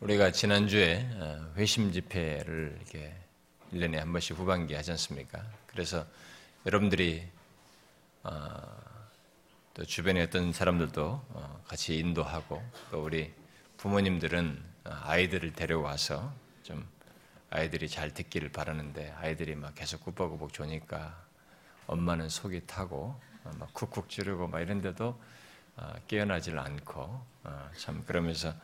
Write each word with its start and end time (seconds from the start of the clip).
우리가 0.00 0.32
지난주에 0.32 1.08
어, 1.14 1.52
회심 1.56 1.92
집회를 1.92 2.76
이렇게 2.80 3.14
1년에 3.72 3.94
한 3.94 4.10
번씩 4.10 4.36
후반기 4.36 4.74
하지 4.74 4.90
않습니까? 4.90 5.42
그래서 5.66 6.04
여러분들이 6.66 7.26
어, 8.24 8.60
또 9.72 9.84
주변에 9.84 10.22
어떤 10.22 10.52
사람들도 10.52 11.24
어, 11.28 11.64
같이 11.66 11.96
인도하고 11.98 12.62
또 12.90 13.04
우리 13.04 13.32
부모님들은 13.76 14.62
아이들을 14.84 15.52
데려와서 15.52 16.34
좀 16.64 16.84
아이들이 17.50 17.88
잘 17.88 18.12
듣기를 18.12 18.50
바라는데 18.50 19.14
아이들이 19.18 19.54
막 19.54 19.74
계속 19.74 20.04
꾸벅꾸벅 20.04 20.52
조니까 20.52 21.22
엄마는 21.86 22.28
속이 22.28 22.66
타고 22.66 23.18
막 23.58 23.72
쿡쿡 23.72 24.08
찌르고 24.08 24.48
막 24.48 24.60
이런데도 24.60 25.18
깨어나질 26.08 26.58
않고 26.58 27.24
참 27.76 28.02
그러면서 28.04 28.54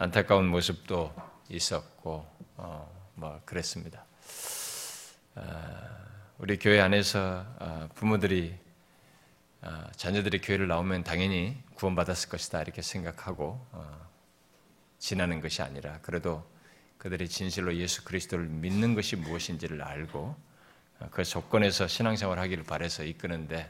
안타까운 0.00 0.46
모습도 0.46 1.12
있었고 1.48 2.24
어, 2.56 3.10
뭐 3.16 3.42
그랬습니다. 3.44 4.04
어, 5.34 5.42
우리 6.38 6.56
교회 6.56 6.80
안에서 6.80 7.44
어, 7.58 7.88
부모들이 7.96 8.56
어, 9.62 9.90
자녀들이 9.96 10.40
교회를 10.40 10.68
나오면 10.68 11.02
당연히 11.02 11.60
구원받았을 11.74 12.28
것이다 12.28 12.62
이렇게 12.62 12.80
생각하고 12.80 13.60
어, 13.72 14.08
지나는 15.00 15.40
것이 15.40 15.62
아니라 15.62 15.98
그래도 16.02 16.48
그들이 16.98 17.28
진실로 17.28 17.74
예수 17.74 18.04
그리스도를 18.04 18.46
믿는 18.46 18.94
것이 18.94 19.16
무엇인지를 19.16 19.82
알고 19.82 20.36
어, 21.00 21.08
그 21.10 21.24
조건에서 21.24 21.88
신앙생활 21.88 22.38
하기를 22.38 22.62
바래서 22.62 23.02
이끄는데 23.02 23.68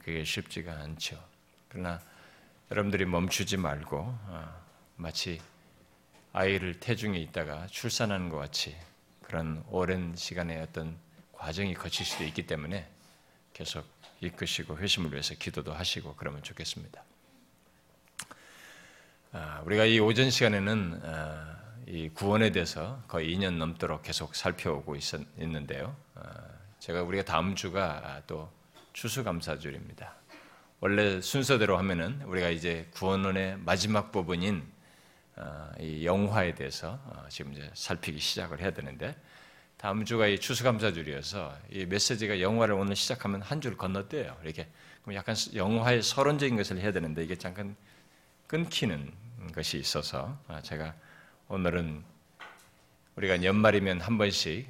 그게 0.00 0.22
쉽지가 0.22 0.70
않죠. 0.80 1.18
그러나 1.70 1.98
여러분들이 2.70 3.06
멈추지 3.06 3.56
말고 3.56 4.59
마치 5.00 5.40
아이를 6.34 6.78
태중에 6.78 7.18
있다가 7.18 7.66
출산하는 7.68 8.28
것 8.28 8.36
같이 8.36 8.76
그런 9.22 9.64
오랜 9.70 10.14
시간의 10.14 10.60
어떤 10.60 10.96
과정이 11.32 11.72
거칠 11.72 12.04
수도 12.04 12.24
있기 12.24 12.46
때문에 12.46 12.86
계속 13.54 13.86
이끄시고 14.20 14.76
회심을 14.76 15.10
위해서 15.12 15.34
기도도 15.34 15.72
하시고 15.72 16.16
그러면 16.16 16.42
좋겠습니다. 16.42 17.02
아, 19.32 19.62
우리가 19.64 19.86
이 19.86 19.98
오전 20.00 20.28
시간에는 20.28 21.00
아, 21.02 21.56
이 21.86 22.10
구원에 22.10 22.52
대해서 22.52 23.02
거의 23.08 23.34
2년 23.34 23.56
넘도록 23.56 24.02
계속 24.02 24.34
살펴오고 24.34 24.96
있는데요. 25.38 25.96
아, 26.14 26.30
제가 26.78 27.02
우리가 27.04 27.24
다음 27.24 27.54
주가 27.54 28.22
또 28.26 28.52
추수감사절입니다. 28.92 30.14
원래 30.80 31.22
순서대로 31.22 31.78
하면은 31.78 32.20
우리가 32.22 32.50
이제 32.50 32.88
구원론의 32.92 33.58
마지막 33.60 34.12
부분인 34.12 34.62
어, 34.62 34.79
이 35.78 36.04
영화에 36.04 36.54
대해서 36.54 36.98
어, 37.06 37.26
지금 37.28 37.52
이제 37.52 37.70
살피기 37.74 38.18
시작을 38.18 38.60
해야 38.60 38.70
되는데 38.70 39.14
다음 39.76 40.04
주가 40.04 40.26
이 40.26 40.38
추수감사줄이어서 40.38 41.56
이 41.70 41.86
메시지가 41.86 42.40
영화를 42.40 42.74
오늘 42.74 42.96
시작하면 42.96 43.40
한 43.42 43.60
줄 43.60 43.76
건너뛰어요. 43.76 44.36
이렇게 44.44 44.68
그럼 45.02 45.16
약간 45.16 45.34
영화의 45.54 46.02
서론적인 46.02 46.56
것을 46.56 46.78
해야 46.78 46.92
되는데 46.92 47.24
이게 47.24 47.36
잠깐 47.36 47.74
끊기는 48.46 49.10
것이 49.54 49.78
있어서 49.78 50.38
어, 50.48 50.60
제가 50.62 50.94
오늘은 51.48 52.04
우리가 53.16 53.42
연말이면 53.42 54.00
한 54.00 54.18
번씩 54.18 54.66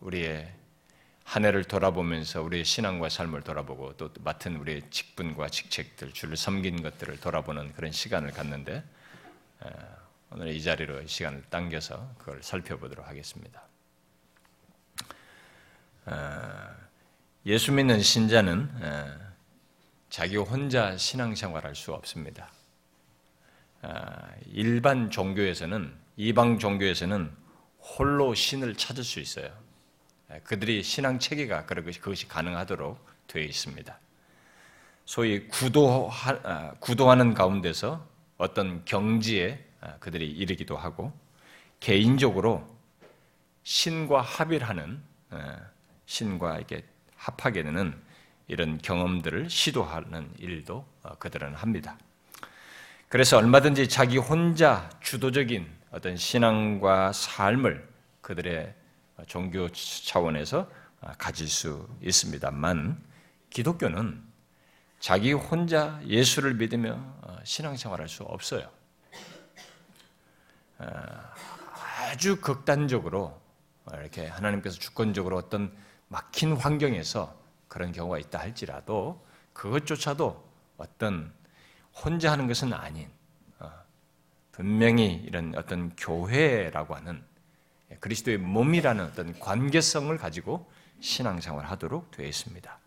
우리의 0.00 0.52
한 1.24 1.44
해를 1.44 1.64
돌아보면서 1.64 2.42
우리의 2.42 2.64
신앙과 2.64 3.08
삶을 3.08 3.42
돌아보고 3.42 3.96
또 3.96 4.10
맡은 4.20 4.56
우리의 4.56 4.82
직분과 4.90 5.48
직책들, 5.48 6.12
주를 6.12 6.36
섬긴 6.36 6.82
것들을 6.82 7.18
돌아보는 7.20 7.72
그런 7.72 7.92
시간을 7.92 8.32
갖는데 8.32 8.84
오늘 10.30 10.48
이 10.48 10.62
자리로 10.62 11.06
시간을 11.06 11.42
당겨서 11.50 12.14
그걸 12.18 12.42
살펴보도록 12.42 13.06
하겠습니다. 13.06 13.62
예수 17.46 17.72
믿는 17.72 18.00
신자는 18.00 19.24
자기 20.10 20.36
혼자 20.36 20.96
신앙생활할 20.96 21.74
수 21.74 21.92
없습니다. 21.92 22.50
일반 24.46 25.10
종교에서는 25.10 25.94
이방 26.16 26.58
종교에서는 26.58 27.34
홀로 27.80 28.34
신을 28.34 28.76
찾을 28.76 29.04
수 29.04 29.20
있어요. 29.20 29.50
그들이 30.44 30.82
신앙 30.82 31.18
체계가 31.18 31.66
그것이 31.66 32.26
가능하도록 32.28 32.98
되어 33.26 33.42
있습니다. 33.42 33.98
소위 35.04 35.46
구도하, 35.48 36.72
구도하는 36.80 37.34
가운데서 37.34 38.08
어떤 38.36 38.84
경지에 38.84 39.64
아, 39.80 39.98
그들이 39.98 40.30
이르기도 40.30 40.76
하고 40.76 41.12
개인적으로 41.80 42.66
신과 43.62 44.20
합일하는 44.20 45.02
아, 45.30 45.58
신과 46.06 46.56
이렇게 46.56 46.84
합하게 47.16 47.62
되는 47.62 47.94
이런 48.46 48.78
경험들을 48.78 49.48
시도하는 49.48 50.30
일도 50.38 50.86
어, 51.02 51.14
그들은 51.18 51.54
합니다. 51.54 51.98
그래서 53.08 53.38
얼마든지 53.38 53.88
자기 53.88 54.18
혼자 54.18 54.90
주도적인 55.00 55.66
어떤 55.90 56.16
신앙과 56.16 57.12
삶을 57.12 57.88
그들의 58.20 58.74
종교 59.26 59.68
차원에서 59.68 60.68
아, 61.00 61.12
가질 61.12 61.46
수 61.48 61.88
있습니다만 62.02 63.00
기독교는 63.50 64.33
자기 65.04 65.34
혼자 65.34 66.00
예수를 66.06 66.54
믿으며 66.54 66.94
어, 67.20 67.36
신앙생활할 67.44 68.08
수 68.08 68.22
없어요. 68.22 68.70
어, 70.78 70.86
아주 72.10 72.40
극단적으로 72.40 73.38
이렇게 73.92 74.26
하나님께서 74.26 74.78
주권적으로 74.78 75.36
어떤 75.36 75.76
막힌 76.08 76.56
환경에서 76.56 77.38
그런 77.68 77.92
경우가 77.92 78.18
있다 78.18 78.38
할지라도 78.38 79.22
그것조차도 79.52 80.42
어떤 80.78 81.34
혼자 81.92 82.32
하는 82.32 82.46
것은 82.46 82.72
아닌 82.72 83.10
어, 83.58 83.70
분명히 84.52 85.16
이런 85.26 85.54
어떤 85.54 85.94
교회라고 85.96 86.94
하는 86.94 87.22
그리스도의 88.00 88.38
몸이라는 88.38 89.04
어떤 89.04 89.38
관계성을 89.38 90.16
가지고 90.16 90.72
신앙생활 91.00 91.66
하도록 91.66 92.10
되어 92.10 92.26
있습니다. 92.26 92.83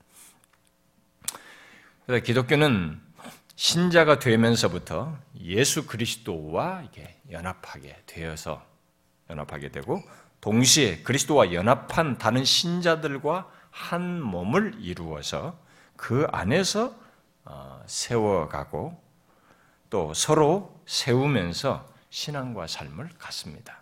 그래서 2.08 2.24
기독교는 2.24 3.02
신자가 3.58 4.20
되면서부터 4.20 5.18
예수 5.42 5.86
그리스도와 5.86 6.84
이게 6.84 7.20
연합하게 7.30 8.02
되어서 8.06 8.66
연합하게 9.30 9.72
되고 9.72 10.02
동시에 10.40 11.00
그리스도와 11.04 11.52
연합한 11.52 12.18
다른 12.18 12.46
신자들과 12.46 13.52
한 13.72 14.22
몸을 14.22 14.76
이루어서 14.80 15.60
그 15.98 16.26
안에서 16.32 16.96
어, 17.44 17.84
세워가고 17.86 19.04
또 19.90 20.14
서로 20.14 20.82
세우면서 20.86 21.94
신앙과 22.10 22.68
삶을 22.68 23.10
갖습니다. 23.20 23.82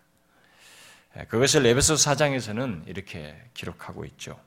예, 1.18 1.26
그것을 1.26 1.64
에베소 1.64 1.94
4장에서는 1.94 2.88
이렇게 2.88 3.40
기록하고 3.54 4.04
있죠. 4.06 4.40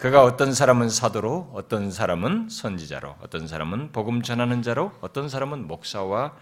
그가 0.00 0.24
어떤 0.24 0.54
사람은 0.54 0.88
사도로, 0.88 1.50
어떤 1.52 1.90
사람은 1.90 2.48
선지자로, 2.48 3.16
어떤 3.20 3.46
사람은 3.46 3.92
복음 3.92 4.22
전하는 4.22 4.62
자로, 4.62 4.96
어떤 5.02 5.28
사람은 5.28 5.66
목사와 5.66 6.38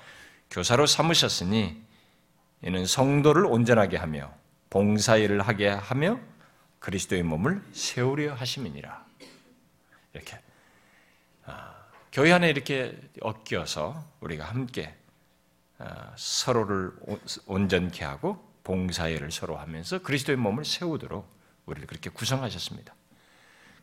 교사로 0.49 0.87
삼으셨으니 0.87 1.83
이는 2.63 2.87
성도를 2.87 3.47
온전하게 3.47 3.97
하며 3.97 4.33
봉사일을 4.71 5.41
하게 5.41 5.71
하며 5.71 6.21
그리스도의 6.79 7.25
몸을 7.25 7.61
세우려 7.73 8.35
하심이니라. 8.35 9.05
이렇게 10.13 10.39
아, 11.45 11.75
교회 12.13 12.31
안에 12.31 12.51
이렇게 12.51 12.97
엮여서 13.21 14.05
우리가 14.21 14.45
함께 14.45 14.95
아, 15.79 16.13
서로를 16.15 16.93
온전케 17.47 18.05
하고 18.05 18.39
봉사일을 18.63 19.33
서로 19.33 19.57
하면서 19.57 19.99
그리스도의 19.99 20.39
몸을 20.39 20.65
세우도록 20.65 21.29
우리를 21.67 21.89
그렇게 21.89 22.09
구성하셨습니다. 22.09 22.95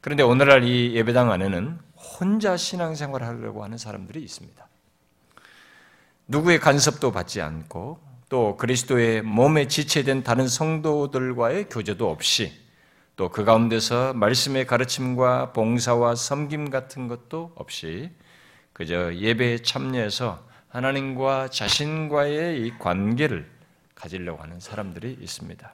그런데 0.05 0.21
오늘날 0.21 0.63
이 0.63 0.93
예배당 0.93 1.31
안에는 1.31 1.79
혼자 1.95 2.57
신앙생활을 2.57 3.25
하려고 3.25 3.63
하는 3.63 3.79
사람들이 3.79 4.21
있습니다. 4.21 4.67
누구의 6.27 6.59
간섭도 6.59 7.11
받지 7.11 7.41
않고 7.41 7.99
또 8.29 8.55
그리스도의 8.55 9.23
몸에 9.23 9.67
지체된 9.67 10.21
다른 10.21 10.47
성도들과의 10.47 11.69
교제도 11.69 12.07
없이 12.07 12.53
또 13.15 13.29
그 13.29 13.45
가운데서 13.45 14.13
말씀의 14.13 14.67
가르침과 14.67 15.53
봉사와 15.53 16.13
섬김 16.13 16.69
같은 16.69 17.07
것도 17.07 17.53
없이 17.55 18.11
그저 18.73 19.11
예배에 19.11 19.63
참여해서 19.63 20.39
하나님과 20.69 21.47
자신과의 21.47 22.61
이 22.61 22.77
관계를 22.77 23.49
가지려고 23.95 24.43
하는 24.43 24.59
사람들이 24.59 25.17
있습니다. 25.19 25.73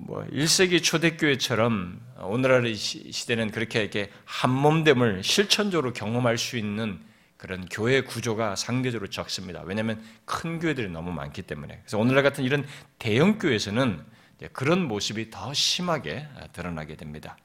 뭐 0.00 0.24
1세기 0.32 0.82
초대교회처럼 0.82 2.00
오늘날의 2.20 2.74
시대는 2.74 3.50
그렇게 3.50 3.80
이렇게 3.80 4.10
한몸됨을 4.24 5.22
실천적으로 5.24 5.92
경험할 5.92 6.38
수 6.38 6.56
있는 6.56 7.00
그런 7.36 7.66
교회 7.70 8.00
구조가 8.00 8.56
상대적으로 8.56 9.10
적습니다. 9.10 9.62
왜냐하면 9.64 10.02
큰 10.24 10.58
교회들이 10.58 10.88
너무 10.88 11.12
많기 11.12 11.42
때문에. 11.42 11.78
그래서 11.82 11.98
오늘날 11.98 12.22
같은 12.22 12.44
이런 12.44 12.66
대형 12.98 13.38
교회에서는 13.38 14.02
그런 14.52 14.86
모습이 14.86 15.30
더 15.30 15.52
심하게 15.54 16.26
드러나게 16.52 16.96
됩니다. 16.96 17.36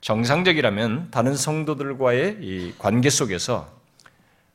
정상적이라면 0.00 1.10
다른 1.10 1.34
성도들과의 1.36 2.38
이 2.40 2.74
관계 2.78 3.10
속에서 3.10 3.76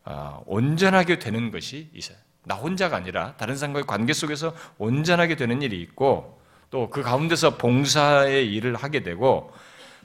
어, 0.06 0.44
온전하게 0.46 1.19
되는 1.19 1.51
것이 1.51 1.89
있어요. 1.94 2.18
나 2.44 2.56
혼자가 2.56 2.98
아니라 2.98 3.36
다른 3.38 3.56
사람과의 3.56 3.86
관계 3.86 4.12
속에서 4.12 4.54
온전하게 4.78 5.36
되는 5.36 5.62
일이 5.62 5.81
있고 5.81 6.43
또 6.74 6.90
그 6.90 7.04
가운데서 7.04 7.58
봉사의 7.58 8.52
일을 8.52 8.74
하게 8.75 9.04
되고 9.04 9.54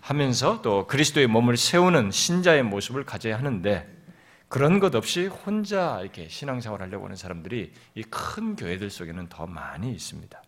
하면서 0.03 0.61
또 0.61 0.87
그리스도의 0.87 1.27
몸을 1.27 1.57
세우는 1.57 2.11
신자의 2.11 2.63
모습을 2.63 3.05
가져야 3.05 3.39
하는데 3.39 3.89
그런 4.49 4.79
것 4.79 4.95
없이 4.95 5.29
혼자 5.29 5.99
이렇게 6.03 6.29
신앙생활 6.29 6.83
하려고 6.83 7.07
하는 7.07 7.17
사람들이 7.17 7.73
이 7.95 8.03
큰 8.11 8.55
교회들 8.55 8.91
속에는 8.91 9.31
더 9.31 9.47
많이 9.47 9.91
있습니다. 9.93 10.43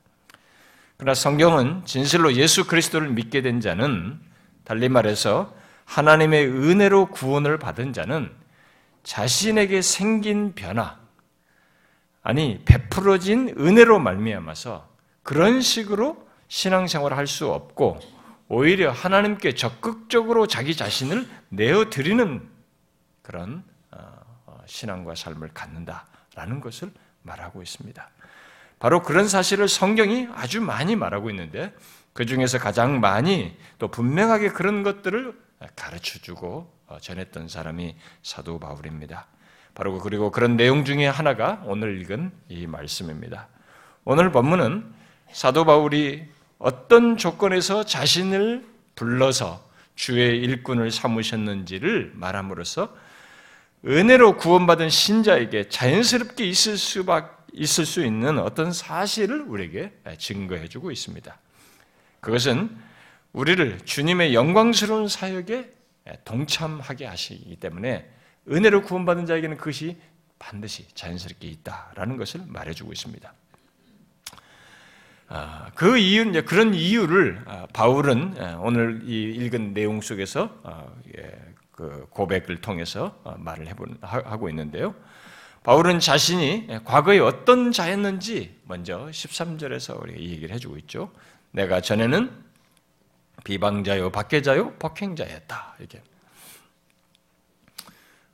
그러나 0.98 1.14
성경은 1.14 1.86
진실로 1.86 2.34
예수 2.34 2.66
그리스도를 2.66 3.08
믿게 3.08 3.40
된 3.40 3.62
자는 3.62 4.20
달리 4.64 4.90
말해서 4.90 5.54
하나님의 5.86 6.46
은혜로 6.48 7.06
구원을 7.06 7.58
받은 7.58 7.94
자는 7.94 8.30
자신에게 9.04 9.80
생긴 9.80 10.54
변화, 10.54 10.98
아니 12.22 12.60
베풀어진 12.66 13.54
은혜로 13.58 13.98
말미암아서 14.00 14.89
그런 15.30 15.60
식으로 15.60 16.26
신앙생활을 16.48 17.16
할 17.16 17.28
수 17.28 17.52
없고 17.52 18.00
오히려 18.48 18.90
하나님께 18.90 19.54
적극적으로 19.54 20.48
자기 20.48 20.74
자신을 20.74 21.24
내어 21.50 21.88
드리는 21.88 22.48
그런 23.22 23.62
어, 23.92 23.98
어, 24.46 24.58
신앙과 24.66 25.14
삶을 25.14 25.50
갖는다라는 25.54 26.60
것을 26.60 26.90
말하고 27.22 27.62
있습니다. 27.62 28.10
바로 28.80 29.04
그런 29.04 29.28
사실을 29.28 29.68
성경이 29.68 30.26
아주 30.34 30.60
많이 30.60 30.96
말하고 30.96 31.30
있는데 31.30 31.72
그 32.12 32.26
중에서 32.26 32.58
가장 32.58 32.98
많이 32.98 33.56
또 33.78 33.86
분명하게 33.86 34.48
그런 34.48 34.82
것들을 34.82 35.32
가르쳐 35.76 36.18
주고 36.18 36.72
어, 36.88 36.98
전했던 37.00 37.46
사람이 37.46 37.94
사도 38.24 38.58
바울입니다. 38.58 39.28
바로 39.74 39.96
그리고 40.00 40.32
그런 40.32 40.56
내용 40.56 40.84
중에 40.84 41.06
하나가 41.06 41.62
오늘 41.66 42.00
읽은 42.00 42.32
이 42.48 42.66
말씀입니다. 42.66 43.46
오늘 44.04 44.32
본문은 44.32 44.98
사도 45.32 45.64
바울이 45.64 46.24
어떤 46.58 47.16
조건에서 47.16 47.84
자신을 47.84 48.66
불러서 48.94 49.68
주의 49.94 50.38
일꾼을 50.40 50.90
삼으셨는지를 50.90 52.12
말함으로써 52.14 52.94
은혜로 53.86 54.36
구원받은 54.36 54.90
신자에게 54.90 55.68
자연스럽게 55.68 56.44
있을 56.46 56.76
수밖 56.76 57.46
있을 57.52 57.84
수 57.84 58.04
있는 58.04 58.38
어떤 58.38 58.72
사실을 58.72 59.40
우리에게 59.42 59.92
증거해 60.18 60.68
주고 60.68 60.90
있습니다. 60.90 61.36
그것은 62.20 62.76
우리를 63.32 63.80
주님의 63.84 64.34
영광스러운 64.34 65.08
사역에 65.08 65.72
동참하게 66.24 67.06
하시기 67.06 67.56
때문에 67.56 68.08
은혜로 68.48 68.82
구원받은 68.82 69.26
자에게는 69.26 69.56
그것이 69.56 69.96
반드시 70.38 70.86
자연스럽게 70.94 71.46
있다라는 71.48 72.16
것을 72.16 72.42
말해주고 72.46 72.92
있습니다. 72.92 73.32
아, 75.32 75.70
그 75.76 75.96
이유, 75.96 76.44
그런 76.44 76.74
이유를 76.74 77.44
아, 77.46 77.66
바울은 77.72 78.34
오늘 78.58 79.02
이 79.04 79.32
읽은 79.36 79.74
내용 79.74 80.00
속에서 80.00 80.58
아, 80.64 80.86
예, 81.16 81.30
그 81.70 82.04
고백을 82.10 82.60
통해서 82.60 83.16
어, 83.22 83.36
말을 83.38 83.72
하고 84.02 84.48
있는데요. 84.48 84.92
바울은 85.62 86.00
자신이 86.00 86.80
과거에 86.84 87.20
어떤 87.20 87.70
자였는지 87.70 88.58
먼저 88.64 89.06
13절에서 89.06 90.02
우리가 90.02 90.18
얘기를 90.18 90.52
해주고 90.52 90.78
있죠. 90.78 91.12
내가 91.52 91.80
전에는 91.80 92.28
비방자요, 93.44 94.10
박해자요, 94.10 94.74
폭행자였다. 94.80 95.76
이렇게. 95.78 96.02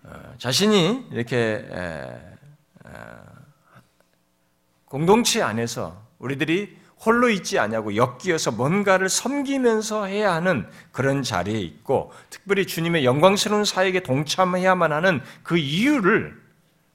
어, 0.05 0.35
자신이 0.39 1.09
이렇게 1.13 1.69
공동체 4.87 5.43
안에서 5.43 6.07
우리들이 6.19 6.86
홀로 7.05 7.29
있지 7.29 7.59
않냐고 7.59 7.95
엮이어서 7.95 8.53
뭔가를 8.53 9.09
섬기면서 9.09 10.07
해야 10.07 10.33
하는 10.35 10.67
그런 10.93 11.23
자리에 11.23 11.59
있고 11.61 12.13
특별히 12.31 12.67
주님의 12.67 13.05
영광스러운 13.05 13.65
사역에 13.65 14.01
동참해야만 14.01 14.93
하는 14.93 15.21
그 15.43 15.59
이유를 15.59 16.41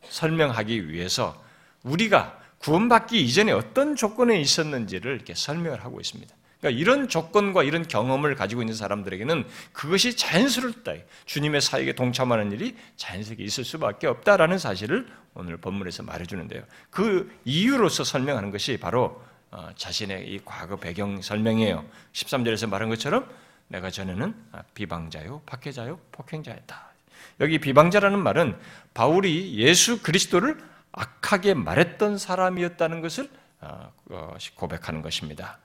설명하기 0.09 0.89
위해서 0.89 1.41
우리가 1.83 2.37
구원받기 2.59 3.21
이전에 3.21 3.51
어떤 3.51 3.95
조건에 3.95 4.39
있었는지를 4.39 5.15
이렇게 5.15 5.33
설명을 5.33 5.83
하고 5.83 5.99
있습니다. 5.99 6.35
그러니까 6.59 6.79
이런 6.79 7.07
조건과 7.07 7.63
이런 7.63 7.87
경험을 7.87 8.35
가지고 8.35 8.61
있는 8.61 8.75
사람들에게는 8.75 9.45
그것이 9.73 10.15
자연스럽다. 10.15 10.93
주님의 11.25 11.59
사역에 11.59 11.93
동참하는 11.93 12.51
일이 12.51 12.75
자연스럽게 12.97 13.43
있을 13.43 13.63
수밖에 13.65 14.05
없다라는 14.05 14.59
사실을 14.59 15.07
오늘 15.33 15.57
본문에서 15.57 16.03
말해주는데요. 16.03 16.61
그 16.91 17.35
이유로서 17.45 18.03
설명하는 18.03 18.51
것이 18.51 18.77
바로 18.77 19.05
어, 19.05 19.30
자신의 19.75 20.27
이 20.27 20.39
과거 20.43 20.75
배경 20.75 21.21
설명이에요. 21.21 21.85
13절에서 22.13 22.69
말한 22.69 22.89
것처럼 22.89 23.29
내가 23.67 23.89
전에는 23.89 24.35
비방자요, 24.73 25.41
박해자요, 25.45 25.99
폭행자였다. 26.11 26.91
여기 27.39 27.59
비방자라는 27.59 28.19
말은 28.19 28.57
바울이 28.93 29.57
예수 29.57 30.01
그리스도를 30.01 30.57
악하게 30.91 31.53
말했던 31.53 32.17
사람이었다는 32.17 33.01
것을 33.01 33.29
어, 33.61 33.91
어, 34.09 34.35
고백하는 34.55 35.01
것입니다. 35.01 35.59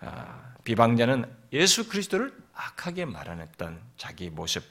아, 0.00 0.54
비방자는 0.64 1.24
예수 1.52 1.88
그리스도를 1.88 2.32
악하게 2.54 3.04
말하던 3.06 3.80
자기 3.96 4.30
모습. 4.30 4.62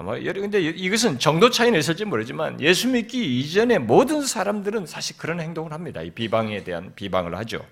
뭐, 0.00 0.14
근데 0.14 0.60
이것은 0.60 1.18
정도 1.18 1.50
차이는 1.50 1.78
있을지 1.78 2.04
모르지만 2.04 2.60
예수 2.60 2.88
믿기 2.88 3.40
이전에 3.40 3.78
모든 3.78 4.22
사람들은 4.22 4.86
사실 4.86 5.16
그런 5.18 5.40
행동을 5.40 5.72
합니다. 5.72 6.00
이 6.00 6.10
비방에 6.10 6.64
대한 6.64 6.92
비방을 6.94 7.36
하죠. 7.38 7.64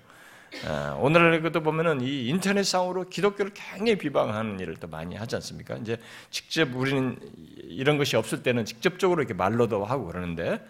아, 0.67 0.97
오늘날 0.99 1.41
것도 1.41 1.63
보면은 1.63 2.01
이 2.01 2.27
인터넷상으로 2.27 3.09
기독교를 3.09 3.53
굉장히 3.53 3.97
비방하는 3.97 4.59
일을 4.59 4.75
또 4.75 4.87
많이 4.87 5.15
하지 5.15 5.35
않습니까? 5.35 5.77
이제 5.77 5.97
직접 6.29 6.75
우리는 6.75 7.17
이런 7.63 7.97
것이 7.97 8.15
없을 8.17 8.43
때는 8.43 8.65
직접적으로 8.65 9.21
이렇게 9.21 9.33
말로도 9.33 9.85
하고 9.85 10.05
그러는데 10.05 10.63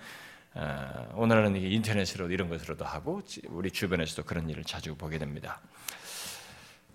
아, 0.53 1.07
오늘은 1.15 1.55
인터넷으로 1.55 2.29
이런 2.29 2.47
것으로도 2.47 2.85
하고 2.85 3.21
우리 3.49 3.71
주변에서도 3.71 4.23
그런 4.23 4.49
일을 4.49 4.63
자주 4.63 4.95
보게 4.95 5.17
됩니다. 5.17 5.59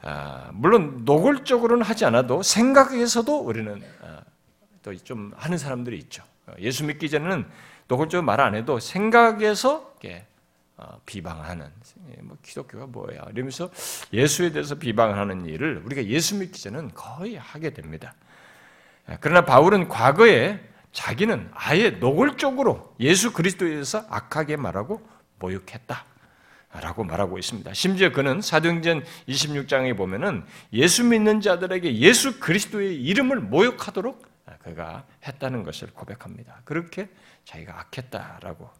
아, 0.02 0.50
물론 0.52 1.02
노골적으로는 1.04 1.84
하지 1.84 2.04
않아도 2.04 2.42
생각에서도 2.42 3.38
우리는 3.40 3.82
아, 4.02 4.15
또 4.86 4.94
좀 5.02 5.32
하는 5.36 5.58
사람들이 5.58 5.98
있죠. 5.98 6.22
예수 6.60 6.84
믿기 6.84 7.10
전에는 7.10 7.44
노골적으로 7.88 8.24
말 8.24 8.40
안 8.40 8.54
해도 8.54 8.78
생각에서 8.78 9.94
어, 10.78 11.00
비방하는 11.06 11.66
뭐 12.20 12.36
기독교가 12.42 12.86
뭐야 12.86 13.26
이러면서 13.32 13.70
예수에 14.12 14.52
대해서 14.52 14.76
비방하는 14.76 15.46
일을 15.46 15.82
우리가 15.84 16.04
예수 16.04 16.36
믿기 16.36 16.62
전에는 16.62 16.92
거의 16.94 17.34
하게 17.36 17.70
됩니다. 17.70 18.14
그러나 19.20 19.44
바울은 19.44 19.88
과거에 19.88 20.60
자기는 20.92 21.50
아예 21.52 21.90
노골적으로 21.90 22.94
예수 23.00 23.32
그리스도에 23.32 23.70
대해서 23.70 24.04
악하게 24.08 24.56
말하고 24.56 25.00
모욕했다. 25.40 26.04
라고 26.80 27.04
말하고 27.04 27.38
있습니다. 27.38 27.72
심지어 27.72 28.12
그는 28.12 28.42
사도행전 28.42 29.02
26장에 29.28 29.96
보면은 29.96 30.44
예수 30.74 31.04
믿는 31.04 31.40
자들에게 31.40 31.96
예수 31.96 32.38
그리스도의 32.38 33.02
이름을 33.02 33.40
모욕하도록 33.40 34.35
그가 34.62 35.04
했다는 35.26 35.62
것을 35.64 35.88
고백합니다. 35.92 36.60
그렇게 36.64 37.08
자기가 37.44 37.78
악했다라고. 37.80 38.70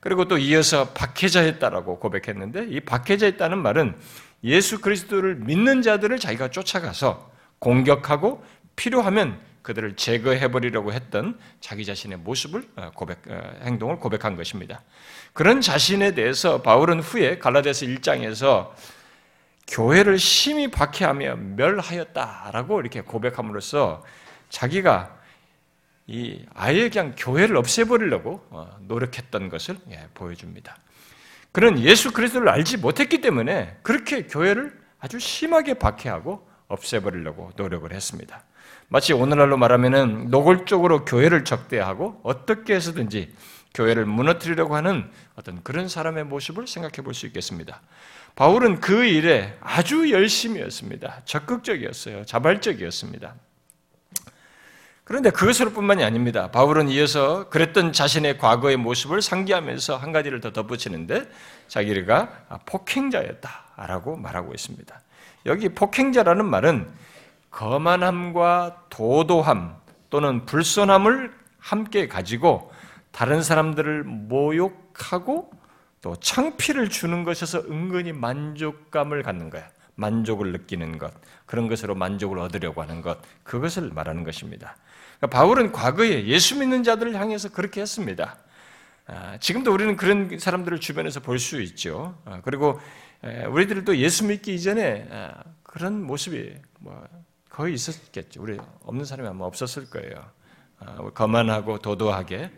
그리고 0.00 0.26
또 0.26 0.36
이어서 0.36 0.90
박해자였다라고 0.90 1.98
고백했는데 1.98 2.66
이 2.68 2.80
박해자였다는 2.80 3.58
말은 3.58 3.96
예수 4.44 4.80
그리스도를 4.80 5.36
믿는 5.36 5.82
자들을 5.82 6.18
자기가 6.18 6.50
쫓아가서 6.50 7.32
공격하고 7.58 8.44
필요하면 8.76 9.40
그들을 9.62 9.96
제거해 9.96 10.50
버리려고 10.50 10.92
했던 10.92 11.38
자기 11.60 11.86
자신의 11.86 12.18
모습을 12.18 12.68
어, 12.76 12.90
고백 12.94 13.20
어, 13.28 13.54
행동을 13.62 13.96
고백한 13.96 14.36
것입니다. 14.36 14.82
그런 15.32 15.62
자신에 15.62 16.14
대해서 16.14 16.60
바울은 16.60 17.00
후에 17.00 17.38
갈라디아서 17.38 17.86
1장에서 17.86 18.72
교회를 19.66 20.18
심히 20.18 20.70
박해하며 20.70 21.36
멸하였다라고 21.56 22.80
이렇게 22.80 23.00
고백함으로써 23.00 24.04
자기가 24.54 25.18
이 26.06 26.44
아예 26.54 26.88
그냥 26.88 27.14
교회를 27.18 27.56
없애버리려고 27.56 28.46
어, 28.50 28.76
노력했던 28.82 29.48
것을 29.48 29.76
예, 29.90 30.06
보여줍니다. 30.14 30.76
그는 31.50 31.80
예수 31.80 32.12
그리스도를 32.12 32.48
알지 32.48 32.76
못했기 32.76 33.20
때문에 33.20 33.76
그렇게 33.82 34.26
교회를 34.26 34.72
아주 35.00 35.18
심하게 35.18 35.74
박해하고 35.74 36.48
없애버리려고 36.68 37.50
노력을 37.56 37.92
했습니다. 37.92 38.44
마치 38.88 39.12
오늘날로 39.12 39.56
말하면은 39.56 40.30
노골적으로 40.30 41.04
교회를 41.04 41.44
적대하고 41.44 42.20
어떻게 42.22 42.74
해서든지 42.74 43.34
교회를 43.74 44.06
무너뜨리려고 44.06 44.76
하는 44.76 45.10
어떤 45.34 45.62
그런 45.64 45.88
사람의 45.88 46.24
모습을 46.24 46.68
생각해 46.68 47.02
볼 47.02 47.12
수 47.12 47.26
있겠습니다. 47.26 47.80
바울은 48.36 48.80
그 48.80 49.04
일에 49.04 49.56
아주 49.60 50.10
열심이었습니다. 50.12 51.22
적극적이었어요. 51.24 52.24
자발적이었습니다. 52.24 53.34
그런데 55.04 55.30
그것으로 55.30 55.70
뿐만이 55.70 56.02
아닙니다. 56.02 56.50
바울은 56.50 56.88
이어서 56.88 57.48
그랬던 57.50 57.92
자신의 57.92 58.38
과거의 58.38 58.78
모습을 58.78 59.20
상기하면서 59.20 59.98
한 59.98 60.12
가지를 60.12 60.40
더 60.40 60.52
덧붙이는데 60.52 61.30
자기가 61.68 62.46
폭행자였다라고 62.64 64.16
말하고 64.16 64.52
있습니다. 64.54 65.00
여기 65.46 65.68
폭행자라는 65.68 66.46
말은 66.46 66.88
거만함과 67.50 68.84
도도함 68.88 69.76
또는 70.08 70.46
불손함을 70.46 71.32
함께 71.58 72.08
가지고 72.08 72.72
다른 73.12 73.42
사람들을 73.42 74.04
모욕하고 74.04 75.50
또 76.00 76.16
창피를 76.16 76.88
주는 76.88 77.24
것에서 77.24 77.58
은근히 77.58 78.12
만족감을 78.12 79.22
갖는 79.22 79.50
거야. 79.50 79.68
만족을 79.96 80.52
느끼는 80.52 80.98
것, 80.98 81.12
그런 81.46 81.68
것으로 81.68 81.94
만족을 81.94 82.38
얻으려고 82.38 82.82
하는 82.82 83.00
것, 83.00 83.18
그것을 83.44 83.90
말하는 83.94 84.24
것입니다. 84.24 84.76
그러니까 85.24 85.38
바울은 85.38 85.72
과거에 85.72 86.26
예수 86.26 86.58
믿는 86.58 86.82
자들을 86.82 87.14
향해서 87.14 87.50
그렇게 87.50 87.80
했습니다. 87.80 88.36
아, 89.06 89.38
지금도 89.38 89.72
우리는 89.72 89.96
그런 89.96 90.38
사람들을 90.38 90.80
주변에서 90.80 91.20
볼 91.20 91.38
수 91.38 91.60
있죠. 91.62 92.18
아, 92.24 92.40
그리고 92.42 92.78
우리들도 93.50 93.96
예수 93.96 94.26
믿기 94.26 94.54
이전에 94.54 95.08
아, 95.10 95.42
그런 95.62 96.02
모습이 96.02 96.54
뭐 96.80 97.06
거의 97.48 97.74
있었겠죠. 97.74 98.42
우리 98.42 98.58
없는 98.82 99.04
사람이 99.06 99.28
아마 99.28 99.46
없었을 99.46 99.88
거예요. 99.88 100.30
거만하고 101.14 101.78
도도하게, 101.78 102.50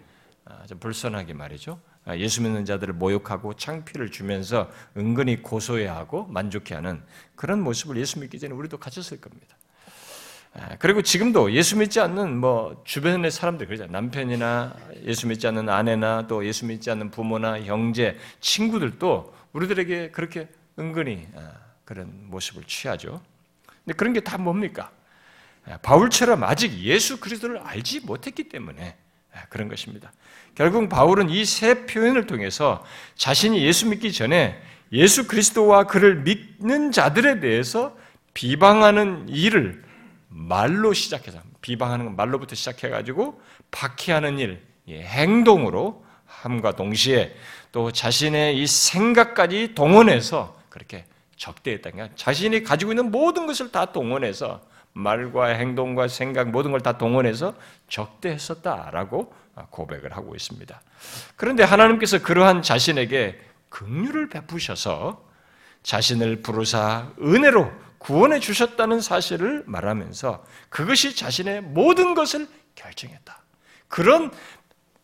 좀 0.66 0.78
불선하게 0.80 1.35
말이죠. 1.35 1.78
예수 2.16 2.42
믿는 2.42 2.64
자들을 2.64 2.94
모욕하고 2.94 3.54
창피를 3.54 4.11
주면서 4.11 4.70
은근히 4.96 5.42
고소해하고 5.42 6.26
만족해하는 6.26 7.02
그런 7.37 7.61
모습을 7.62 7.96
예수 7.99 8.18
믿기 8.18 8.38
전에 8.40 8.54
우리도 8.54 8.78
가졌을 8.78 9.20
겁니다. 9.20 9.55
아, 10.58 10.76
그리고 10.78 11.02
지금도 11.02 11.52
예수 11.52 11.76
믿지 11.76 12.00
않는 12.00 12.38
뭐 12.38 12.80
주변의 12.84 13.30
사람들 13.30 13.66
그러죠. 13.66 13.86
남편이나 13.86 14.75
예수 15.04 15.26
믿지 15.26 15.46
않는 15.46 15.68
아내나 15.68 16.26
또 16.28 16.46
예수 16.46 16.64
믿지 16.64 16.90
않는 16.90 17.10
부모나 17.10 17.60
형제, 17.60 18.16
친구들도 18.40 19.34
우리들에게 19.52 20.10
그렇게 20.12 20.48
은근히 20.78 21.26
아, 21.36 21.52
그런 21.84 22.10
모습을 22.30 22.64
취하죠. 22.66 23.20
근데 23.84 23.94
그런 23.96 24.12
게 24.14 24.20
다 24.20 24.38
뭡니까? 24.38 24.90
아, 25.68 25.76
바울처럼 25.78 26.42
아직 26.44 26.72
예수 26.78 27.20
그리스도를 27.20 27.58
알지 27.58 28.00
못했기 28.00 28.44
때문에 28.48 28.96
그런 29.50 29.68
것입니다. 29.68 30.10
결국 30.54 30.88
바울은 30.88 31.28
이 31.28 31.44
세 31.44 31.84
표현을 31.84 32.26
통해서 32.26 32.82
자신이 33.16 33.62
예수 33.62 33.86
믿기 33.88 34.10
전에 34.10 34.58
예수 34.92 35.26
그리스도와 35.26 35.84
그를 35.84 36.22
믿는 36.22 36.92
자들에 36.92 37.40
대해서 37.40 37.94
비방하는 38.32 39.28
일을 39.28 39.84
말로 40.37 40.93
시작해서 40.93 41.38
비방하는 41.62 42.05
건 42.05 42.16
말로부터 42.16 42.55
시작해가지고 42.55 43.40
박해하는 43.71 44.38
일, 44.38 44.62
행동으로 44.88 46.05
함과 46.26 46.73
동시에 46.73 47.35
또 47.73 47.90
자신의 47.90 48.61
이 48.61 48.66
생각까지 48.66 49.75
동원해서 49.75 50.57
그렇게 50.69 51.07
적대했다는 51.37 52.11
자신이 52.16 52.62
가지고 52.62 52.93
있는 52.93 53.11
모든 53.11 53.47
것을 53.47 53.73
다 53.73 53.87
동원해서 53.87 54.61
말과 54.93 55.47
행동과 55.47 56.09
생각 56.09 56.50
모든 56.50 56.71
걸 56.71 56.81
다 56.81 56.99
동원해서 56.99 57.55
적대했었다라고 57.88 59.33
고백을 59.71 60.16
하고 60.16 60.35
있습니다. 60.35 60.81
그런데 61.37 61.62
하나님께서 61.64 62.23
그러한 62.23 62.62
자신에게 62.62 63.40
긍휼을 63.71 64.28
베푸셔서 64.28 65.25
자신을 65.83 66.43
부르사 66.43 67.12
은혜로 67.21 67.86
구원해 68.06 68.38
주셨다는 68.38 69.00
사실을 69.00 69.64
말하면서 69.66 70.44
그것이 70.68 71.16
자신의 71.16 71.62
모든 71.62 72.14
것을 72.14 72.46
결정했다. 72.76 73.42
그런 73.88 74.30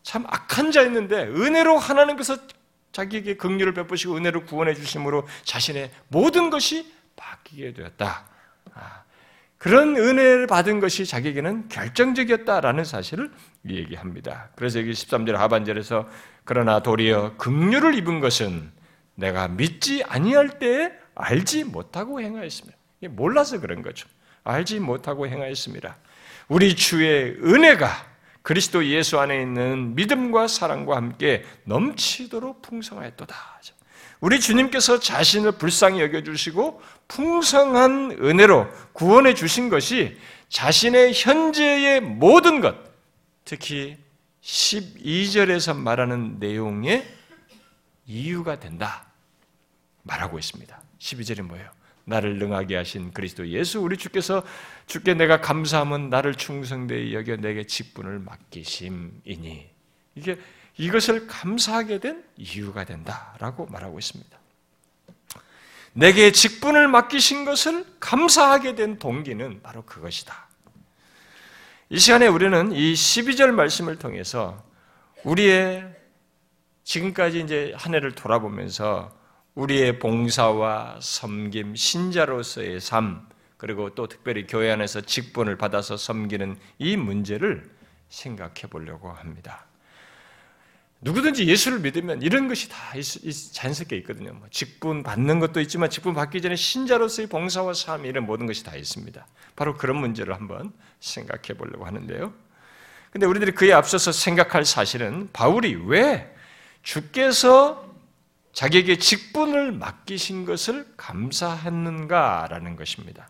참 0.04 0.24
악한 0.28 0.70
자였는데 0.70 1.24
은혜로 1.24 1.78
하나님께서 1.78 2.36
자기에게 2.92 3.38
긍휼을 3.38 3.74
베푸시고 3.74 4.14
은혜로 4.14 4.44
구원해 4.44 4.74
주심으로 4.74 5.26
자신의 5.42 5.90
모든 6.06 6.48
것이 6.48 6.92
바뀌게 7.16 7.74
되었다. 7.74 8.24
아, 8.72 9.02
그런 9.58 9.96
은혜를 9.96 10.46
받은 10.46 10.78
것이 10.78 11.04
자기에게는 11.04 11.70
결정적이었다라는 11.70 12.84
사실을 12.84 13.32
얘기합니다. 13.68 14.50
그래서 14.54 14.78
여기 14.78 14.92
13절 14.92 15.32
하반절에서 15.32 16.08
그러나 16.44 16.84
도리어 16.84 17.36
긍휼을 17.36 17.96
입은 17.96 18.20
것은 18.20 18.70
내가 19.16 19.48
믿지 19.48 20.04
아니할 20.04 20.60
때에 20.60 20.92
알지 21.16 21.64
못하고 21.64 22.20
행하였습니다. 22.20 22.81
몰라서 23.08 23.60
그런 23.60 23.82
거죠. 23.82 24.08
알지 24.44 24.80
못하고 24.80 25.26
행하였습니다. 25.26 25.96
우리 26.48 26.74
주의 26.74 27.36
은혜가 27.42 27.88
그리스도 28.42 28.84
예수 28.86 29.18
안에 29.20 29.40
있는 29.40 29.94
믿음과 29.94 30.48
사랑과 30.48 30.96
함께 30.96 31.44
넘치도록 31.64 32.62
풍성하였도다. 32.62 33.34
우리 34.20 34.38
주님께서 34.38 35.00
자신을 35.00 35.52
불쌍히 35.52 36.00
여겨주시고 36.00 36.80
풍성한 37.08 38.18
은혜로 38.20 38.68
구원해 38.92 39.34
주신 39.34 39.68
것이 39.68 40.16
자신의 40.48 41.12
현재의 41.14 42.00
모든 42.00 42.60
것, 42.60 42.76
특히 43.44 43.96
12절에서 44.42 45.76
말하는 45.76 46.38
내용의 46.38 47.04
이유가 48.06 48.60
된다. 48.60 49.06
말하고 50.02 50.38
있습니다. 50.38 50.80
12절이 50.98 51.42
뭐예요? 51.42 51.68
나를 52.04 52.38
능하게 52.38 52.76
하신 52.76 53.12
그리스도 53.12 53.48
예수 53.48 53.80
우리 53.80 53.96
주께서 53.96 54.42
주께 54.86 55.14
내가 55.14 55.40
감사함은 55.40 56.10
나를 56.10 56.34
충성되이 56.34 57.14
여겨 57.14 57.36
내게 57.36 57.64
직분을 57.64 58.18
맡기심이니 58.18 59.70
이게 60.16 60.38
이것을 60.76 61.26
감사하게 61.26 61.98
된 61.98 62.24
이유가 62.36 62.84
된다라고 62.84 63.66
말하고 63.66 63.98
있습니다. 63.98 64.38
내게 65.94 66.32
직분을 66.32 66.88
맡기신 66.88 67.44
것을 67.44 67.84
감사하게 68.00 68.74
된 68.74 68.98
동기는 68.98 69.60
바로 69.62 69.82
그것이다. 69.84 70.48
이 71.90 71.98
시간에 71.98 72.26
우리는 72.26 72.72
이 72.72 72.94
12절 72.94 73.50
말씀을 73.50 73.98
통해서 73.98 74.64
우리의 75.24 75.84
지금까지 76.84 77.40
이제 77.40 77.74
한 77.76 77.94
해를 77.94 78.12
돌아보면서 78.12 79.14
우리의 79.54 79.98
봉사와 79.98 80.98
섬김, 81.00 81.76
신자로서의 81.76 82.80
삶, 82.80 83.26
그리고 83.56 83.94
또 83.94 84.08
특별히 84.08 84.46
교회 84.46 84.70
안에서 84.72 85.02
직분을 85.02 85.56
받아서 85.56 85.96
섬기는 85.96 86.56
이 86.78 86.96
문제를 86.96 87.70
생각해 88.08 88.68
보려고 88.70 89.12
합니다. 89.12 89.66
누구든지 91.00 91.46
예수를 91.46 91.80
믿으면 91.80 92.22
이런 92.22 92.48
것이 92.48 92.68
다 92.68 92.76
자연스럽게 93.52 93.96
있거든요. 93.98 94.32
뭐 94.34 94.46
직분 94.50 95.02
받는 95.02 95.40
것도 95.40 95.60
있지만 95.60 95.90
직분 95.90 96.14
받기 96.14 96.40
전에 96.40 96.54
신자로서의 96.54 97.28
봉사와 97.28 97.74
삶 97.74 98.06
이런 98.06 98.24
모든 98.24 98.46
것이 98.46 98.64
다 98.64 98.76
있습니다. 98.76 99.26
바로 99.56 99.76
그런 99.76 99.96
문제를 99.96 100.34
한번 100.34 100.72
생각해 101.00 101.58
보려고 101.58 101.84
하는데요. 101.86 102.32
근데 103.10 103.26
우리들이 103.26 103.52
그에 103.52 103.72
앞서서 103.72 104.12
생각할 104.12 104.64
사실은 104.64 105.28
바울이 105.32 105.74
왜 105.86 106.34
주께서 106.82 107.91
자기에게 108.52 108.98
직분을 108.98 109.72
맡기신 109.72 110.44
것을 110.44 110.86
감사했는가라는 110.96 112.76
것입니다. 112.76 113.28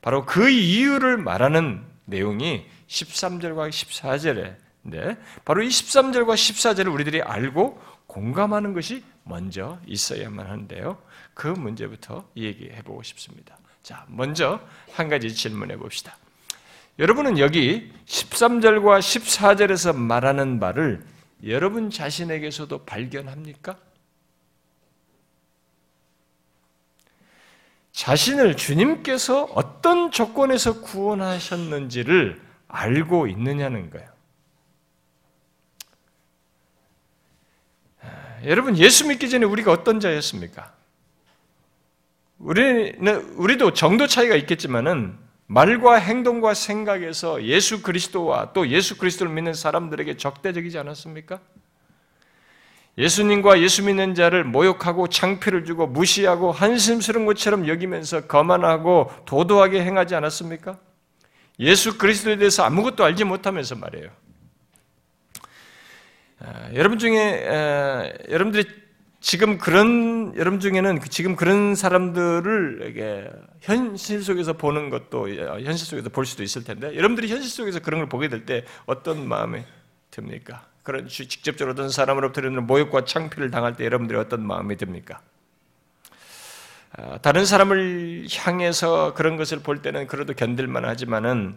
바로 0.00 0.26
그 0.26 0.50
이유를 0.50 1.16
말하는 1.16 1.82
내용이 2.04 2.66
13절과 2.88 3.70
14절에 3.70 4.56
네, 4.82 5.16
바로 5.44 5.62
이 5.62 5.68
13절과 5.68 6.34
14절을 6.34 6.92
우리들이 6.92 7.22
알고 7.22 7.80
공감하는 8.06 8.74
것이 8.74 9.04
먼저 9.22 9.78
있어야만 9.86 10.46
하는데요. 10.46 10.98
그 11.34 11.46
문제부터 11.46 12.28
얘기해 12.36 12.82
보고 12.82 13.02
싶습니다. 13.02 13.56
자, 13.82 14.04
먼저 14.08 14.60
한 14.92 15.08
가지 15.08 15.32
질문해 15.32 15.76
봅시다. 15.76 16.16
여러분은 16.98 17.38
여기 17.38 17.90
13절과 18.06 18.98
14절에서 18.98 19.96
말하는 19.96 20.60
바를 20.60 21.04
여러분 21.46 21.90
자신에게서도 21.90 22.84
발견합니까? 22.84 23.76
자신을 27.92 28.56
주님께서 28.56 29.44
어떤 29.54 30.10
조건에서 30.10 30.80
구원하셨는지를 30.80 32.40
알고 32.68 33.26
있느냐는 33.28 33.90
거예요. 33.90 34.08
아, 38.00 38.38
여러분, 38.44 38.76
예수 38.78 39.06
믿기 39.06 39.28
전에 39.28 39.44
우리가 39.44 39.70
어떤 39.70 40.00
자였습니까? 40.00 40.72
우리는, 42.38 43.36
우리도 43.36 43.74
정도 43.74 44.06
차이가 44.06 44.34
있겠지만은, 44.36 45.16
말과 45.46 45.96
행동과 45.96 46.54
생각에서 46.54 47.42
예수 47.44 47.82
그리스도와 47.82 48.54
또 48.54 48.68
예수 48.68 48.96
그리스도를 48.96 49.30
믿는 49.32 49.52
사람들에게 49.52 50.16
적대적이지 50.16 50.78
않았습니까? 50.78 51.40
예수님과 52.98 53.60
예수 53.60 53.82
믿는 53.84 54.14
자를 54.14 54.44
모욕하고 54.44 55.08
창피를 55.08 55.64
주고 55.64 55.86
무시하고 55.86 56.52
한심스러운 56.52 57.24
것처럼 57.26 57.66
여기면서 57.66 58.26
거만하고 58.26 59.10
도도하게 59.24 59.82
행하지 59.82 60.14
않았습니까? 60.14 60.78
예수 61.58 61.96
그리스도에 61.96 62.36
대해서 62.36 62.64
아무것도 62.64 63.04
알지 63.04 63.24
못하면서 63.24 63.76
말이에요. 63.76 64.10
아, 66.40 66.70
여러분 66.74 66.98
중에 66.98 67.46
아, 67.48 68.12
여러분들이 68.28 68.64
지금 69.20 69.56
그런 69.56 70.34
여러분 70.36 70.58
중에는 70.58 71.00
지금 71.08 71.36
그런 71.36 71.76
사람들을 71.76 73.30
현실 73.60 74.22
속에서 74.22 74.54
보는 74.54 74.90
것도 74.90 75.28
현실 75.62 75.86
속에서 75.86 76.08
볼 76.08 76.26
수도 76.26 76.42
있을 76.42 76.64
텐데 76.64 76.88
여러분들이 76.96 77.28
현실 77.28 77.48
속에서 77.48 77.78
그런 77.78 78.00
걸 78.00 78.08
보게 78.08 78.28
될 78.28 78.44
때 78.44 78.64
어떤 78.84 79.26
마음이 79.28 79.62
듭니까? 80.10 80.66
그런 80.82 81.08
직접적으로 81.08 81.72
어떤 81.72 81.90
사람으로부터 81.90 82.40
이런 82.40 82.66
모욕과 82.66 83.04
창피를 83.04 83.50
당할 83.50 83.76
때 83.76 83.84
여러분들이 83.84 84.18
어떤 84.18 84.44
마음이 84.46 84.76
듭니까? 84.76 85.20
아, 86.94 87.18
다른 87.18 87.46
사람을 87.46 88.26
향해서 88.30 89.14
그런 89.14 89.36
것을 89.36 89.60
볼 89.60 89.80
때는 89.80 90.06
그래도 90.06 90.34
견딜만 90.34 90.84
하지만은 90.84 91.56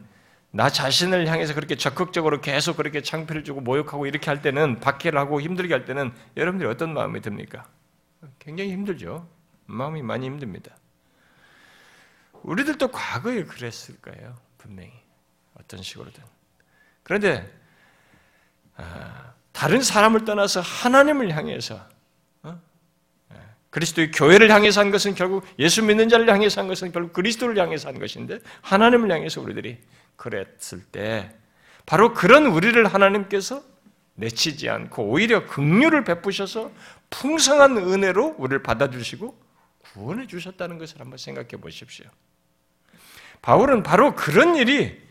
나 0.51 0.69
자신을 0.69 1.27
향해서 1.27 1.53
그렇게 1.53 1.75
적극적으로 1.75 2.39
계속 2.39 2.77
그렇게 2.77 3.01
창피를 3.01 3.43
주고 3.43 3.59
모욕하고 3.59 4.05
이렇게 4.05 4.29
할 4.29 4.41
때는 4.41 4.79
박해를 4.79 5.19
하고 5.19 5.41
힘들게 5.41 5.73
할 5.73 5.83
때는 5.83 6.13
여러분들이 6.37 6.69
어떤 6.69 6.93
마음이 6.93 7.19
듭니까? 7.21 7.67
굉장히 8.39 8.71
힘들죠. 8.71 9.27
마음이 9.65 10.01
많이 10.01 10.25
힘듭니다. 10.27 10.77
우리들도 12.43 12.89
과거에 12.89 13.43
그랬을 13.43 13.99
거예요. 14.01 14.37
분명히. 14.57 14.93
어떤 15.55 15.81
식으로든. 15.81 16.23
그런데 17.03 17.39
아, 17.39 17.64
다른 19.55 19.81
사람을 19.81 20.25
떠나서 20.25 20.59
하나님을 20.59 21.35
향해서 21.35 21.79
어? 22.43 22.61
예, 23.33 23.37
그리스도의 23.69 24.11
교회를 24.11 24.51
향해서 24.51 24.81
한 24.81 24.91
것은 24.91 25.15
결국 25.15 25.45
예수 25.57 25.81
믿는 25.81 26.09
자를 26.09 26.29
향해서 26.29 26.61
한 26.61 26.67
것은 26.67 26.91
결국 26.91 27.13
그리스도를 27.13 27.57
향해서 27.57 27.87
한 27.87 27.97
것인데 27.97 28.39
하나님을 28.61 29.09
향해서 29.11 29.41
우리들이 29.41 29.77
그랬을 30.17 30.83
때 30.91 31.33
바로 31.85 32.13
그런 32.13 32.47
우리를 32.47 32.85
하나님께서 32.85 33.63
내치지 34.15 34.69
않고 34.69 35.03
오히려 35.03 35.45
긍휼을 35.45 36.03
베푸셔서 36.03 36.71
풍성한 37.09 37.77
은혜로 37.77 38.35
우리를 38.37 38.61
받아주시고 38.61 39.37
구원해 39.79 40.27
주셨다는 40.27 40.77
것을 40.77 40.99
한번 40.99 41.17
생각해 41.17 41.49
보십시오. 41.61 42.05
바울은 43.41 43.83
바로 43.83 44.15
그런 44.15 44.55
일이 44.55 45.04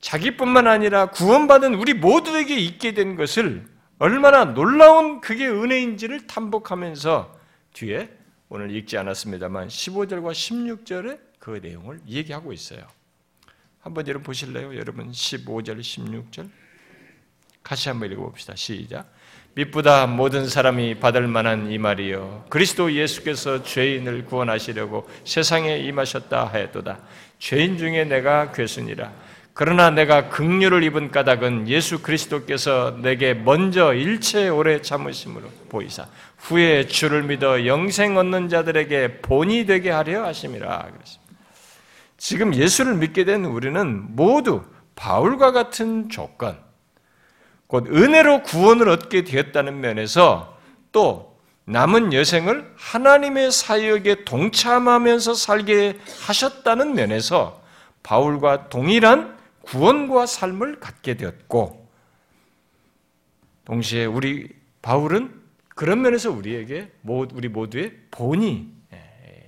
자기뿐만 0.00 0.66
아니라 0.66 1.06
구원받은 1.06 1.74
우리 1.74 1.94
모두에게 1.94 2.56
있게 2.56 2.92
된 2.94 3.16
것을 3.16 3.66
얼마나 3.98 4.44
놀라운 4.46 5.20
그게 5.20 5.46
은혜인지를 5.46 6.26
탐복하면서 6.26 7.38
뒤에 7.74 8.10
오늘 8.48 8.74
읽지 8.74 8.96
않았습니다만 8.96 9.68
15절과 9.68 10.32
16절에 10.32 11.20
그 11.38 11.60
내용을 11.62 12.00
얘기하고 12.08 12.52
있어요. 12.52 12.80
한번 13.80 14.06
여러분 14.08 14.24
보실래요? 14.24 14.76
여러분 14.76 15.10
15절, 15.10 15.80
16절 15.80 16.50
같이 17.62 17.88
한번 17.88 18.10
읽어봅시다. 18.10 18.56
시작. 18.56 19.12
믿보다 19.54 20.06
모든 20.06 20.48
사람이 20.48 21.00
받을 21.00 21.26
만한 21.26 21.70
이 21.70 21.78
말이요. 21.78 22.46
그리스도 22.48 22.92
예수께서 22.92 23.62
죄인을 23.62 24.24
구원하시려고 24.24 25.08
세상에 25.24 25.78
임하셨다 25.78 26.46
하였도다. 26.46 27.00
죄인 27.38 27.76
중에 27.76 28.04
내가 28.04 28.52
괴순이라. 28.52 29.12
그러나 29.52 29.90
내가 29.90 30.28
극류를 30.28 30.82
입은 30.84 31.10
까닭은 31.10 31.68
예수 31.68 32.00
그리스도께서 32.02 32.96
내게 33.02 33.34
먼저 33.34 33.92
일체 33.92 34.48
오래 34.48 34.80
참으심으로 34.80 35.48
보이사 35.68 36.06
후에 36.38 36.86
주를 36.86 37.22
믿어 37.24 37.66
영생 37.66 38.16
얻는 38.16 38.48
자들에게 38.48 39.20
본이 39.22 39.66
되게 39.66 39.90
하려 39.90 40.24
하심이라 40.24 40.88
지금 42.16 42.54
예수를 42.54 42.96
믿게 42.96 43.24
된 43.24 43.44
우리는 43.46 44.14
모두 44.14 44.62
바울과 44.94 45.52
같은 45.52 46.10
조건, 46.10 46.58
곧 47.66 47.86
은혜로 47.88 48.42
구원을 48.42 48.90
얻게 48.90 49.24
되었다는 49.24 49.80
면에서 49.80 50.58
또 50.92 51.38
남은 51.64 52.12
여생을 52.12 52.74
하나님의 52.76 53.50
사역에 53.50 54.24
동참하면서 54.24 55.32
살게 55.32 55.98
하셨다는 56.26 56.94
면에서 56.94 57.62
바울과 58.02 58.68
동일한 58.68 59.39
구원과 59.62 60.26
삶을 60.26 60.80
갖게 60.80 61.14
되었고 61.14 61.88
동시에 63.64 64.04
우리 64.04 64.48
바울은 64.82 65.40
그런 65.74 66.02
면에서 66.02 66.30
우리에게 66.30 66.90
우리 67.04 67.48
모두의 67.48 67.92
본이 68.10 68.68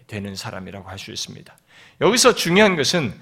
되는 0.07 0.35
사람이라고 0.37 0.89
할 0.89 0.99
수 0.99 1.11
있습니다. 1.11 1.57
여기서 2.01 2.35
중요한 2.35 2.77
것은 2.77 3.13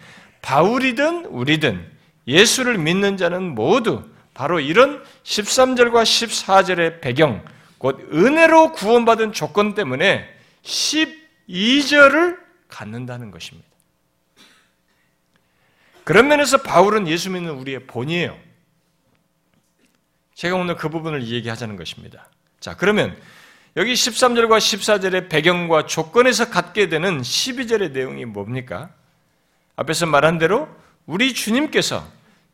바울이든 0.43 1.27
우리든 1.27 1.87
예수를 2.27 2.79
믿는 2.79 3.17
자는 3.17 3.55
모두 3.55 4.05
바로 4.35 4.59
이런 4.61 5.03
13절과 5.23 6.03
14절의 6.03 7.01
배경, 7.01 7.45
곧 7.79 8.09
은혜로 8.13 8.73
구원받은 8.73 9.33
조건 9.33 9.75
때문에 9.75 10.29
12절을 10.63 12.39
갖는다는 12.69 13.31
것입니다. 13.31 13.70
그런 16.11 16.27
면에서 16.27 16.57
바울은 16.57 17.07
예수 17.07 17.31
믿는 17.31 17.53
우리의 17.53 17.87
본이에요. 17.87 18.37
제가 20.35 20.57
오늘 20.57 20.75
그 20.75 20.89
부분을 20.89 21.29
얘기하자는 21.29 21.77
것입니다. 21.77 22.29
자, 22.59 22.77
그러면 22.77 23.17
여기 23.77 23.93
13절과 23.93 24.59
14절의 24.59 25.29
배경과 25.29 25.87
조건에서 25.87 26.51
갖게 26.51 26.89
되는 26.89 27.23
12절의 27.23 27.93
내용이 27.93 28.25
뭡니까? 28.25 28.91
앞에서 29.77 30.07
말한 30.07 30.39
대로 30.39 30.69
우리 31.07 31.33
주님께서 31.33 32.05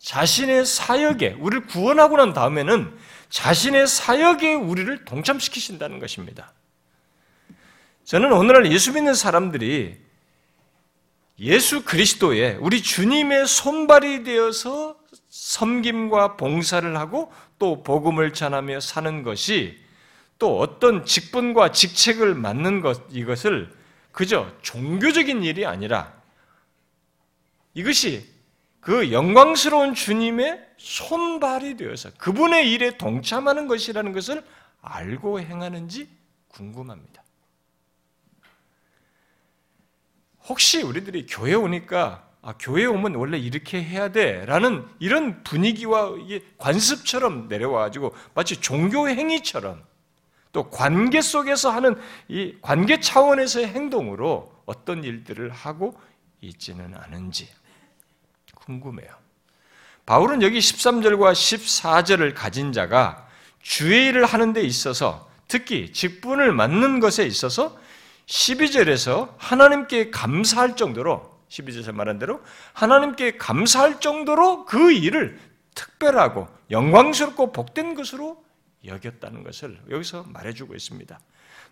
자신의 0.00 0.66
사역에 0.66 1.38
우리를 1.40 1.66
구원하고 1.66 2.18
난 2.18 2.34
다음에는 2.34 2.94
자신의 3.30 3.86
사역에 3.86 4.52
우리를 4.52 5.06
동참시키신다는 5.06 5.98
것입니다. 5.98 6.52
저는 8.04 8.32
오늘날 8.32 8.70
예수 8.70 8.92
믿는 8.92 9.14
사람들이 9.14 10.05
예수 11.38 11.84
그리스도의 11.84 12.58
우리 12.60 12.82
주님의 12.82 13.46
손발이 13.46 14.24
되어서 14.24 14.98
섬김과 15.28 16.36
봉사를 16.36 16.96
하고 16.96 17.32
또 17.58 17.82
복음을 17.82 18.32
전하며 18.32 18.80
사는 18.80 19.22
것이 19.22 19.78
또 20.38 20.58
어떤 20.58 21.04
직분과 21.04 21.72
직책을 21.72 22.34
맡는 22.34 22.80
것 22.80 23.02
이것을 23.10 23.70
그저 24.12 24.50
종교적인 24.62 25.42
일이 25.42 25.66
아니라 25.66 26.12
이것이 27.74 28.26
그 28.80 29.12
영광스러운 29.12 29.94
주님의 29.94 30.64
손발이 30.78 31.76
되어서 31.76 32.10
그분의 32.16 32.70
일에 32.70 32.96
동참하는 32.96 33.66
것이라는 33.66 34.12
것을 34.12 34.42
알고 34.80 35.40
행하는지 35.40 36.08
궁금합니다. 36.48 37.25
혹시 40.48 40.82
우리들이 40.82 41.26
교회 41.26 41.54
오니까 41.54 42.24
아, 42.42 42.54
교회 42.60 42.84
오면 42.84 43.16
원래 43.16 43.38
이렇게 43.38 43.82
해야 43.82 44.12
돼라는 44.12 44.86
이런 45.00 45.42
분위기와 45.42 46.12
관습처럼 46.58 47.48
내려와가지고 47.48 48.14
마치 48.34 48.60
종교 48.60 49.08
행위처럼 49.08 49.82
또 50.52 50.70
관계 50.70 51.20
속에서 51.20 51.70
하는 51.70 52.00
이 52.28 52.56
관계 52.62 53.00
차원에서의 53.00 53.66
행동으로 53.66 54.52
어떤 54.64 55.02
일들을 55.02 55.50
하고 55.50 55.98
있지는 56.40 56.94
않은지 56.96 57.48
궁금해요. 58.54 59.10
바울은 60.06 60.42
여기 60.42 60.60
13절과 60.60 61.32
14절을 61.32 62.32
가진 62.34 62.72
자가 62.72 63.26
주의 63.60 64.06
일을 64.06 64.24
하는 64.24 64.52
데 64.52 64.62
있어서 64.62 65.28
특히 65.48 65.92
직분을 65.92 66.52
맡는 66.52 67.00
것에 67.00 67.26
있어서 67.26 67.76
12절에서 68.26 69.34
하나님께 69.38 70.10
감사할 70.10 70.76
정도로 70.76 71.36
12절에서 71.48 71.92
말한 71.92 72.18
대로 72.18 72.42
하나님께 72.72 73.36
감사할 73.36 74.00
정도로 74.00 74.64
그 74.64 74.92
일을 74.92 75.38
특별하고 75.74 76.48
영광스럽고 76.70 77.52
복된 77.52 77.94
것으로 77.94 78.44
여겼다는 78.84 79.44
것을 79.44 79.78
여기서 79.90 80.24
말해주고 80.28 80.74
있습니다. 80.74 81.18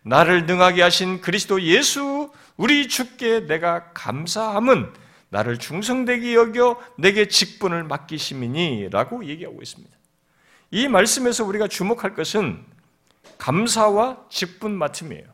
나를 0.02 0.46
능하게 0.46 0.82
하신 0.82 1.20
그리스도 1.20 1.60
예수 1.62 2.32
우리 2.56 2.88
주께 2.88 3.40
내가 3.46 3.92
감사함은 3.92 4.92
나를 5.30 5.58
충성되게 5.58 6.34
여겨 6.34 6.80
내게 6.98 7.26
직분을 7.26 7.84
맡기심이니라고 7.84 9.24
얘기하고 9.26 9.60
있습니다. 9.60 9.96
이 10.70 10.86
말씀에서 10.86 11.44
우리가 11.44 11.66
주목할 11.66 12.14
것은 12.14 12.64
감사와 13.38 14.26
직분 14.28 14.72
맡음이에요. 14.72 15.33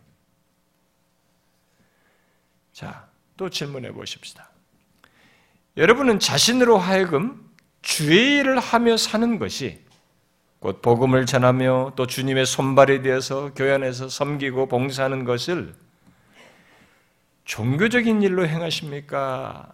자, 2.81 3.07
또 3.37 3.51
질문해 3.51 3.93
보십시다. 3.93 4.49
여러분은 5.77 6.19
자신으로 6.19 6.79
하여금 6.79 7.47
주의 7.83 8.39
일을 8.39 8.59
하며 8.59 8.97
사는 8.97 9.39
것이 9.39 9.85
곧 10.61 10.81
복음을 10.81 11.27
전하며 11.27 11.93
또 11.95 12.07
주님의 12.07 12.47
손발이 12.47 13.03
되어서 13.03 13.53
교회 13.53 13.75
안에서 13.75 14.09
섬기고 14.09 14.69
봉사하는 14.69 15.25
것을 15.25 15.75
종교적인 17.45 18.23
일로 18.23 18.49
행하십니까? 18.49 19.71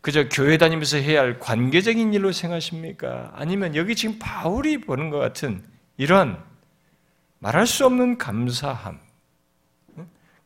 그저 0.00 0.28
교회 0.28 0.58
다니면서 0.58 0.96
해야 0.96 1.20
할 1.20 1.38
관계적인 1.38 2.12
일로 2.14 2.32
생각하십니까? 2.32 3.30
아니면 3.36 3.76
여기 3.76 3.94
지금 3.94 4.18
바울이 4.18 4.80
보는 4.80 5.10
것 5.10 5.18
같은 5.18 5.64
이런 5.96 6.36
말할 7.38 7.68
수 7.68 7.86
없는 7.86 8.18
감사함. 8.18 8.98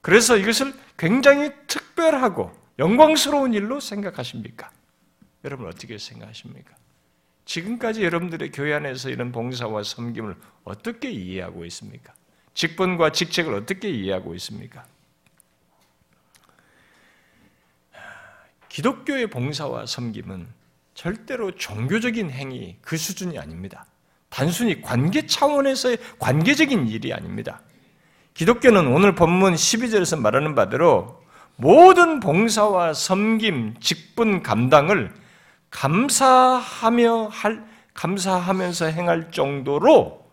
그래서 0.03 0.37
이것을 0.37 0.75
굉장히 1.03 1.51
특별하고 1.67 2.53
영광스러운 2.79 3.55
일로 3.55 3.81
생각하십니까? 3.81 4.71
여러분 5.43 5.67
어떻게 5.67 5.99
생각하십니까? 5.99 6.77
지금까지 7.45 8.05
여러분들의 8.05 8.53
교회 8.53 8.73
안에서 8.73 9.11
이런 9.11 9.33
봉사와 9.33 9.83
섬김을 9.83 10.37
어떻게 10.63 11.11
이해하고 11.11 11.65
있습니까? 11.65 12.15
직분과 12.55 13.11
직책을 13.11 13.53
어떻게 13.53 13.91
이해하고 13.91 14.37
있습니까? 14.37 14.87
기독교의 18.69 19.27
봉사와 19.27 19.87
섬김은 19.87 20.47
절대로 20.95 21.51
종교적인 21.57 22.31
행위 22.31 22.77
그 22.81 22.97
수준이 22.97 23.41
아닙니다. 23.41 23.87
단순히 24.29 24.81
관계 24.81 25.27
차원에서의 25.27 25.99
관계적인 26.21 26.87
일이 26.87 27.13
아닙니다. 27.13 27.61
기독교는 28.35 28.87
오늘 28.89 29.15
본문 29.15 29.55
12절에서 29.55 30.19
말하는 30.19 30.55
바대로 30.55 31.23
모든 31.57 32.21
봉사와 32.21 32.95
섬김, 32.95 33.81
직분 33.81 34.43
감당을 34.43 35.15
감사하며 35.71 37.29
할, 37.29 37.65
감사하면서 37.95 38.87
행할 38.87 39.31
정도로 39.31 40.31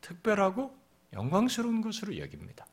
특별하고 0.00 0.76
영광스러운 1.12 1.80
것으로 1.80 2.18
여깁니다. 2.18 2.66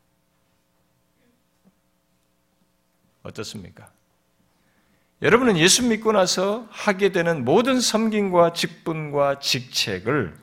어떻습니까? 3.23 3.91
여러분은 5.21 5.57
예수 5.57 5.83
믿고 5.87 6.11
나서 6.11 6.67
하게 6.69 7.11
되는 7.11 7.45
모든 7.45 7.79
섬김과 7.79 8.53
직분과 8.53 9.39
직책을 9.39 10.37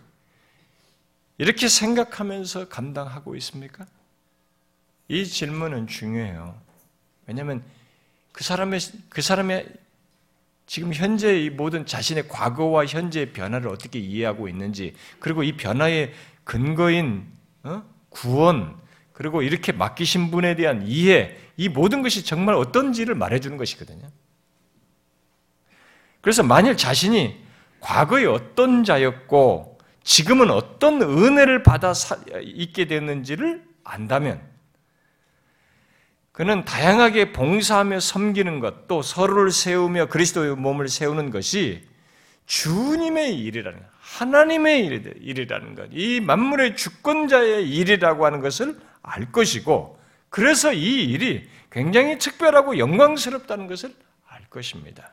이렇게 1.38 1.68
생각하면서 1.68 2.68
감당하고 2.68 3.36
있습니까? 3.36 3.86
이 5.08 5.26
질문은 5.26 5.86
중요해요. 5.86 6.54
왜냐하면 7.26 7.62
그 8.32 8.44
사람의 8.44 8.80
그 9.08 9.22
사람의 9.22 9.66
지금 10.66 10.94
현재 10.94 11.38
이 11.38 11.50
모든 11.50 11.84
자신의 11.84 12.28
과거와 12.28 12.86
현재의 12.86 13.32
변화를 13.32 13.68
어떻게 13.68 13.98
이해하고 13.98 14.48
있는지, 14.48 14.94
그리고 15.18 15.42
이 15.42 15.56
변화의 15.56 16.12
근거인 16.44 17.26
어? 17.62 17.82
구원, 18.08 18.76
그리고 19.12 19.42
이렇게 19.42 19.72
맡기신 19.72 20.30
분에 20.30 20.54
대한 20.56 20.86
이해, 20.86 21.36
이 21.56 21.68
모든 21.68 22.02
것이 22.02 22.24
정말 22.24 22.54
어떤지를 22.54 23.14
말해주는 23.14 23.56
것이거든요. 23.56 24.08
그래서 26.20 26.42
만일 26.42 26.76
자신이 26.76 27.42
과거에 27.80 28.24
어떤 28.24 28.84
자였고 28.84 29.78
지금은 30.04 30.50
어떤 30.50 31.02
은혜를 31.02 31.62
받아 31.62 31.92
있게 32.42 32.86
됐는지를 32.86 33.64
안다면 33.84 34.40
그는 36.32 36.64
다양하게 36.64 37.32
봉사하며 37.32 38.00
섬기는 38.00 38.60
것, 38.60 38.88
또 38.88 39.02
서로를 39.02 39.50
세우며 39.50 40.06
그리스도의 40.06 40.56
몸을 40.56 40.88
세우는 40.88 41.30
것이 41.30 41.86
주님의 42.46 43.38
일이라는 43.38 43.78
것, 43.78 43.86
하나님의 44.00 44.86
일이라는 45.20 45.74
것, 45.74 45.88
이 45.92 46.20
만물의 46.20 46.76
주권자의 46.76 47.68
일이라고 47.68 48.24
하는 48.24 48.40
것을 48.40 48.78
알 49.02 49.30
것이고, 49.30 50.00
그래서 50.30 50.72
이 50.72 51.04
일이 51.04 51.48
굉장히 51.70 52.18
특별하고 52.18 52.78
영광스럽다는 52.78 53.66
것을 53.66 53.94
알 54.26 54.44
것입니다. 54.48 55.12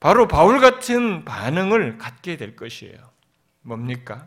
바로 0.00 0.26
바울 0.26 0.60
같은 0.60 1.24
반응을 1.24 1.98
갖게 1.98 2.36
될 2.36 2.56
것이에요. 2.56 2.98
뭡니까? 3.62 4.26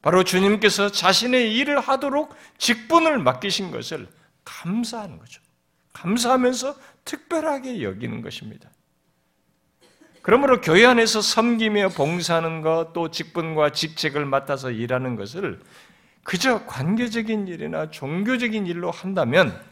바로 0.00 0.22
주님께서 0.22 0.90
자신의 0.90 1.56
일을 1.56 1.80
하도록 1.80 2.34
직분을 2.58 3.18
맡기신 3.18 3.70
것을 3.70 4.08
감사하는 4.44 5.18
거죠. 5.18 5.42
감사하면서 5.92 6.76
특별하게 7.04 7.82
여기는 7.82 8.22
것입니다. 8.22 8.70
그러므로 10.22 10.60
교회 10.60 10.86
안에서 10.86 11.20
섬기며 11.20 11.90
봉사하는 11.90 12.62
것, 12.62 12.92
또 12.94 13.10
직분과 13.10 13.72
직책을 13.72 14.24
맡아서 14.24 14.70
일하는 14.70 15.16
것을 15.16 15.60
그저 16.22 16.64
관계적인 16.64 17.46
일이나 17.46 17.90
종교적인 17.90 18.66
일로 18.66 18.90
한다면 18.90 19.62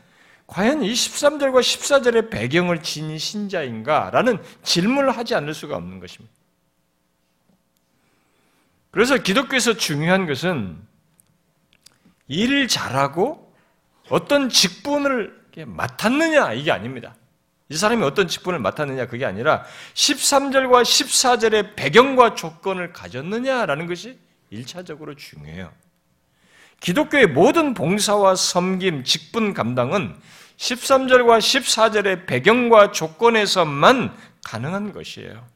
과연 0.47 0.83
이 0.83 0.93
13절과 0.93 1.61
14절의 1.61 2.31
배경을 2.31 2.83
지닌 2.83 3.17
신자인가? 3.17 4.11
라는 4.11 4.39
질문을 4.63 5.17
하지 5.17 5.35
않을 5.35 5.55
수가 5.55 5.77
없는 5.77 5.99
것입니다. 5.99 6.35
그래서 8.91 9.17
기독교에서 9.17 9.75
중요한 9.79 10.27
것은 10.27 10.79
일을 12.29 12.69
잘하고 12.69 13.52
어떤 14.09 14.49
직분을 14.49 15.41
맡았느냐, 15.67 16.53
이게 16.55 16.71
아닙니다. 16.71 17.15
이 17.69 17.77
사람이 17.77 18.03
어떤 18.05 18.29
직분을 18.29 18.59
맡았느냐, 18.59 19.07
그게 19.07 19.25
아니라 19.25 19.65
13절과 19.95 20.83
14절의 20.83 21.77
배경과 21.77 22.35
조건을 22.35 22.93
가졌느냐라는 22.93 23.87
것이 23.87 24.19
1차적으로 24.53 25.17
중요해요. 25.17 25.73
기독교의 26.81 27.29
모든 27.29 27.75
봉사와 27.75 28.35
섬김, 28.35 29.05
직분 29.05 29.55
감당은 29.55 30.15
13절과 30.57 31.39
14절의 31.39 32.27
배경과 32.27 32.93
조건에서만 32.93 34.15
가능한 34.45 34.93
것이에요. 34.93 35.47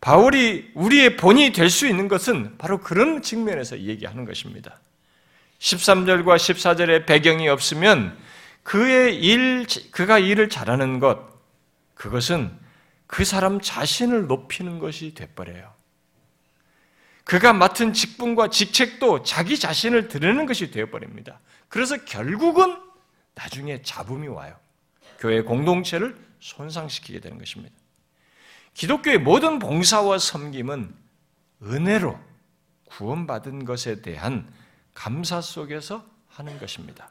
바울이 0.00 0.70
우리의 0.74 1.16
본이 1.16 1.52
될 1.52 1.70
수 1.70 1.86
있는 1.86 2.08
것은 2.08 2.58
바로 2.58 2.78
그런 2.78 3.22
측면에서 3.22 3.78
얘기하는 3.80 4.24
것입니다. 4.24 4.78
13절과 5.58 6.36
14절의 6.36 7.06
배경이 7.06 7.48
없으면 7.48 8.16
그의 8.62 9.16
일, 9.22 9.66
그가 9.90 10.18
일을 10.18 10.48
잘하는 10.48 10.98
것, 10.98 11.36
그것은 11.94 12.56
그 13.06 13.24
사람 13.24 13.60
자신을 13.60 14.26
높이는 14.26 14.78
것이 14.78 15.14
돼버려요. 15.14 15.72
그가 17.24 17.52
맡은 17.52 17.92
직분과 17.92 18.50
직책도 18.50 19.24
자기 19.24 19.58
자신을 19.58 20.08
드러내는 20.08 20.46
것이 20.46 20.70
되어버립니다. 20.70 21.40
그래서 21.68 21.96
결국은 22.04 22.76
나중에 23.34 23.82
잡음이 23.82 24.28
와요. 24.28 24.56
교회 25.18 25.42
공동체를 25.42 26.16
손상시키게 26.40 27.20
되는 27.20 27.38
것입니다. 27.38 27.74
기독교의 28.74 29.18
모든 29.18 29.58
봉사와 29.58 30.18
섬김은 30.18 30.94
은혜로 31.62 32.18
구원받은 32.86 33.64
것에 33.64 34.02
대한 34.02 34.46
감사 34.96 35.40
속에서 35.42 36.04
하는 36.30 36.58
것입니다. 36.58 37.10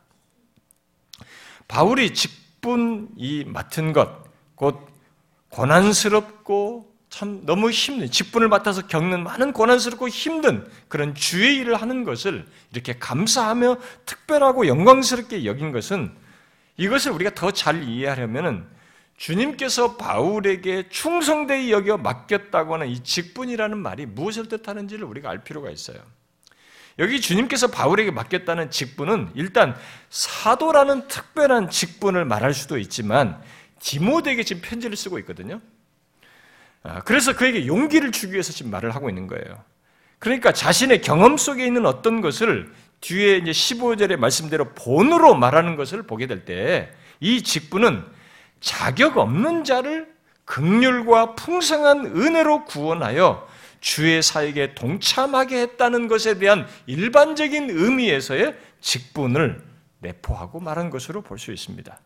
바울이 1.67 2.13
직분 2.13 3.09
이 3.15 3.45
맡은 3.45 3.93
것, 3.93 4.25
곧 4.55 4.87
고난스럽고 5.49 6.93
참 7.09 7.45
너무 7.45 7.69
힘든 7.69 8.09
직분을 8.11 8.49
맡아서 8.49 8.87
겪는 8.87 9.23
많은 9.23 9.53
고난스럽고 9.53 10.09
힘든 10.09 10.67
그런 10.89 11.15
주의 11.15 11.57
일을 11.57 11.75
하는 11.75 12.03
것을 12.03 12.45
이렇게 12.73 12.97
감사하며 12.97 13.77
특별하고 14.05 14.67
영광스럽게 14.67 15.45
여긴 15.45 15.71
것은 15.71 16.13
이것을 16.77 17.11
우리가 17.13 17.35
더 17.35 17.51
잘 17.51 17.83
이해하려면은 17.83 18.65
주님께서 19.15 19.95
바울에게 19.95 20.89
충성되이 20.89 21.71
여겨 21.71 21.97
맡겼다고 21.97 22.73
하는 22.73 22.87
이 22.87 23.01
직분이라는 23.01 23.77
말이 23.77 24.05
무엇을 24.07 24.49
뜻하는지를 24.49 25.05
우리가 25.05 25.29
알 25.29 25.43
필요가 25.43 25.69
있어요. 25.69 25.99
여기 26.99 27.19
주님께서 27.19 27.67
바울에게 27.67 28.11
맡겼다는 28.11 28.71
직분은 28.71 29.31
일단 29.35 29.75
사도라는 30.09 31.07
특별한 31.07 31.69
직분을 31.69 32.25
말할 32.25 32.53
수도 32.53 32.77
있지만 32.77 33.41
디모데에게 33.79 34.43
지금 34.43 34.61
편지를 34.61 34.95
쓰고 34.95 35.19
있거든요. 35.19 35.59
아, 36.83 37.01
그래서 37.01 37.33
그에게 37.35 37.67
용기를 37.67 38.11
주기 38.11 38.33
위해서 38.33 38.53
지금 38.53 38.71
말을 38.71 38.95
하고 38.95 39.09
있는 39.09 39.27
거예요. 39.27 39.63
그러니까 40.19 40.51
자신의 40.53 41.01
경험 41.01 41.37
속에 41.37 41.65
있는 41.65 41.85
어떤 41.85 42.21
것을 42.21 42.71
뒤에 43.01 43.37
이제 43.37 43.51
15절의 43.51 44.15
말씀대로 44.17 44.73
본으로 44.73 45.35
말하는 45.35 45.75
것을 45.75 46.03
보게 46.03 46.27
될 46.27 46.45
때 46.45 46.91
이 47.21 47.41
직분은 47.43 48.03
자격 48.59 49.17
없는 49.17 49.63
자를 49.63 50.13
극률과 50.45 51.35
풍성한 51.35 52.05
은혜로 52.07 52.65
구원하여 52.65 53.47
주의 53.79 54.21
사역에 54.21 54.75
동참하게 54.75 55.61
했다는 55.61 56.07
것에 56.07 56.37
대한 56.39 56.67
일반적인 56.85 57.69
의미에서의 57.69 58.57
직분을 58.81 59.63
내포하고 59.99 60.59
말한 60.59 60.89
것으로 60.89 61.21
볼 61.21 61.37
수 61.39 61.51
있습니다. 61.51 61.99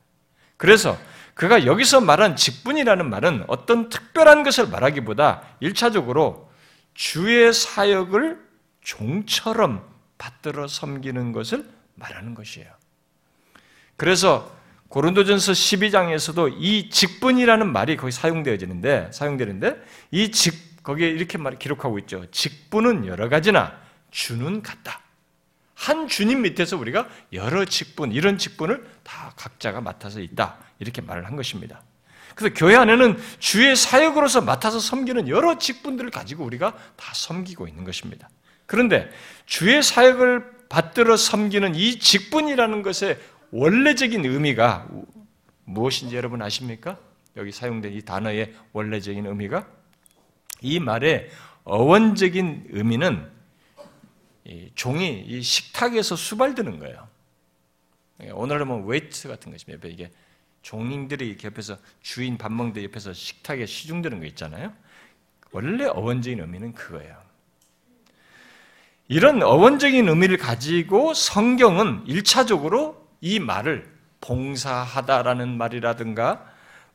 그래서 0.58 0.98
그가 1.36 1.66
여기서 1.66 2.02
말한 2.02 2.36
직분이라는 2.36 3.10
말은 3.10 3.46
어떤 3.48 3.88
특별한 3.90 4.44
것을 4.44 4.68
말하기보다 4.68 5.42
1차적으로 5.62 6.48
주의 6.94 7.54
사역을 7.54 8.40
종처럼 8.82 9.88
받들어 10.18 10.68
섬기는 10.68 11.32
것을 11.32 11.66
말하는 11.96 12.36
것이에요. 12.36 12.70
그래서 13.96 14.52
고린도전서 14.90 15.52
12장에서도 15.52 16.56
이 16.58 16.90
직분이라는 16.90 17.72
말이 17.72 17.96
거기 17.96 18.12
사용되어지는데 18.12 19.12
사용되는데 19.14 19.82
이 20.12 20.32
직 20.32 20.69
거기에 20.84 21.10
이렇게 21.10 21.38
말 21.38 21.58
기록하고 21.60 22.00
있죠. 22.00 22.26
직분은 22.32 23.06
여러 23.06 23.30
가지나 23.30 23.78
주는 24.12 24.62
같다. 24.62 25.02
한 25.76 26.08
주님 26.08 26.42
밑에서 26.42 26.78
우리가 26.78 27.08
여러 27.34 27.64
직분, 27.66 28.12
이런 28.12 28.38
직분을 28.38 28.86
다 29.04 29.34
각자가 29.38 29.82
맡아서 29.82 30.20
있다. 30.20 30.58
이렇게 30.80 31.02
말을 31.02 31.26
한 31.26 31.36
것입니다. 31.36 31.82
그래서 32.36 32.54
교회 32.56 32.76
안에는 32.76 33.18
주의 33.40 33.76
사역으로서 33.76 34.42
맡아서 34.42 34.80
섬기는 34.80 35.28
여러 35.28 35.58
직분들을 35.58 36.10
가지고 36.10 36.46
우리가 36.46 36.74
다 36.96 37.14
섬기고 37.14 37.68
있는 37.68 37.84
것입니다. 37.84 38.30
그런데 38.66 39.10
주의 39.46 39.82
사역을 39.82 40.60
받들어 40.70 41.18
섬기는 41.18 41.76
이 41.76 41.98
직분이라는 41.98 42.84
것의 42.84 43.20
원래적인 43.52 44.26
의미가 44.26 44.88
무엇인지 45.66 46.16
여러분 46.16 46.42
아십니까? 46.42 46.98
여기 47.36 47.52
사용된 47.52 47.94
이 47.94 48.02
단어의 48.02 48.54
원래적인 48.74 49.26
의미가 49.26 49.68
이 50.62 50.80
말의 50.80 51.30
어원적인 51.64 52.68
의미는 52.70 53.30
종이 54.76 55.24
이 55.28 55.42
식탁에서 55.42 56.16
수발드는 56.16 56.80
거예요. 56.80 57.08
오늘은 58.34 58.68
뭐 58.68 58.86
웨이트 58.86 59.28
같은 59.28 59.52
것입니다. 59.52 59.88
이게 59.88 60.12
종인들이 60.62 61.38
옆에서 61.44 61.78
주인 62.02 62.38
밥 62.38 62.52
먹는데 62.52 62.84
옆에서 62.84 63.14
식탁에 63.14 63.66
시중드는 63.66 64.20
거 64.20 64.26
있잖아요. 64.26 64.74
원래 65.52 65.86
어원적인 65.86 66.40
의미는 66.40 66.74
그거예요. 66.74 67.18
이런 69.08 69.42
어원적인 69.42 70.08
의미를 70.08 70.38
가지고 70.38 71.14
성경은 71.14 72.06
1차적으로 72.06 72.98
이 73.22 73.40
말을 73.40 73.92
봉사하다라는 74.22 75.58
말이라든가 75.58 76.49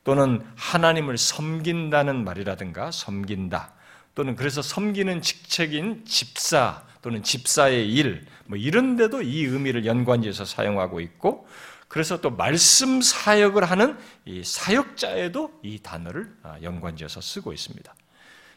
또는 0.05 0.41
하나님을 0.55 1.17
섬긴다는 1.17 2.23
말이라든가 2.23 2.91
섬긴다 2.91 3.73
또는 4.13 4.37
그래서 4.37 4.61
섬기는 4.61 5.21
직책인 5.21 6.05
집사 6.05 6.83
또는 7.01 7.21
집사의 7.21 7.91
일, 7.91 8.25
뭐 8.45 8.57
이런 8.57 8.95
데도 8.95 9.21
이 9.21 9.43
의미를 9.43 9.85
연관지어서 9.85 10.45
사용하고 10.45 11.01
있고 11.01 11.47
그래서 11.87 12.21
또 12.21 12.29
말씀 12.29 13.01
사역을 13.01 13.65
하는 13.65 13.97
이 14.25 14.43
사역자에도 14.43 15.59
이 15.63 15.79
단어를 15.79 16.33
아, 16.43 16.57
연관지어서 16.61 17.21
쓰고 17.21 17.51
있습니다. 17.51 17.93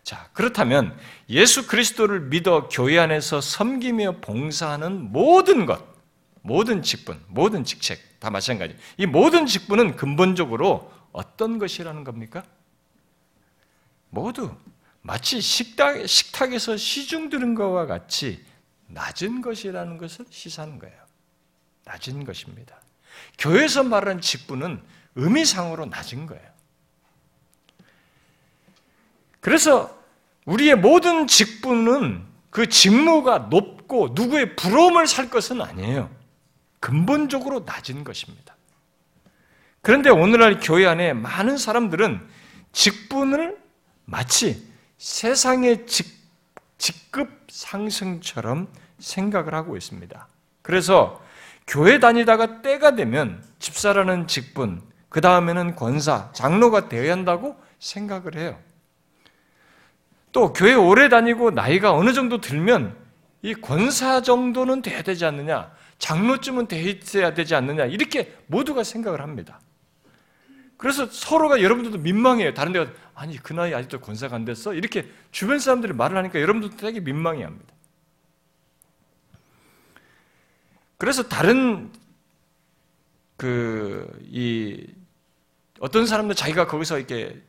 자, 0.02 0.28
그렇다면 0.32 0.96
예수 1.28 1.66
그리스도를 1.66 2.20
믿어 2.20 2.68
교회 2.70 2.98
안에서 2.98 3.40
섬기며 3.40 4.20
봉사하는 4.20 5.12
모든 5.12 5.66
것, 5.66 5.84
모든 6.42 6.82
직분, 6.82 7.20
모든 7.28 7.64
직책 7.64 8.18
다 8.18 8.30
마찬가지. 8.30 8.74
이 8.96 9.06
모든 9.06 9.46
직분은 9.46 9.96
근본적으로 9.96 10.90
어떤 11.18 11.58
것이라는 11.58 12.04
겁니까? 12.04 12.44
모두 14.08 14.54
마치 15.00 15.40
식탁, 15.40 16.06
식탁에서 16.06 16.76
시중 16.76 17.28
들은 17.28 17.56
것과 17.56 17.86
같이 17.86 18.44
낮은 18.86 19.42
것이라는 19.42 19.98
것을 19.98 20.26
시사하는 20.30 20.78
거예요. 20.78 20.96
낮은 21.84 22.22
것입니다. 22.24 22.80
교회에서 23.36 23.82
말하는 23.82 24.20
직분은 24.20 24.80
의미상으로 25.16 25.86
낮은 25.86 26.26
거예요. 26.26 26.48
그래서 29.40 29.98
우리의 30.44 30.76
모든 30.76 31.26
직분은 31.26 32.24
그 32.50 32.68
직무가 32.68 33.38
높고 33.38 34.10
누구의 34.14 34.54
부러움을 34.54 35.08
살 35.08 35.30
것은 35.30 35.62
아니에요. 35.62 36.14
근본적으로 36.78 37.64
낮은 37.66 38.04
것입니다. 38.04 38.57
그런데 39.82 40.10
오늘날 40.10 40.58
교회 40.60 40.86
안에 40.86 41.12
많은 41.12 41.56
사람들은 41.56 42.20
직분을 42.72 43.56
마치 44.04 44.66
세상의 44.98 45.86
직, 45.86 46.06
직급 46.76 47.30
상승처럼 47.48 48.68
생각을 48.98 49.54
하고 49.54 49.76
있습니다. 49.76 50.28
그래서 50.62 51.22
교회 51.66 52.00
다니다가 52.00 52.62
때가 52.62 52.94
되면 52.94 53.42
집사라는 53.58 54.26
직분, 54.26 54.82
그 55.08 55.20
다음에는 55.20 55.76
권사, 55.76 56.30
장로가 56.32 56.88
되어야 56.88 57.12
한다고 57.12 57.56
생각을 57.78 58.36
해요. 58.36 58.58
또 60.32 60.52
교회 60.52 60.74
오래 60.74 61.08
다니고 61.08 61.50
나이가 61.50 61.92
어느 61.92 62.12
정도 62.12 62.40
들면 62.40 62.96
이 63.42 63.54
권사 63.54 64.20
정도는 64.20 64.82
돼야 64.82 65.02
되지 65.02 65.24
않느냐, 65.24 65.70
장로쯤은 65.98 66.68
돼야 66.68 67.34
되지 67.34 67.54
않느냐, 67.54 67.86
이렇게 67.86 68.36
모두가 68.46 68.84
생각을 68.84 69.20
합니다. 69.20 69.60
그래서 70.78 71.06
서로가 71.06 71.60
여러분들도 71.62 71.98
민망해요. 71.98 72.54
다른 72.54 72.72
데가 72.72 72.90
아니 73.14 73.36
그 73.36 73.52
나이 73.52 73.74
아직도 73.74 74.00
권사가 74.00 74.34
안 74.34 74.46
됐어? 74.46 74.72
이렇게 74.72 75.10
주변 75.32 75.58
사람들이 75.58 75.92
말을 75.92 76.16
하니까 76.16 76.40
여러분들도 76.40 76.76
되게 76.78 77.00
민망해합니다. 77.00 77.74
그래서 80.96 81.28
다른 81.28 81.92
그 83.36 84.18
이 84.30 84.86
어떤 85.80 86.06
사람들 86.06 86.34
자기가 86.34 86.66
거기서 86.66 86.98
이렇게 86.98 87.40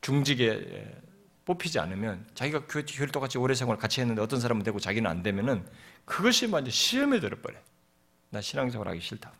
중직에 0.00 0.94
뽑히지 1.44 1.78
않으면 1.78 2.26
자기가 2.34 2.66
교회, 2.66 2.84
교회를 2.84 3.12
똑같이 3.12 3.38
오래 3.38 3.54
생활 3.54 3.76
같이 3.76 4.00
했는데 4.00 4.20
어떤 4.20 4.40
사람은 4.40 4.62
되고 4.64 4.80
자기는 4.80 5.08
안 5.08 5.22
되면은 5.22 5.64
그것이 6.04 6.46
완전 6.46 6.70
시험에 6.70 7.20
들어버려. 7.20 7.58
나 8.30 8.40
신앙생활 8.40 8.88
하기 8.88 9.00
싫다. 9.00 9.32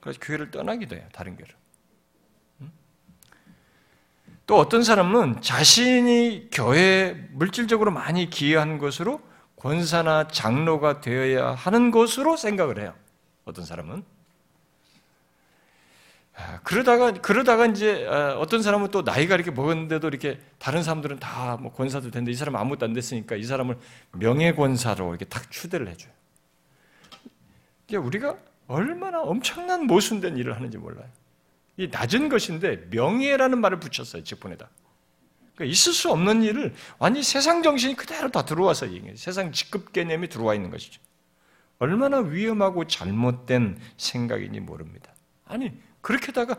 그래서 0.00 0.18
교회를 0.20 0.50
떠나기도 0.50 0.96
해요. 0.96 1.06
다른 1.12 1.36
교회를. 1.36 1.54
또 4.50 4.58
어떤 4.58 4.82
사람은 4.82 5.42
자신이 5.42 6.48
교회에 6.50 7.14
물질적으로 7.30 7.92
많이 7.92 8.28
기여한 8.28 8.78
것으로 8.78 9.20
권사나 9.54 10.26
장로가 10.26 11.00
되어야 11.00 11.52
하는 11.52 11.92
것으로 11.92 12.36
생각을 12.36 12.80
해요. 12.80 12.92
어떤 13.44 13.64
사람은. 13.64 14.02
아, 16.34 16.58
그러다가, 16.64 17.12
그러다가 17.12 17.66
이제 17.66 18.08
아, 18.10 18.34
어떤 18.40 18.60
사람은 18.60 18.88
또 18.90 19.02
나이가 19.02 19.36
이렇게 19.36 19.52
먹었는데도 19.52 20.08
이렇게 20.08 20.40
다른 20.58 20.82
사람들은 20.82 21.20
다 21.20 21.56
뭐 21.60 21.72
권사도 21.72 22.10
됐는데 22.10 22.32
이 22.32 22.34
사람은 22.34 22.58
아무것도 22.58 22.86
안 22.86 22.92
됐으니까 22.92 23.36
이 23.36 23.44
사람을 23.44 23.78
명예 24.10 24.52
권사로 24.54 25.10
이렇게 25.10 25.26
딱 25.26 25.48
추대를 25.52 25.86
해줘요. 25.86 26.12
우리가 27.92 28.36
얼마나 28.66 29.20
엄청난 29.20 29.86
모순된 29.86 30.36
일을 30.38 30.56
하는지 30.56 30.76
몰라요. 30.76 31.06
이 31.80 31.88
낮은 31.88 32.28
것인데 32.28 32.88
명예라는 32.90 33.58
말을 33.58 33.80
붙였어요 33.80 34.22
직분에다. 34.22 34.68
그러니까 35.54 35.72
있을 35.72 35.94
수 35.94 36.10
없는 36.10 36.42
일을 36.42 36.74
완전히 36.98 37.24
세상 37.24 37.62
정신이 37.62 37.96
그대로 37.96 38.30
다 38.30 38.44
들어와서 38.44 38.92
얘기해요. 38.92 39.16
세상 39.16 39.50
직급 39.50 39.94
개념이 39.94 40.28
들어와 40.28 40.54
있는 40.54 40.70
것이죠. 40.70 41.00
얼마나 41.78 42.18
위험하고 42.18 42.86
잘못된 42.86 43.80
생각인지 43.96 44.60
모릅니다. 44.60 45.14
아니 45.46 45.72
그렇게다가 46.02 46.58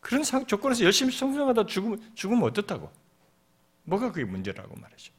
그런 0.00 0.24
조건에서 0.24 0.82
열심히 0.82 1.12
성장하다 1.12 1.66
죽으면, 1.66 2.02
죽으면 2.16 2.42
어떻다고? 2.42 2.90
뭐가 3.84 4.10
그게 4.10 4.24
문제라고 4.24 4.74
말이죠. 4.74 5.12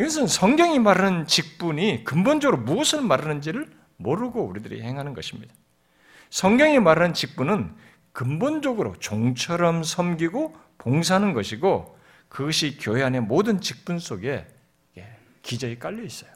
이것은 0.00 0.26
성경이 0.26 0.80
말하는 0.80 1.28
직분이 1.28 2.02
근본적으로 2.02 2.60
무엇을 2.60 3.02
말하는지를 3.02 3.70
모르고 3.98 4.44
우리들이 4.44 4.82
행하는 4.82 5.14
것입니다. 5.14 5.54
성경이 6.36 6.80
말하는 6.80 7.14
직분은 7.14 7.74
근본적으로 8.12 8.94
종처럼 8.98 9.82
섬기고 9.82 10.54
봉사하는 10.76 11.32
것이고 11.32 11.98
그것이 12.28 12.76
교회 12.78 13.02
안의 13.04 13.22
모든 13.22 13.62
직분 13.62 13.98
속에 13.98 14.46
기저에 15.40 15.78
깔려 15.78 16.02
있어요. 16.02 16.30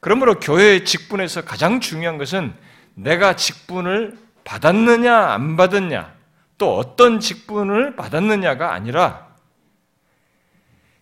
그러므로 0.00 0.38
교회의 0.38 0.84
직분에서 0.84 1.46
가장 1.46 1.80
중요한 1.80 2.18
것은 2.18 2.52
내가 2.92 3.34
직분을 3.34 4.18
받았느냐 4.44 5.32
안 5.32 5.56
받았냐 5.56 6.14
또 6.58 6.76
어떤 6.76 7.18
직분을 7.18 7.96
받았느냐가 7.96 8.74
아니라 8.74 9.34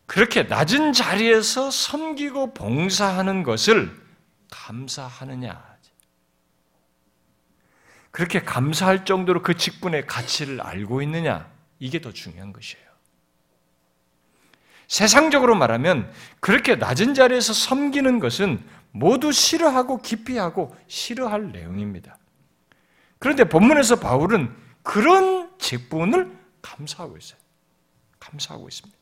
그렇게 0.06 0.44
낮은 0.44 0.92
자리에서 0.92 1.72
섬기고 1.72 2.54
봉사하는 2.54 3.42
것을 3.42 4.00
감사하느냐 4.52 5.73
그렇게 8.14 8.44
감사할 8.44 9.04
정도로 9.04 9.42
그 9.42 9.56
직분의 9.56 10.06
가치를 10.06 10.60
알고 10.60 11.02
있느냐? 11.02 11.50
이게 11.80 12.00
더 12.00 12.12
중요한 12.12 12.52
것이에요. 12.52 12.84
세상적으로 14.86 15.56
말하면 15.56 16.12
그렇게 16.38 16.76
낮은 16.76 17.14
자리에서 17.14 17.52
섬기는 17.52 18.20
것은 18.20 18.62
모두 18.92 19.32
싫어하고 19.32 20.00
기피하고 20.00 20.76
싫어할 20.86 21.50
내용입니다. 21.50 22.16
그런데 23.18 23.42
본문에서 23.48 23.96
바울은 23.96 24.54
그런 24.84 25.50
직분을 25.58 26.30
감사하고 26.62 27.16
있어요. 27.16 27.40
감사하고 28.20 28.68
있습니다. 28.68 28.96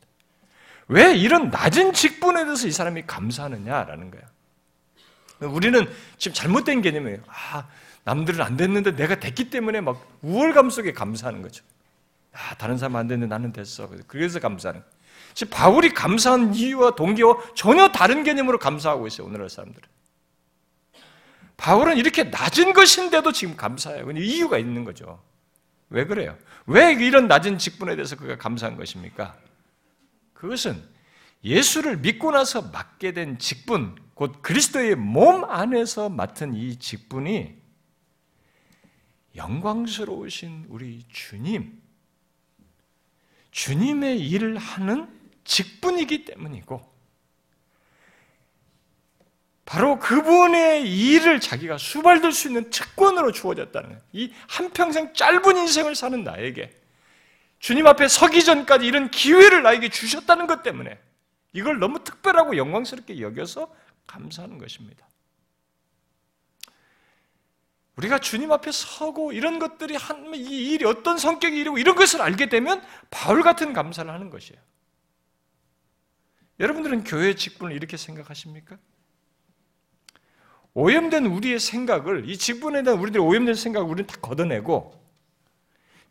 왜 0.89 1.15
이런 1.15 1.51
낮은 1.51 1.93
직분에 1.93 2.47
대해서 2.47 2.67
이 2.67 2.71
사람이 2.71 3.03
감사하느냐라는 3.07 4.11
거예요. 4.11 5.53
우리는 5.53 5.87
지금 6.17 6.35
잘못된 6.35 6.81
개념이에요. 6.81 7.19
아, 7.27 7.69
남들은 8.05 8.45
안 8.45 8.57
됐는데 8.57 8.97
내가 8.97 9.21
됐기 9.21 9.51
때문에 9.51 9.81
막 9.81 10.19
우월감 10.23 10.71
속에 10.71 10.93
감사하는 10.93 11.43
거죠. 11.43 11.65
아, 12.33 12.55
다른 12.57 12.79
사람 12.79 12.97
안 12.97 13.07
됐는데 13.07 13.33
나는 13.33 13.53
됐어. 13.53 13.89
그래서 14.07 14.41
감사하는. 14.41 14.83
지금 15.35 15.51
바울이 15.51 15.91
감사한 15.91 16.55
이유와 16.55 16.95
동기와 16.95 17.37
전혀 17.55 17.91
다른 17.93 18.25
개념으로 18.25 18.59
감사하고 18.59 19.07
있어요. 19.07 19.27
오늘날 19.27 19.49
사람들은. 19.49 19.89
바울은 21.57 21.97
이렇게 21.97 22.25
낮은 22.25 22.73
것인데도 22.73 23.31
지금 23.33 23.57
감사해요. 23.57 24.11
이유가 24.11 24.59
있는 24.59 24.85
거죠. 24.85 25.23
왜 25.91 26.07
그래요? 26.07 26.37
왜 26.67 26.93
이런 26.93 27.29
낮은 27.29 27.59
직분에 27.59 27.95
대해서 27.95 28.17
그가 28.17 28.37
감사한 28.37 28.77
것입니까? 28.77 29.37
그것은 30.33 30.83
예수를 31.45 31.99
믿고 31.99 32.33
나서 32.33 32.63
맡게 32.63 33.13
된 33.13 33.39
직분, 33.39 33.95
곧 34.15 34.43
그리스도의 34.43 34.97
몸 34.97 35.45
안에서 35.45 36.09
맡은 36.09 36.55
이 36.55 36.77
직분이 36.77 37.62
영광스러우신 39.37 40.67
우리 40.69 41.05
주님, 41.09 41.81
주님의 43.51 44.21
일을 44.29 44.59
하는 44.59 45.09
직분이기 45.45 46.25
때문이고, 46.25 46.93
바로 49.65 49.99
그분의 49.99 50.87
일을 50.87 51.41
자기가 51.41 51.79
수발될 51.79 52.33
수 52.33 52.49
있는 52.49 52.69
특권으로 52.71 53.33
주어졌다는. 53.33 53.99
이 54.13 54.33
한평생 54.49 55.15
짧은 55.15 55.57
인생을 55.57 55.95
사는 55.95 56.23
나에게 56.23 56.71
주님 57.59 57.87
앞에 57.87 58.09
서기 58.09 58.45
전까지 58.45 58.85
이런 58.85 59.11
기회를 59.11 59.63
나에게 59.63 59.89
주셨다는 59.89 60.47
것 60.47 60.63
때문에 60.63 60.99
이걸 61.53 61.79
너무 61.79 62.03
특별하고 62.03 62.57
영광스럽게 62.57 63.21
여겨서 63.21 63.73
감사하는 64.07 64.59
것입니다. 64.59 65.07
우리가 68.03 68.19
주님 68.19 68.51
앞에 68.51 68.73
서고 68.73 69.33
이런 69.33 69.59
것들이 69.59 69.95
한, 69.95 70.35
이 70.35 70.73
일이 70.73 70.85
어떤 70.85 71.19
성격이 71.19 71.61
이고 71.61 71.79
이런 71.79 71.95
것을 71.95 72.21
알게 72.21 72.49
되면 72.49 72.83
바울 73.11 73.43
같은 73.43 73.73
감사를 73.73 74.11
하는 74.11 74.29
것이에요. 74.29 74.61
여러분들은 76.59 77.05
교회 77.05 77.35
직분을 77.35 77.75
이렇게 77.75 77.97
생각하십니까? 77.97 78.77
오염된 80.75 81.27
우리의 81.27 81.61
생각을, 81.61 82.29
이 82.29 82.37
직분에 82.37 82.83
대한 82.83 82.99
우리들의 82.99 83.25
오염된 83.25 83.55
생각을 83.55 83.89
우리는 83.89 84.07
다 84.07 84.17
걷어내고, 84.21 85.01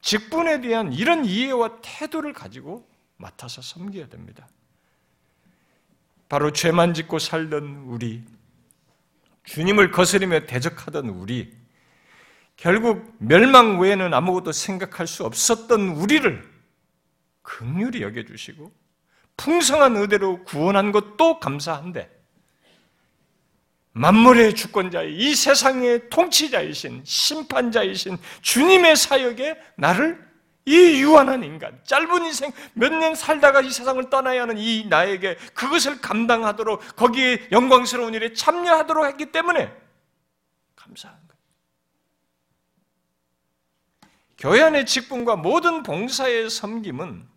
직분에 0.02 0.62
대한 0.62 0.94
이런 0.94 1.26
이해와 1.26 1.80
태도를 1.82 2.34
가지고 2.34 2.88
맡아서 3.18 3.62
섬겨야 3.62 4.08
됩니다. 4.08 4.48
바로 6.30 6.54
죄만 6.54 6.94
짓고 6.94 7.20
살던 7.20 7.86
우리, 7.88 8.24
주님을 9.44 9.92
거스리며 9.92 10.46
대적하던 10.46 11.10
우리, 11.10 11.61
결국 12.62 13.16
멸망 13.18 13.80
외에는 13.80 14.14
아무것도 14.14 14.52
생각할 14.52 15.08
수 15.08 15.26
없었던 15.26 15.82
우리를 15.98 16.48
극률히 17.42 18.04
여겨주시고 18.04 18.72
풍성한 19.36 19.96
의대로 19.98 20.44
구원한 20.44 20.92
것도 20.92 21.40
감사한데 21.40 22.08
만물의 23.94 24.54
주권자이 24.54 25.12
이 25.18 25.34
세상의 25.34 26.10
통치자이신 26.12 27.02
심판자이신 27.04 28.20
주님의 28.44 28.96
사역에 28.96 29.58
나를 29.76 30.24
이 30.66 31.02
유한한 31.02 31.44
인간, 31.44 31.82
짧은 31.84 32.26
인생 32.26 32.52
몇 32.76 32.94
년 32.94 33.16
살다가 33.16 33.62
이 33.62 33.72
세상을 33.72 34.08
떠나야 34.12 34.44
하는 34.44 34.60
이 34.60 34.86
나에게 34.88 35.36
그것을 35.56 36.00
감당하도록 36.00 36.96
거기에 36.96 37.48
영광스러운 37.52 38.14
일에 38.14 38.34
참여하도록 38.34 39.04
했기 39.08 39.32
때문에 39.32 39.74
감사한 40.76 41.16
거예요. 41.18 41.32
교회 44.42 44.64
안의 44.64 44.88
직분과 44.88 45.36
모든 45.36 45.84
봉사의 45.84 46.50
섬김은 46.50 47.30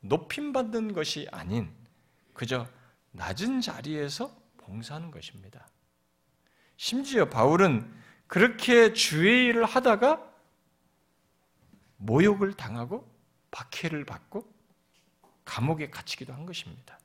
높임받는 0.00 0.94
것이 0.94 1.28
아닌 1.30 1.70
그저 2.32 2.66
낮은 3.12 3.60
자리에서 3.60 4.34
봉사하는 4.56 5.10
것입니다. 5.10 5.68
심지어 6.78 7.28
바울은 7.28 7.92
그렇게 8.26 8.94
주의 8.94 9.44
일을 9.44 9.66
하다가 9.66 10.32
모욕을 11.98 12.54
당하고 12.54 13.06
박해를 13.50 14.06
받고 14.06 14.50
감옥에 15.44 15.90
갇히기도 15.90 16.32
한 16.32 16.46
것입니다. 16.46 16.98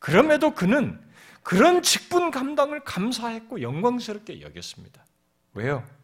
그럼에도 0.00 0.54
그는 0.54 1.00
그런 1.44 1.82
직분 1.82 2.32
감당을 2.32 2.82
감사했고 2.82 3.62
영광스럽게 3.62 4.40
여겼습니다. 4.40 5.06
왜요? 5.54 5.99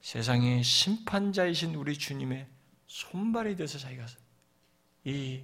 세상의 0.00 0.62
심판자이신 0.62 1.74
우리 1.74 1.96
주님의 1.96 2.46
손발이 2.86 3.56
돼서 3.56 3.78
자기가 3.78 4.06
이, 5.04 5.42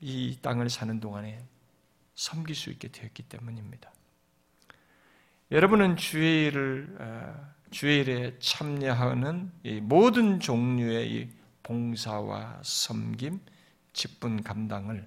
이 0.00 0.38
땅을 0.42 0.68
사는 0.68 1.00
동안에 1.00 1.42
섬길 2.14 2.54
수 2.54 2.70
있게 2.70 2.88
되었기 2.88 3.22
때문입니다. 3.24 3.90
여러분은 5.50 5.96
주일을 5.96 6.96
어, 7.00 7.50
주일에 7.70 8.38
참여하는 8.38 9.52
모든 9.82 10.40
종류의 10.40 11.12
이 11.12 11.28
봉사와 11.62 12.60
섬김, 12.62 13.40
직분 13.92 14.42
감당을 14.42 15.06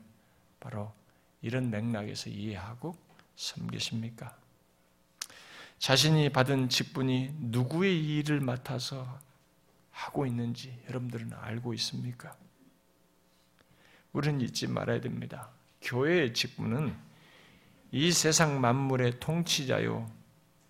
바로 0.59 0.93
이런 1.41 1.69
맥락에서 1.69 2.29
이해하고 2.29 2.95
섬기십니까? 3.35 4.42
자신이 5.83 6.29
받은 6.29 6.69
직분이 6.69 7.35
누구의 7.37 8.01
일을 8.05 8.39
맡아서 8.39 9.19
하고 9.91 10.25
있는지 10.25 10.73
여러분들은 10.87 11.33
알고 11.33 11.73
있습니까? 11.73 12.37
우리는 14.13 14.39
잊지 14.39 14.67
말아야 14.67 15.01
됩니다. 15.01 15.49
교회의 15.81 16.33
직분은 16.33 16.95
이 17.91 18.13
세상 18.13 18.61
만물의 18.61 19.19
통치자요, 19.19 20.09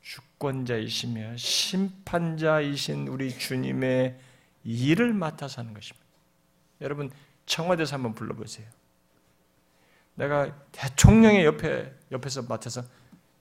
주권자이시며 0.02 1.38
심판자이신 1.38 3.08
우리 3.08 3.38
주님의 3.38 4.20
일을 4.64 5.14
맡아서 5.14 5.62
하는 5.62 5.76
것입니다. 5.76 6.08
여러분 6.82 7.12
청와대에서 7.46 7.98
한번 7.98 8.16
불러보세요. 8.16 8.68
내가 10.16 10.60
대통령의 10.72 11.46
옆에 11.46 11.94
옆에서 12.12 12.42
맡아서 12.42 12.84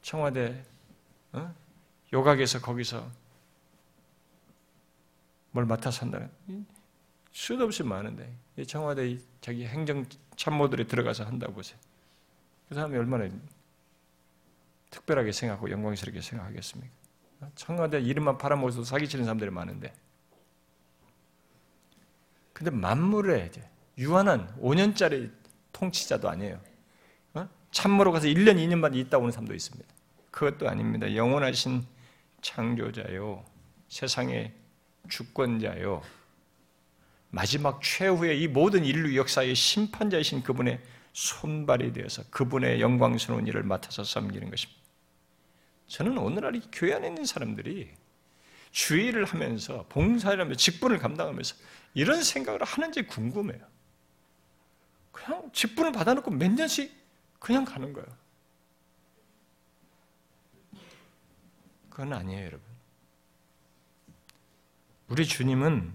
청와대 0.03 0.67
어? 1.33 1.62
요각에서 2.13 2.61
거기서 2.61 3.11
뭘 5.53 5.67
맡아서 5.67 6.03
한다. 6.03 6.29
수도 7.31 7.65
없이 7.65 7.83
많은데 7.83 8.35
청와대 8.67 9.19
자기 9.41 9.67
행정 9.67 10.05
참모들이 10.37 10.87
들어가서 10.87 11.25
한다고 11.25 11.55
보세요. 11.55 11.79
그 12.69 12.75
사람이 12.75 12.97
얼마나 12.97 13.29
특별하게 14.91 15.33
생각하고 15.33 15.71
영광스럽게 15.71 16.21
생각하겠습니까? 16.21 16.93
청와대 17.55 18.01
이름만 18.01 18.39
팔아먹어서 18.39 18.85
사기치는 18.85 19.25
사람들이 19.25 19.51
많은데. 19.51 19.93
근데 22.53 22.71
만물에 22.71 23.51
유한한 23.99 24.55
5년짜리 24.61 25.33
통치자도 25.73 26.29
아니에요. 26.29 26.61
어? 27.35 27.49
참모로 27.71 28.13
가서 28.13 28.27
1년, 28.27 28.57
2년만 28.57 28.95
있다 28.95 29.19
오는 29.19 29.33
사람도 29.33 29.55
있습니다. 29.55 29.93
그것도 30.31 30.69
아닙니다. 30.69 31.15
영원하신 31.15 31.85
창조자요. 32.43 33.45
세상의 33.89 34.53
주권자요. 35.09 36.03
마지막 37.31 37.81
최후의 37.83 38.43
이 38.43 38.49
모든 38.49 38.85
인류 38.85 39.17
역사의 39.17 39.55
심판자이신 39.55 40.43
그분의 40.43 40.81
손발이 41.15 41.93
되어서 41.93 42.23
그분의 42.31 42.81
영광스러운 42.81 43.47
일을 43.47 43.63
맡아서 43.63 44.05
섬기는 44.05 44.51
것입니다. 44.51 44.83
저는 45.87 46.19
오늘날 46.19 46.57
이 46.57 46.63
교회 46.71 46.95
안에 46.95 47.09
있는 47.09 47.25
사람들이 47.25 47.91
주의를 48.71 49.25
하면서 49.25 49.87
봉사를 49.89 50.39
하면서 50.39 50.57
직분을 50.57 50.99
감당하면서 50.99 51.55
이런 51.95 52.23
생각을 52.23 52.63
하는지 52.65 53.03
궁금해요. 53.03 53.61
그냥 55.11 55.51
직분을 55.53 55.93
받아놓고 55.93 56.31
몇 56.31 56.51
년씩 56.51 56.91
그냥 57.39 57.65
가는 57.65 57.93
거예요. 57.93 58.22
그건 61.93 62.15
아니에요, 62.15 62.41
여러분. 62.41 62.61
우리 65.09 65.27
주님은 65.27 65.93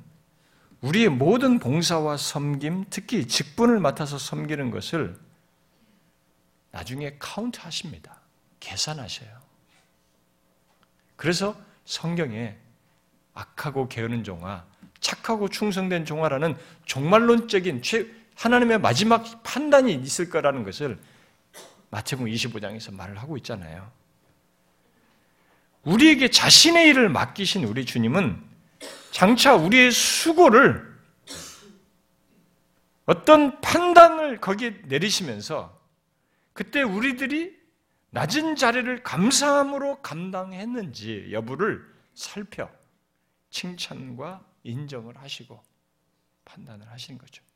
우리의 0.82 1.10
모든 1.10 1.58
봉사와 1.58 2.18
섬김, 2.18 2.86
특히 2.92 3.28
직분을 3.28 3.80
맡아서 3.80 4.20
섬기는 4.20 4.70
것을 4.70 5.20
나중에 6.70 7.16
카운트 7.18 7.60
하십니다. 7.60 8.20
계산하셔요. 8.60 9.28
그래서 11.16 11.60
성경에 11.86 12.56
악하고 13.34 13.88
게으른 13.88 14.24
종아, 14.24 14.68
착하고 15.00 15.50
충성된 15.50 16.06
종아라는 16.06 16.56
종말론적인 16.86 17.82
하나님의 18.36 18.80
마지막 18.80 19.42
판단이 19.42 19.96
있을 19.96 20.30
거라는 20.30 20.64
것을 20.64 21.00
마태복음 21.90 22.32
25장에서 22.32 22.94
말을 22.94 23.18
하고 23.18 23.36
있잖아요. 23.38 23.97
우리에게 25.88 26.30
자신의 26.30 26.90
일을 26.90 27.08
맡기신 27.08 27.64
우리 27.64 27.86
주님은 27.86 28.44
장차 29.12 29.56
우리의 29.56 29.92
수고를 29.92 30.86
어떤 33.06 33.62
판단을 33.62 34.42
거기에 34.42 34.82
내리시면서 34.84 35.80
그때 36.52 36.82
우리들이 36.82 37.56
낮은 38.10 38.58
자리를 38.58 39.02
감사함으로 39.04 40.02
감당했는지 40.02 41.30
여부를 41.32 41.86
살펴 42.14 42.70
칭찬과 43.50 44.46
인정을 44.64 45.18
하시고 45.18 45.64
판단을 46.44 46.90
하시는 46.92 47.18
거죠. 47.18 47.47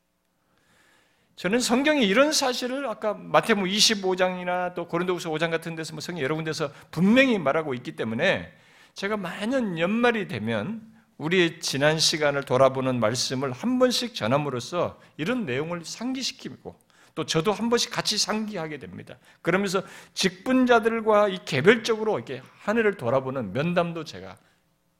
저는 1.36 1.59
성경에 1.59 2.03
이런 2.03 2.32
사실을 2.32 2.88
아까 2.88 3.13
마태복음 3.13 3.69
25장이나 3.69 4.73
또 4.75 4.88
고린도후서 4.88 5.29
5장 5.32 5.49
같은 5.49 5.75
데서 5.75 5.93
뭐 5.93 6.01
성경 6.01 6.23
여러 6.23 6.36
군데서 6.36 6.71
분명히 6.91 7.39
말하고 7.39 7.73
있기 7.73 7.95
때문에 7.95 8.51
제가 8.93 9.17
매년 9.17 9.79
연말이 9.79 10.27
되면 10.27 10.82
우리의 11.17 11.59
지난 11.59 11.99
시간을 11.99 12.43
돌아보는 12.43 12.99
말씀을 12.99 13.51
한 13.51 13.79
번씩 13.79 14.15
전함으로써 14.15 14.99
이런 15.17 15.45
내용을 15.45 15.86
상기시키고 15.86 16.75
또 17.13 17.25
저도 17.25 17.51
한 17.51 17.69
번씩 17.69 17.91
같이 17.91 18.17
상기하게 18.17 18.79
됩니다. 18.79 19.17
그러면서 19.41 19.84
직분자들과 20.13 21.27
이 21.29 21.39
개별적으로 21.45 22.17
이렇게 22.17 22.41
한 22.59 22.77
해를 22.77 22.97
돌아보는 22.97 23.53
면담도 23.53 24.03
제가 24.03 24.38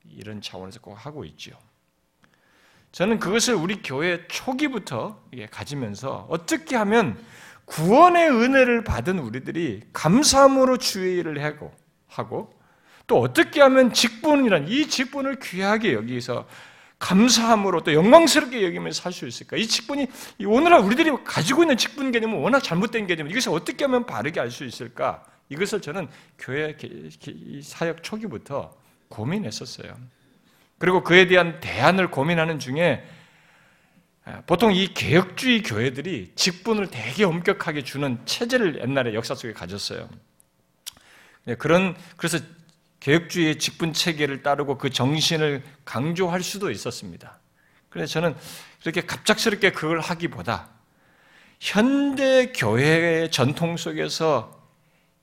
이런 0.06 0.42
차원에서 0.42 0.80
꼭 0.82 0.94
하고 0.94 1.26
있죠. 1.26 1.58
저는 2.92 3.20
그것을 3.20 3.54
우리 3.56 3.82
교회 3.82 4.26
초기부터 4.28 5.20
가지면서 5.50 6.28
어떻게 6.30 6.76
하면 6.76 7.18
구원의 7.66 8.30
은혜를 8.30 8.84
받은 8.84 9.20
우리들이 9.20 9.84
감사함으로 9.94 10.78
주의 10.78 11.18
일을 11.20 11.42
하고 11.44 11.72
하고 12.08 12.54
또 13.08 13.20
어떻게 13.22 13.62
하면 13.62 13.94
직분이란 13.94 14.68
이 14.68 14.88
직분을 14.88 15.40
귀하게 15.40 15.94
여기서 15.94 16.48
감사함으로 17.00 17.82
또 17.84 17.94
영광스럽게 17.94 18.64
여기면서 18.64 19.02
살 19.02 19.12
수 19.12 19.26
있을까? 19.26 19.58
이 19.58 19.66
직분이 19.66 20.08
오늘날 20.46 20.82
우리들이 20.82 21.10
가지고 21.24 21.64
있는 21.64 21.76
직분 21.78 22.12
개념은 22.12 22.40
워낙 22.40 22.60
잘못된 22.60 23.08
개념. 23.08 23.28
이것을 23.28 23.52
어떻게 23.54 23.86
하면 23.86 24.06
바르게 24.06 24.40
알 24.40 24.52
수 24.52 24.66
있을까? 24.66 25.24
이것을 25.50 25.82
저는 25.82 26.08
교회 26.38 26.78
사역 27.64 28.04
초기부터 28.04 28.72
고민했었어요. 29.10 29.96
그리고 30.82 31.04
그에 31.04 31.28
대한 31.28 31.60
대안을 31.60 32.10
고민하는 32.10 32.58
중에 32.58 33.08
아, 34.26 34.42
보통 34.48 34.74
이 34.74 34.92
개혁주의 34.94 35.62
교회들이 35.62 36.32
직분을 36.36 36.90
되게 36.90 37.24
엄격하게 37.24 37.84
주는 37.84 38.18
체제를 38.26 38.82
옛날에 38.82 39.14
역사 39.14 39.36
속에 39.36 39.54
가졌어요. 39.54 40.10
네, 41.44 41.54
그런 41.54 41.96
그래서 42.18 42.40
개혁주의의 43.00 43.60
직분 43.60 43.94
체계를 43.94 44.42
따르고 44.42 44.80
그 44.80 44.90
정신을 44.90 45.64
강조할 45.86 46.42
수도 46.42 46.72
있었습니다. 46.72 47.40
그래서 47.90 48.14
저는 48.14 48.36
그렇게 48.82 49.02
갑작스럽게 49.02 49.74
그걸 49.74 50.00
하기보다 50.00 50.70
현대 51.60 52.52
교회의 52.54 53.30
전통 53.30 53.78
속에서 53.78 54.60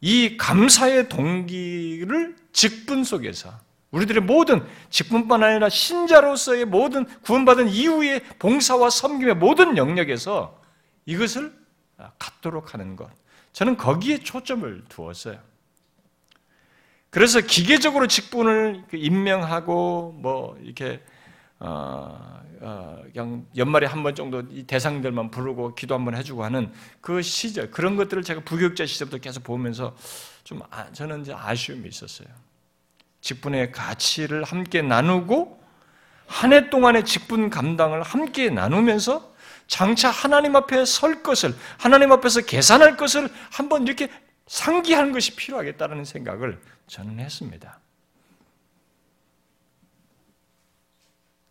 이 0.00 0.36
감사의 0.36 1.08
동기를 1.08 2.36
직분 2.52 3.02
속에서 3.02 3.58
우리들의 3.90 4.22
모든 4.22 4.66
직분뿐 4.90 5.42
아니라 5.42 5.68
신자로서의 5.68 6.66
모든 6.66 7.06
구원받은 7.22 7.68
이후의 7.68 8.22
봉사와 8.38 8.90
섬김의 8.90 9.36
모든 9.36 9.76
영역에서 9.76 10.60
이것을 11.06 11.52
갖도록 12.18 12.74
하는 12.74 12.96
것. 12.96 13.10
저는 13.52 13.76
거기에 13.76 14.18
초점을 14.18 14.84
두었어요. 14.88 15.38
그래서 17.10 17.40
기계적으로 17.40 18.06
직분을 18.06 18.84
그 18.90 18.96
임명하고 18.98 20.12
뭐 20.20 20.58
이렇게 20.62 21.02
어, 21.60 22.40
어, 22.60 23.02
그냥 23.12 23.46
연말에 23.56 23.86
한 23.86 24.02
번 24.04 24.14
정도 24.14 24.42
이 24.50 24.62
대상들만 24.64 25.30
부르고 25.30 25.74
기도 25.74 25.94
한 25.94 26.04
번 26.04 26.14
해주고 26.14 26.44
하는 26.44 26.70
그 27.00 27.22
시절 27.22 27.70
그런 27.70 27.96
것들을 27.96 28.22
제가 28.22 28.42
부교육자 28.42 28.86
시절부터 28.86 29.18
계속 29.18 29.42
보면서 29.42 29.96
좀 30.44 30.60
아, 30.70 30.92
저는 30.92 31.22
이제 31.22 31.32
아쉬움이 31.34 31.88
있었어요. 31.88 32.28
직분의 33.20 33.72
가치를 33.72 34.44
함께 34.44 34.82
나누고 34.82 35.58
한 36.28 36.52
해 36.52 36.68
동안의 36.70 37.04
직분 37.06 37.48
감당을 37.50 38.02
함께 38.02 38.50
나누면서 38.50 39.34
장차 39.66 40.10
하나님 40.10 40.56
앞에 40.56 40.84
설 40.84 41.22
것을 41.22 41.54
하나님 41.78 42.12
앞에서 42.12 42.42
계산할 42.42 42.96
것을 42.96 43.28
한번 43.50 43.86
이렇게 43.86 44.08
상기하는 44.46 45.12
것이 45.12 45.34
필요하겠다는 45.36 46.04
생각을 46.04 46.60
저는 46.86 47.18
했습니다. 47.20 47.80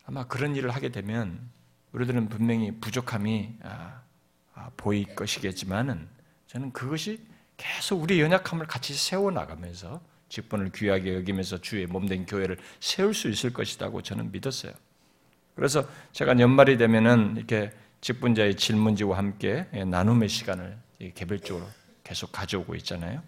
아마 0.05 0.25
그런 0.25 0.55
일을 0.55 0.71
하게 0.71 0.89
되면 0.89 1.49
우리들은 1.91 2.29
분명히 2.29 2.71
부족함이 2.79 3.55
아, 3.63 4.01
아, 4.53 4.71
보일 4.77 5.15
것이겠지만은 5.15 6.07
저는 6.47 6.71
그것이 6.71 7.19
계속 7.57 8.01
우리 8.01 8.21
연약함을 8.21 8.67
같이 8.67 8.93
세워 8.93 9.31
나가면서 9.31 10.01
직분을 10.29 10.71
귀하게 10.73 11.15
여기면서 11.15 11.59
주의 11.59 11.85
몸된 11.85 12.25
교회를 12.25 12.57
세울 12.79 13.13
수 13.13 13.29
있을 13.29 13.53
것이라고 13.53 14.01
저는 14.01 14.31
믿었어요. 14.31 14.73
그래서 15.55 15.87
제가 16.11 16.39
연말이 16.39 16.77
되면은 16.77 17.37
이렇게 17.37 17.71
직분자의 18.01 18.55
질문지와 18.55 19.17
함께 19.17 19.67
나눔의 19.71 20.29
시간을 20.29 20.77
개별적으로 21.15 21.65
계속 22.03 22.31
가져오고 22.31 22.75
있잖아요. 22.75 23.23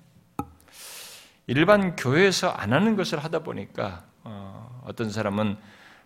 일반 1.48 1.96
교회에서 1.96 2.50
안 2.50 2.74
하는 2.74 2.96
것을 2.96 3.24
하다 3.24 3.40
보니까 3.40 4.06
어, 4.24 4.88
떤 4.96 5.10
사람은 5.10 5.58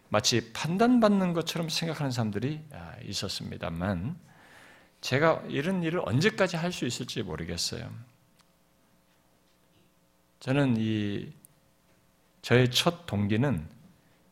마치 0.07 0.53
판단받는 0.53 1.33
것처럼 1.33 1.69
생각하는 1.69 2.11
사람들이 2.11 2.61
아, 2.71 2.93
있었습니다만 3.03 4.15
제가 5.01 5.43
이런 5.49 5.83
일을 5.83 6.01
언제까지 6.05 6.55
할 6.55 6.71
수 6.71 6.85
있을지 6.85 7.23
모르겠어요. 7.23 7.89
저는 10.43 10.75
이 10.77 11.31
저의 12.41 12.69
첫 12.69 13.05
동기는 13.05 13.65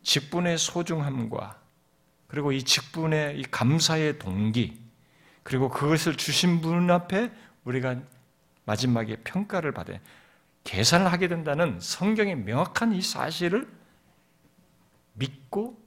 직분의 0.04 0.58
소중함과 0.58 1.58
그리고 2.28 2.52
이 2.52 2.64
직분의 2.64 3.40
이 3.40 3.44
감사의 3.44 4.20
동기 4.20 4.78
그리고 5.44 5.70
그것을 5.70 6.18
주신 6.18 6.60
분 6.60 6.92
앞에 6.92 7.32
우리가 7.64 8.02
마지막에 8.66 9.16
평가를 9.24 9.72
받아 9.72 9.94
계산을 10.66 11.10
하게 11.10 11.30
된다는 11.30 11.80
성경의 11.80 12.36
명확한 12.36 12.92
이 12.92 13.02
사실을 13.02 13.72
믿고 15.14 15.82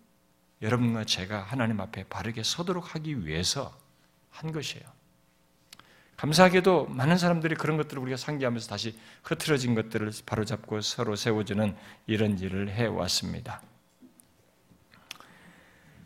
여러분과 0.62 1.04
제가 1.04 1.42
하나님 1.42 1.82
앞에 1.82 2.04
바르게 2.04 2.44
서도록 2.44 2.94
하기 2.94 3.26
위해서 3.26 3.78
한 4.30 4.52
것이에요. 4.52 4.93
감사하게도 6.16 6.86
많은 6.86 7.18
사람들이 7.18 7.56
그런 7.56 7.76
것들을 7.76 8.00
우리가 8.02 8.16
상기하면서 8.16 8.68
다시 8.68 8.98
흐트러진 9.24 9.74
것들을 9.74 10.10
바로잡고 10.26 10.80
서로 10.80 11.16
세워주는 11.16 11.76
이런 12.06 12.38
일을 12.38 12.70
해왔습니다. 12.70 13.62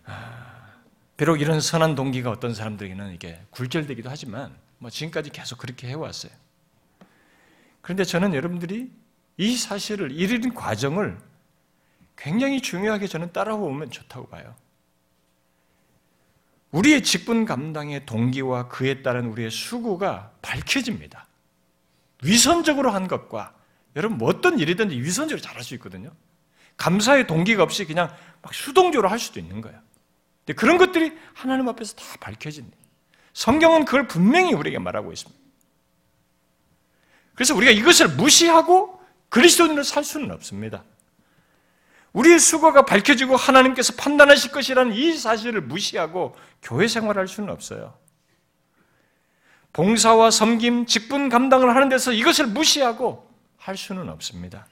아, 0.07 0.73
비록 1.17 1.41
이런 1.41 1.61
선한 1.61 1.95
동기가 1.95 2.31
어떤 2.31 2.55
사람들에게는 2.55 3.13
이게 3.15 3.41
굴절되기도 3.51 4.09
하지만 4.09 4.57
뭐 4.79 4.91
지금까지 4.91 5.31
계속 5.31 5.59
그렇게 5.59 5.89
해왔어요. 5.89 6.33
그런데 7.83 8.05
저는 8.05 8.35
여러분들이 8.35 8.91
이 9.37 9.57
사실을 9.57 10.13
이르는 10.13 10.55
과정을 10.55 11.19
굉장히 12.17 12.61
중요하게 12.61 13.07
저는 13.07 13.33
따라오면 13.33 13.91
좋다고 13.91 14.29
봐요. 14.29 14.55
우리의 16.73 17.03
직분 17.03 17.45
감당의 17.45 18.05
동기와 18.07 18.69
그에 18.69 19.03
따른 19.03 19.27
우리의 19.27 19.51
수고가 19.51 20.33
밝혀집니다. 20.43 21.27
위선적으로 22.23 22.91
한 22.91 23.09
것과 23.09 23.55
여러분 23.97 24.19
뭐 24.19 24.29
어떤 24.29 24.59
일이든지 24.59 25.01
위선적으로 25.01 25.41
잘할 25.41 25.63
수 25.63 25.75
있거든요. 25.75 26.11
감사의 26.77 27.27
동기가 27.27 27.63
없이 27.63 27.85
그냥 27.85 28.15
막 28.43 28.55
수동적으로 28.55 29.09
할 29.09 29.19
수도 29.19 29.41
있는 29.41 29.61
거예요. 29.61 29.81
근데 30.45 30.55
그런 30.55 30.79
것들이 30.79 31.17
하나님 31.35 31.69
앞에서 31.69 31.97
다 31.97 32.05
밝혀진다. 32.21 32.77
성경은 33.33 33.85
그걸 33.85 34.07
분명히 34.07 34.53
우리에게 34.53 34.79
말하고 34.79 35.13
있습니다. 35.13 35.39
그래서 37.35 37.55
우리가 37.55 37.73
이것을 37.73 38.09
무시하고 38.09 39.01
그리스도인으로 39.29 39.83
살 39.83 40.05
수는 40.05 40.31
없습니다. 40.33 40.85
우리의 42.13 42.39
수고가 42.39 42.85
밝혀지고 42.85 43.37
하나님께서 43.37 43.95
판단하실 43.97 44.51
것이라는 44.53 44.95
이 44.95 45.17
사실을 45.17 45.61
무시하고 45.61 46.35
교회 46.63 46.89
생활할 46.89 47.29
수는 47.29 47.51
없어요. 47.51 47.97
봉사와 49.73 50.31
섬김, 50.31 50.87
직분 50.87 51.29
감당을 51.29 51.75
하는 51.75 51.89
데서 51.89 52.13
이것을 52.13 52.47
무시하고 52.47 53.31
할 53.57 53.77
수는 53.77 54.09
없습니다. 54.09 54.67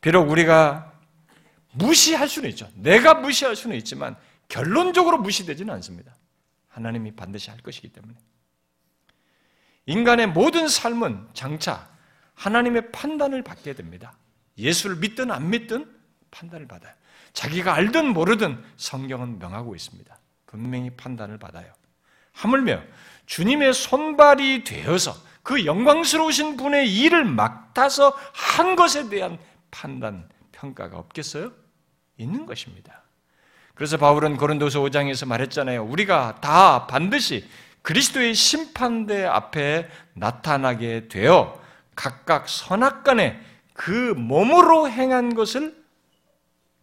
비록 0.00 0.30
우리가 0.30 0.92
무시할 1.72 2.28
수는 2.28 2.50
있죠. 2.50 2.68
내가 2.74 3.14
무시할 3.14 3.56
수는 3.56 3.76
있지만 3.78 4.16
결론적으로 4.48 5.18
무시되지는 5.18 5.72
않습니다. 5.74 6.14
하나님이 6.68 7.12
반드시 7.12 7.50
할 7.50 7.60
것이기 7.60 7.88
때문에. 7.88 8.14
인간의 9.86 10.28
모든 10.28 10.68
삶은 10.68 11.28
장차 11.34 11.88
하나님의 12.34 12.92
판단을 12.92 13.42
받게 13.42 13.74
됩니다. 13.74 14.16
예수를 14.58 14.96
믿든 14.96 15.30
안 15.30 15.50
믿든 15.50 15.90
판단을 16.32 16.66
받아요. 16.66 16.92
자기가 17.32 17.74
알든 17.74 18.12
모르든 18.12 18.62
성경은 18.76 19.38
명하고 19.38 19.76
있습니다. 19.76 20.18
분명히 20.46 20.90
판단을 20.90 21.38
받아요. 21.38 21.72
하물며 22.32 22.82
주님의 23.26 23.72
손발이 23.72 24.64
되어서 24.64 25.14
그 25.42 25.64
영광스러우신 25.64 26.56
분의 26.56 26.92
일을 26.94 27.24
맡아서 27.24 28.16
한 28.32 28.74
것에 28.74 29.08
대한 29.08 29.38
판단, 29.70 30.28
평가가 30.50 30.98
없겠어요? 30.98 31.52
있는 32.16 32.46
것입니다. 32.46 33.02
그래서 33.74 33.96
바울은 33.96 34.36
고린도서 34.36 34.80
5장에서 34.80 35.26
말했잖아요. 35.26 35.84
우리가 35.84 36.40
다 36.40 36.86
반드시 36.86 37.48
그리스도의 37.82 38.34
심판대 38.34 39.24
앞에 39.24 39.88
나타나게 40.14 41.08
되어 41.08 41.60
각각 41.94 42.48
선악간에 42.48 43.40
그 43.72 44.14
몸으로 44.16 44.88
행한 44.88 45.34
것을 45.34 45.81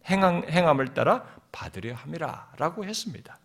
행함, 0.08 0.44
행함을 0.48 0.94
따라 0.94 1.24
받으려 1.52 1.94
함이라 1.94 2.52
라고 2.56 2.84
했습니다. 2.84 3.38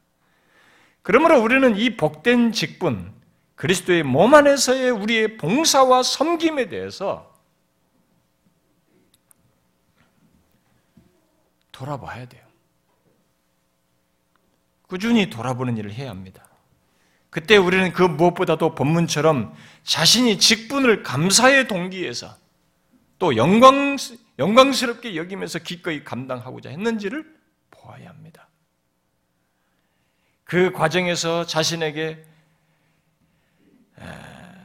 그러므로 1.01 1.41
우리는 1.41 1.77
이 1.77 1.97
복된 1.97 2.51
직분, 2.51 3.13
그리스도의 3.55 4.03
몸 4.03 4.33
안에서의 4.33 4.91
우리의 4.91 5.37
봉사와 5.37 6.03
섬김에 6.03 6.67
대해서 6.67 7.33
돌아봐야 11.71 12.25
돼요. 12.27 12.43
꾸준히 14.87 15.29
돌아보는 15.29 15.77
일을 15.77 15.91
해야 15.91 16.09
합니다. 16.09 16.47
그때 17.29 17.57
우리는 17.57 17.91
그 17.91 18.01
무엇보다도 18.01 18.75
본문처럼 18.75 19.53
자신이 19.83 20.39
직분을 20.39 21.03
감사의 21.03 21.67
동기에서 21.67 22.33
또 23.19 23.35
영광, 23.35 23.97
영광스럽게 24.39 25.15
여기면서 25.15 25.59
기꺼이 25.59 26.03
감당하고자 26.03 26.69
했는지를 26.69 27.25
보아야 27.71 28.09
합니다. 28.09 28.49
그 30.43 30.71
과정에서 30.71 31.45
자신에게 31.45 32.23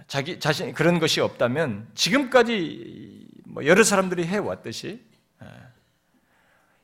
자기 0.06 0.40
자신 0.40 0.72
그런 0.72 0.98
것이 0.98 1.20
없다면 1.20 1.88
지금까지 1.94 3.28
뭐 3.46 3.64
여러 3.64 3.82
사람들이 3.82 4.26
해 4.26 4.38
왔듯이 4.38 5.04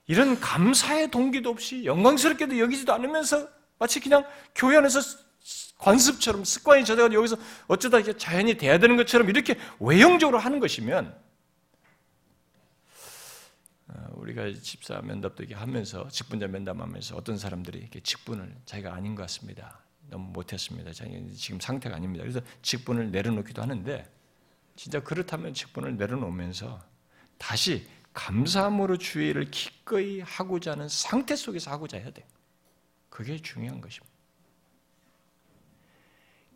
이런 0.07 0.39
감사의 0.39 1.11
동기도 1.11 1.51
없이 1.51 1.85
영광스럽게도 1.85 2.59
여기지도 2.59 2.93
않으면서 2.95 3.49
마치 3.79 4.01
그냥 4.01 4.25
교회 4.55 4.77
안에서 4.77 5.01
관습처럼 5.79 6.45
습관이 6.45 6.85
저대가 6.85 7.13
여기서 7.13 7.37
어쩌다 7.67 7.99
이게 7.99 8.17
자연이 8.17 8.55
돼야 8.57 8.79
되는 8.79 8.97
것처럼 8.97 9.29
이렇게 9.29 9.59
외형적으로 9.81 10.39
하는 10.39 10.61
것이면 10.61 11.15
어, 13.89 14.07
우리가 14.27 14.53
집사 14.61 15.01
면담도 15.01 15.45
이렇게 15.45 15.55
하면서 15.55 16.09
직분자 16.09 16.49
면담하면서 16.49 17.17
어떤 17.17 17.39
사람들이 17.39 17.79
이렇게 17.79 18.01
직분을 18.01 18.57
자기가 18.65 18.93
아닌 18.93 19.15
것 19.15 19.23
같습니다. 19.23 19.81
너무 20.11 20.31
못했습니다. 20.33 20.93
지금 20.93 21.61
상태가 21.61 21.97
아닙니다. 21.97 22.23
그래서 22.23 22.41
직분을 22.63 23.13
내려놓기도 23.13 23.63
하는데 23.63 24.05
진짜 24.75 25.01
그렇다면 25.01 25.55
직분을 25.55 25.97
내려놓으면서 25.97 26.83
다시 27.39 27.87
감사함으로 28.15 28.99
주의를 28.99 29.51
기꺼이 29.51 30.21
하고자 30.21 30.73
하는 30.73 30.89
상태 30.89 31.37
속에서 31.37 31.71
하고자 31.71 31.99
해야 31.99 32.11
돼. 32.11 32.27
그게 33.09 33.39
중요한 33.39 33.81
것입니다. 33.81 34.15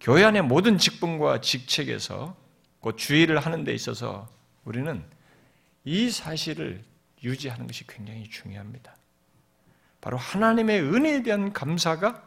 교회 0.00 0.24
안의 0.24 0.42
모든 0.42 0.78
직분과 0.78 1.40
직책에서 1.40 2.36
그 2.82 2.96
주의를 2.96 3.38
하는 3.38 3.62
데 3.64 3.74
있어서 3.74 4.28
우리는 4.64 5.04
이 5.84 6.10
사실을 6.10 6.89
유지하는 7.22 7.66
것이 7.66 7.86
굉장히 7.86 8.28
중요합니다. 8.28 8.96
바로 10.00 10.16
하나님의 10.16 10.80
은혜에 10.80 11.22
대한 11.22 11.52
감사가 11.52 12.22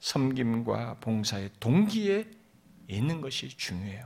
섬김과 0.00 0.96
봉사의 1.00 1.50
동기에 1.60 2.28
있는 2.88 3.20
것이 3.20 3.48
중요해요. 3.48 4.04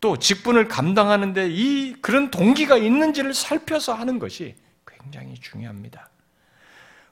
또 0.00 0.18
직분을 0.18 0.68
감당하는데 0.68 1.48
이 1.50 1.94
그런 2.00 2.30
동기가 2.30 2.76
있는지를 2.76 3.34
살펴서 3.34 3.94
하는 3.94 4.18
것이 4.18 4.54
굉장히 4.86 5.34
중요합니다. 5.34 6.10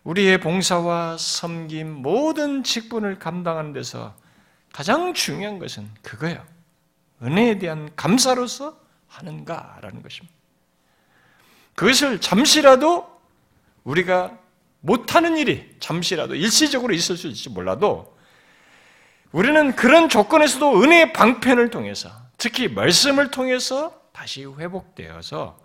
우리의 0.04 0.40
봉사와 0.40 1.16
섬김 1.18 1.88
모든 2.02 2.62
직분을 2.62 3.18
감당하는 3.18 3.72
데서 3.72 4.16
가장 4.72 5.14
중요한 5.14 5.58
것은 5.58 5.88
그거예요. 6.02 6.44
은혜에 7.22 7.58
대한 7.58 7.90
감사로서 7.94 8.80
하는가라는 9.06 10.02
것입니다. 10.02 10.41
그것을 11.74 12.20
잠시라도 12.20 13.10
우리가 13.84 14.38
못하는 14.80 15.36
일이 15.36 15.74
잠시라도 15.80 16.34
일시적으로 16.34 16.92
있을 16.92 17.16
수 17.16 17.28
있을지 17.28 17.48
몰라도 17.48 18.16
우리는 19.30 19.74
그런 19.74 20.08
조건에서도 20.08 20.82
은혜의 20.82 21.12
방편을 21.12 21.70
통해서 21.70 22.10
특히 22.36 22.68
말씀을 22.68 23.30
통해서 23.30 24.02
다시 24.12 24.44
회복되어서 24.44 25.58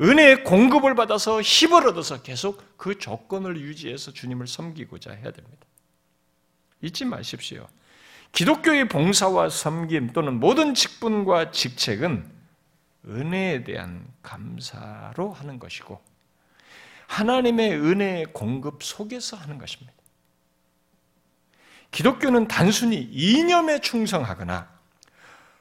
은혜의 0.00 0.44
공급을 0.44 0.94
받아서 0.94 1.40
힘을 1.40 1.86
얻어서 1.86 2.20
계속 2.22 2.76
그 2.76 2.98
조건을 2.98 3.58
유지해서 3.58 4.12
주님을 4.12 4.46
섬기고자 4.46 5.12
해야 5.12 5.30
됩니다. 5.30 5.66
잊지 6.82 7.06
마십시오. 7.06 7.66
기독교의 8.32 8.88
봉사와 8.88 9.48
섬김 9.48 10.12
또는 10.12 10.38
모든 10.38 10.74
직분과 10.74 11.52
직책은 11.52 12.35
은혜에 13.08 13.64
대한 13.64 14.06
감사로 14.22 15.32
하는 15.32 15.58
것이고 15.58 16.00
하나님의 17.06 17.72
은혜의 17.72 18.26
공급 18.32 18.82
속에서 18.82 19.36
하는 19.36 19.58
것입니다. 19.58 19.92
기독교는 21.90 22.48
단순히 22.48 22.96
이념에 22.96 23.80
충성하거나 23.80 24.68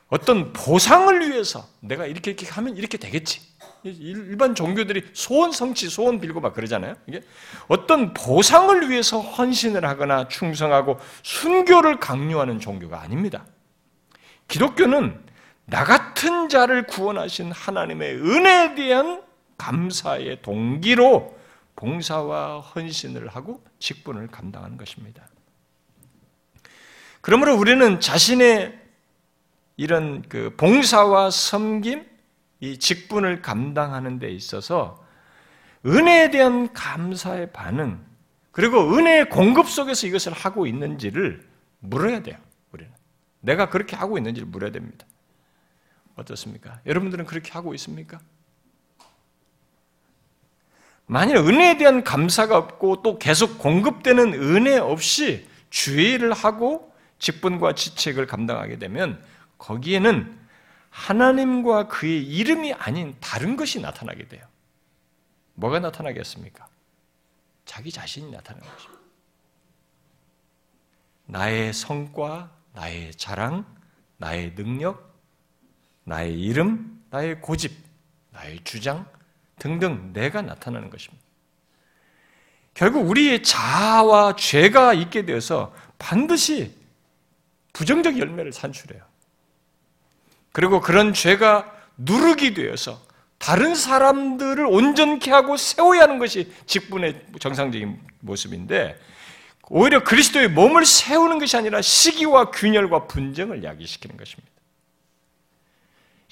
어떤 0.09 0.53
보상을 0.53 1.29
위해서 1.29 1.67
내가 1.79 2.05
이렇게 2.05 2.31
이렇게 2.31 2.47
하면 2.47 2.77
이렇게 2.77 2.97
되겠지. 2.97 3.41
일반 3.83 4.55
종교들이 4.55 5.03
소원 5.13 5.51
성취, 5.51 5.89
소원 5.89 6.19
빌고 6.19 6.41
막 6.41 6.53
그러잖아요. 6.53 6.95
이게 7.07 7.21
어떤 7.67 8.13
보상을 8.13 8.89
위해서 8.89 9.19
헌신을 9.19 9.85
하거나 9.85 10.27
충성하고 10.27 10.99
순교를 11.21 11.99
강요하는 11.99 12.59
종교가 12.59 13.01
아닙니다. 13.01 13.45
기독교는 14.47 15.23
나 15.65 15.83
같은 15.83 16.47
자를 16.49 16.85
구원하신 16.85 17.51
하나님의 17.51 18.15
은혜에 18.15 18.75
대한 18.75 19.23
감사의 19.57 20.41
동기로 20.41 21.35
봉사와 21.75 22.61
헌신을 22.61 23.27
하고 23.29 23.63
직분을 23.79 24.27
감당하는 24.27 24.77
것입니다. 24.77 25.27
그러므로 27.21 27.57
우리는 27.57 27.99
자신의 27.99 28.79
이런 29.77 30.21
그 30.29 30.53
봉사와 30.57 31.31
섬김, 31.31 32.05
이 32.61 32.79
직분을 32.79 33.41
감당하는 33.41 34.19
데 34.19 34.29
있어서 34.29 35.03
은혜에 35.85 36.31
대한 36.31 36.71
감사의 36.71 37.51
반응, 37.51 38.03
그리고 38.51 38.95
은혜의 38.95 39.29
공급 39.29 39.67
속에서 39.67 40.07
이것을 40.07 40.31
하고 40.31 40.65
있는지를 40.65 41.45
물어야 41.79 42.21
돼요, 42.21 42.37
우리는. 42.71 42.91
내가 43.41 43.69
그렇게 43.69 43.95
하고 43.95 44.17
있는지를 44.17 44.47
물어야 44.47 44.71
됩니다. 44.71 45.05
어떻습니까? 46.15 46.79
여러분들은 46.85 47.25
그렇게 47.25 47.51
하고 47.51 47.73
있습니까? 47.75 48.19
만일 51.07 51.37
은혜에 51.37 51.77
대한 51.77 52.03
감사가 52.03 52.57
없고 52.57 53.03
또 53.03 53.19
계속 53.19 53.59
공급되는 53.59 54.33
은혜 54.33 54.77
없이 54.77 55.47
주의를 55.69 56.33
하고 56.33 56.93
직분과 57.19 57.75
지책을 57.75 58.25
감당하게 58.25 58.79
되면 58.79 59.23
거기에는 59.57 60.39
하나님과 60.89 61.87
그의 61.89 62.25
이름이 62.25 62.73
아닌 62.73 63.15
다른 63.19 63.55
것이 63.55 63.81
나타나게 63.81 64.27
돼요. 64.27 64.45
뭐가 65.55 65.79
나타나겠습니까? 65.79 66.67
자기 67.65 67.91
자신이 67.91 68.31
나타나는 68.31 68.67
것입니다. 68.67 69.01
나의 71.25 71.73
성과, 71.73 72.51
나의 72.73 73.13
자랑, 73.15 73.65
나의 74.17 74.55
능력, 74.55 75.14
나의 76.05 76.39
이름, 76.39 77.01
나의 77.09 77.41
고집, 77.41 77.71
나의 78.31 78.59
주장 78.63 79.05
등등 79.59 80.13
내가 80.13 80.41
나타나는 80.41 80.89
것입니다. 80.89 81.23
결국 82.73 83.09
우리의 83.09 83.41
자아와 83.43 84.35
죄가 84.35 84.93
있게 84.93 85.25
되어서 85.25 85.73
반드시 85.97 86.75
부정적 87.73 88.19
열매를 88.19 88.53
산출해요. 88.53 89.01
그리고 90.51 90.79
그런 90.79 91.13
죄가 91.13 91.71
누르기 91.97 92.53
되어서 92.53 93.01
다른 93.37 93.75
사람들을 93.75 94.65
온전케 94.65 95.31
하고 95.31 95.57
세워야 95.57 96.03
하는 96.03 96.17
것이 96.17 96.53
직분의 96.65 97.25
정상적인 97.39 97.99
모습인데 98.21 98.99
오히려 99.69 100.03
그리스도의 100.03 100.49
몸을 100.49 100.85
세우는 100.85 101.39
것이 101.39 101.57
아니라 101.57 101.81
시기와 101.81 102.51
균열과 102.51 103.07
분쟁을 103.07 103.63
야기시키는 103.63 104.17
것입니다. 104.17 104.54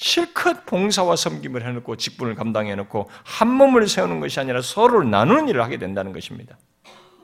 실컷 0.04 0.66
봉사와 0.66 1.16
섬김을 1.16 1.66
해놓고 1.66 1.96
직분을 1.96 2.36
감당해놓고 2.36 3.10
한 3.24 3.50
몸을 3.50 3.88
세우는 3.88 4.20
것이 4.20 4.38
아니라 4.38 4.62
서로를 4.62 5.10
나누는 5.10 5.48
일을 5.48 5.64
하게 5.64 5.78
된다는 5.78 6.12
것입니다. 6.12 6.58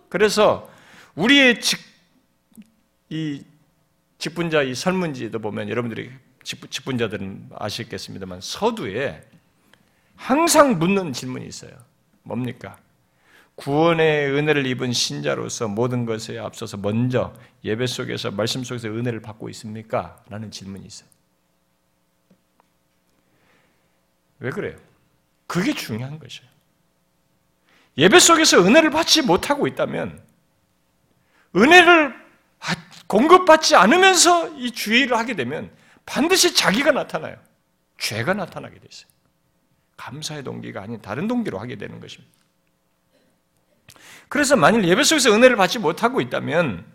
그래서 0.08 0.72
우리의 1.16 1.60
직, 1.60 1.78
이 3.10 3.44
직분자 4.18 4.62
이 4.62 4.74
설문지도 4.74 5.40
보면 5.40 5.68
여러분들이 5.68 6.10
직분자들은 6.44 7.50
아시겠습니다만 7.54 8.40
서두에 8.40 9.28
항상 10.16 10.80
묻는 10.80 11.12
질문이 11.12 11.46
있어요. 11.46 11.72
뭡니까? 12.24 12.78
구원의 13.56 14.32
은혜를 14.32 14.66
입은 14.66 14.94
신자로서 14.94 15.68
모든 15.68 16.06
것에 16.06 16.40
앞서서 16.40 16.78
먼저 16.78 17.34
예배 17.66 17.88
속에서 17.88 18.32
말씀 18.32 18.64
속에서 18.64 18.88
은혜를 18.88 19.22
받고 19.22 19.50
있습니까? 19.50 20.24
라는 20.30 20.50
질문이 20.50 20.86
있어요. 20.86 21.19
왜 24.40 24.50
그래요? 24.52 24.76
그게 25.48 25.74
중요한 25.74 26.20
것이에요. 26.20 26.50
예배 27.98 28.20
속에서 28.20 28.66
은혜를 28.66 28.92
받지 28.92 29.22
못하고 29.22 29.68
있다면 29.68 30.24
은혜를 31.56 32.16
공급받지 33.08 33.76
않으면서 33.76 34.50
이 34.58 34.72
주의를 34.72 35.18
하게 35.18 35.36
되면 35.36 35.72
반드시 36.06 36.54
자기가 36.54 36.92
나타나요. 36.92 37.36
죄가 37.98 38.34
나타나게 38.34 38.80
돼 38.80 38.88
있어요. 38.90 39.10
감사의 39.98 40.44
동기가 40.44 40.82
아닌 40.82 41.02
다른 41.02 41.28
동기로 41.28 41.60
하게 41.60 41.76
되는 41.76 42.00
것입니다. 42.00 42.32
그래서 44.30 44.56
만일 44.56 44.88
예배 44.88 45.04
속에서 45.04 45.34
은혜를 45.34 45.56
받지 45.56 45.80
못하고 45.80 46.22
있다면 46.22 46.86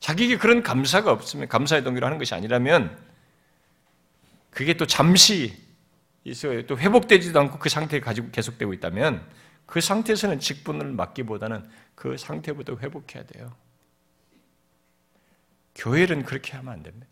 자기에게 0.00 0.38
그런 0.38 0.62
감사가 0.62 1.12
없으면 1.12 1.48
감사의 1.48 1.84
동기로 1.84 2.06
하는 2.06 2.18
것이 2.18 2.34
아니라면 2.34 2.98
그게 4.50 4.74
또 4.74 4.86
잠시 4.86 5.67
있어요. 6.30 6.66
또 6.66 6.78
회복되지도 6.78 7.38
않고 7.40 7.58
그 7.58 7.68
상태에 7.68 8.00
가지고 8.00 8.30
계속되고 8.30 8.72
있다면 8.74 9.26
그 9.66 9.80
상태에서는 9.80 10.40
직분을 10.40 10.92
맡기보다는 10.92 11.68
그 11.94 12.16
상태부터 12.16 12.76
회복해야 12.78 13.24
돼요. 13.24 13.54
교회는 15.74 16.24
그렇게 16.24 16.56
하면 16.56 16.72
안 16.72 16.82
됩니다. 16.82 17.06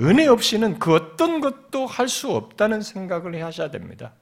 은혜 0.00 0.26
없이는 0.26 0.78
그 0.78 0.94
어떤 0.94 1.40
것도 1.40 1.86
할 1.86 2.08
수 2.08 2.30
없다는 2.30 2.82
생각을 2.82 3.42
하셔야 3.44 3.70
됩니다. 3.70 4.14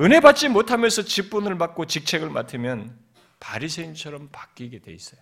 은혜 0.00 0.20
받지 0.20 0.48
못하면서 0.48 1.02
직분을 1.02 1.54
맡고 1.54 1.86
직책을 1.86 2.28
맡으면 2.30 2.98
바리새인처럼 3.40 4.28
바뀌게 4.30 4.80
돼 4.80 4.92
있어요. 4.92 5.20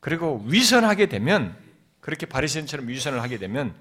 그리고 0.00 0.42
위선하게 0.46 1.06
되면 1.06 1.56
그렇게 2.00 2.26
바리새인처럼 2.26 2.88
위선을 2.88 3.22
하게 3.22 3.38
되면 3.38 3.74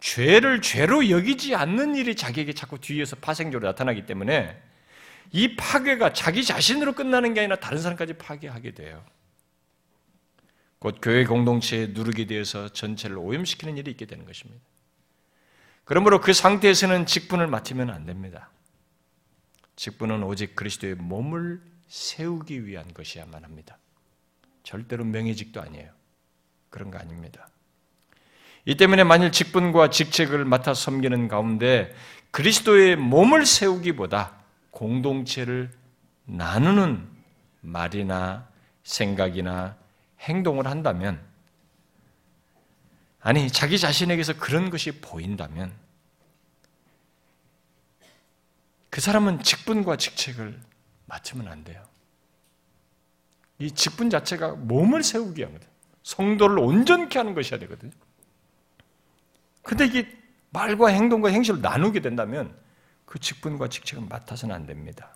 죄를 0.00 0.62
죄로 0.62 1.10
여기지 1.10 1.54
않는 1.54 1.96
일이 1.96 2.14
자기에게 2.14 2.52
자꾸 2.52 2.78
뒤에서 2.80 3.16
파생적으로 3.16 3.68
나타나기 3.68 4.06
때문에 4.06 4.60
이 5.32 5.56
파괴가 5.56 6.12
자기 6.12 6.44
자신으로 6.44 6.92
끝나는 6.92 7.34
게 7.34 7.40
아니라 7.40 7.56
다른 7.56 7.78
사람까지 7.78 8.14
파괴하게 8.14 8.72
돼요. 8.72 9.04
곧 10.78 10.98
교회 11.02 11.24
공동체에 11.24 11.88
누르게 11.88 12.26
되어서 12.26 12.68
전체를 12.68 13.18
오염시키는 13.18 13.76
일이 13.76 13.90
있게 13.90 14.06
되는 14.06 14.24
것입니다. 14.24 14.64
그러므로 15.84 16.20
그 16.20 16.32
상태에서는 16.32 17.06
직분을 17.06 17.48
맡으면 17.48 17.90
안 17.90 18.06
됩니다. 18.06 18.50
직분은 19.76 20.22
오직 20.22 20.54
그리스도의 20.54 20.94
몸을 20.96 21.60
세우기 21.88 22.66
위한 22.66 22.92
것이야만 22.92 23.42
합니다. 23.42 23.78
절대로 24.62 25.04
명예직도 25.04 25.60
아니에요. 25.60 25.90
그런 26.68 26.90
거 26.90 26.98
아닙니다. 26.98 27.48
이 28.68 28.74
때문에 28.74 29.02
만일 29.02 29.32
직분과 29.32 29.88
직책을 29.88 30.44
맡아 30.44 30.74
섬기는 30.74 31.26
가운데 31.28 31.90
그리스도의 32.32 32.96
몸을 32.96 33.46
세우기보다 33.46 34.34
공동체를 34.72 35.70
나누는 36.26 37.08
말이나 37.62 38.46
생각이나 38.82 39.74
행동을 40.20 40.66
한다면 40.66 41.18
아니, 43.20 43.50
자기 43.50 43.78
자신에게서 43.78 44.34
그런 44.34 44.68
것이 44.68 45.00
보인다면 45.00 45.72
그 48.90 49.00
사람은 49.00 49.42
직분과 49.42 49.96
직책을 49.96 50.60
맡으면 51.06 51.48
안 51.48 51.64
돼요. 51.64 51.82
이 53.60 53.70
직분 53.70 54.10
자체가 54.10 54.56
몸을 54.56 55.02
세우기 55.02 55.42
합니다. 55.42 55.66
성도를 56.02 56.58
온전케 56.58 57.18
하는 57.18 57.32
것이어야 57.32 57.58
되거든요. 57.60 57.92
근데 59.68 59.84
이게 59.84 60.08
말과 60.48 60.88
행동과 60.88 61.28
행실을 61.28 61.60
나누게 61.60 62.00
된다면 62.00 62.56
그 63.04 63.18
직분과 63.18 63.68
직책은 63.68 64.08
맡아서는 64.08 64.54
안 64.54 64.64
됩니다. 64.64 65.14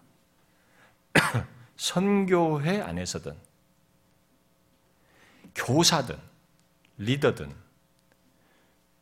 선교회 1.78 2.82
안에서든 2.82 3.34
교사든 5.55 6.18
리더든 6.98 7.50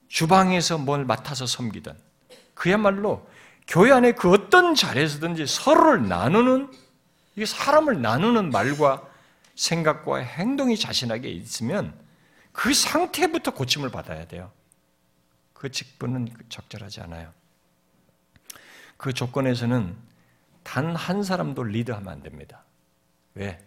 주방에서 0.07 0.79
뭘 0.79 1.05
맡아서 1.05 1.47
섬기든 1.47 1.99
그야말로 2.55 3.29
교회 3.67 3.91
안에 3.91 4.13
그 4.13 4.31
어떤 4.31 4.77
자리에서든지 4.77 5.47
서로를 5.47 6.09
나누는 6.09 6.71
이게 7.35 7.45
사람을 7.45 8.01
나누는 8.01 8.51
말과 8.51 9.03
생각과 9.57 10.19
행동이 10.19 10.77
자신에게 10.77 11.29
있으면 11.29 11.93
그 12.53 12.73
상태부터 12.73 13.51
고침을 13.53 13.91
받아야 13.91 14.29
돼요. 14.29 14.53
그 15.61 15.71
직분은 15.71 16.27
적절하지 16.49 17.03
않아요. 17.03 17.31
그 18.97 19.13
조건에서는 19.13 19.95
단 20.63 20.97
한 20.97 21.23
사람도 21.23 21.65
리드하면 21.65 22.09
안 22.09 22.23
됩니다. 22.23 22.65
왜? 23.35 23.63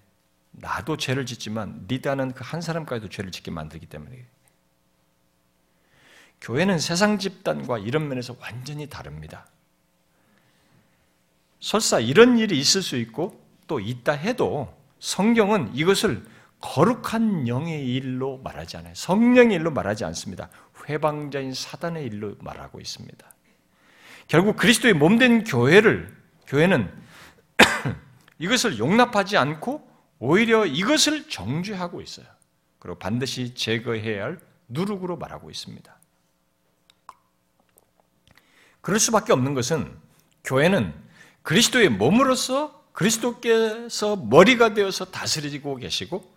나도 0.52 0.98
죄를 0.98 1.28
짓지만 1.28 1.86
리드하는 1.88 2.32
그 2.34 2.44
한 2.44 2.62
사람까지도 2.62 3.10
죄를 3.10 3.32
짓게 3.32 3.52
만들기 3.52 3.86
때문에 3.86 4.26
교회는 6.42 6.80
세상 6.80 7.20
집단과 7.20 7.78
이런 7.78 8.08
면에서 8.08 8.36
완전히 8.40 8.90
다릅니다. 8.90 9.46
설사 11.60 12.00
이런 12.00 12.40
일이 12.40 12.58
있을 12.58 12.82
수 12.82 12.98
있고 12.98 13.40
또 13.68 13.80
있다 13.80 14.14
해도 14.14 14.76
성경은 15.00 15.76
이것을 15.76 16.26
거룩한 16.60 17.48
영의 17.48 17.88
일로 17.94 18.40
말하지 18.40 18.78
않아요. 18.78 18.96
성령의 18.96 19.58
일로 19.58 19.70
말하지 19.70 20.06
않습니다. 20.06 20.50
회방자인 20.88 21.54
사단의 21.54 22.06
일로 22.06 22.36
말하고 22.40 22.80
있습니다. 22.80 23.34
결국 24.28 24.58
그리스도의 24.58 24.94
몸된 24.94 25.44
교회를 25.44 26.16
교회는 26.48 26.92
이것을 28.40 28.80
용납하지 28.80 29.38
않고 29.38 29.88
오히려 30.20 30.66
이것을 30.66 31.30
정죄하고 31.30 32.02
있어요. 32.02 32.26
그리고 32.80 32.98
반드시 32.98 33.54
제거해야 33.54 34.24
할 34.24 34.40
누룩으로 34.68 35.18
말하고 35.18 35.50
있습니다. 35.50 36.00
그럴 38.82 39.00
수밖에 39.00 39.32
없는 39.32 39.54
것은 39.54 39.98
교회는 40.44 40.94
그리스도의 41.42 41.90
몸으로서 41.90 42.84
그리스도께서 42.92 44.16
머리가 44.16 44.74
되어서 44.74 45.06
다스리고 45.06 45.78
계시고 45.78 46.34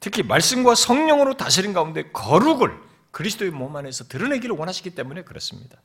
특히 0.00 0.22
말씀과 0.22 0.74
성령으로 0.74 1.36
다스린 1.36 1.72
가운데 1.72 2.10
거룩을 2.10 2.85
그리스도의 3.16 3.50
몸 3.50 3.74
안에서 3.74 4.04
드러내기를 4.08 4.54
원하시기 4.56 4.90
때문에 4.90 5.22
그렇습니다. 5.22 5.80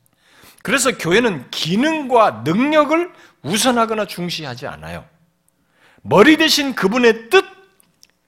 그래서 0.62 0.98
교회는 0.98 1.50
기능과 1.50 2.42
능력을 2.44 3.10
우선하거나 3.42 4.06
중시하지 4.06 4.66
않아요. 4.66 5.08
머리 6.02 6.36
대신 6.36 6.74
그분의 6.74 7.30
뜻, 7.30 7.42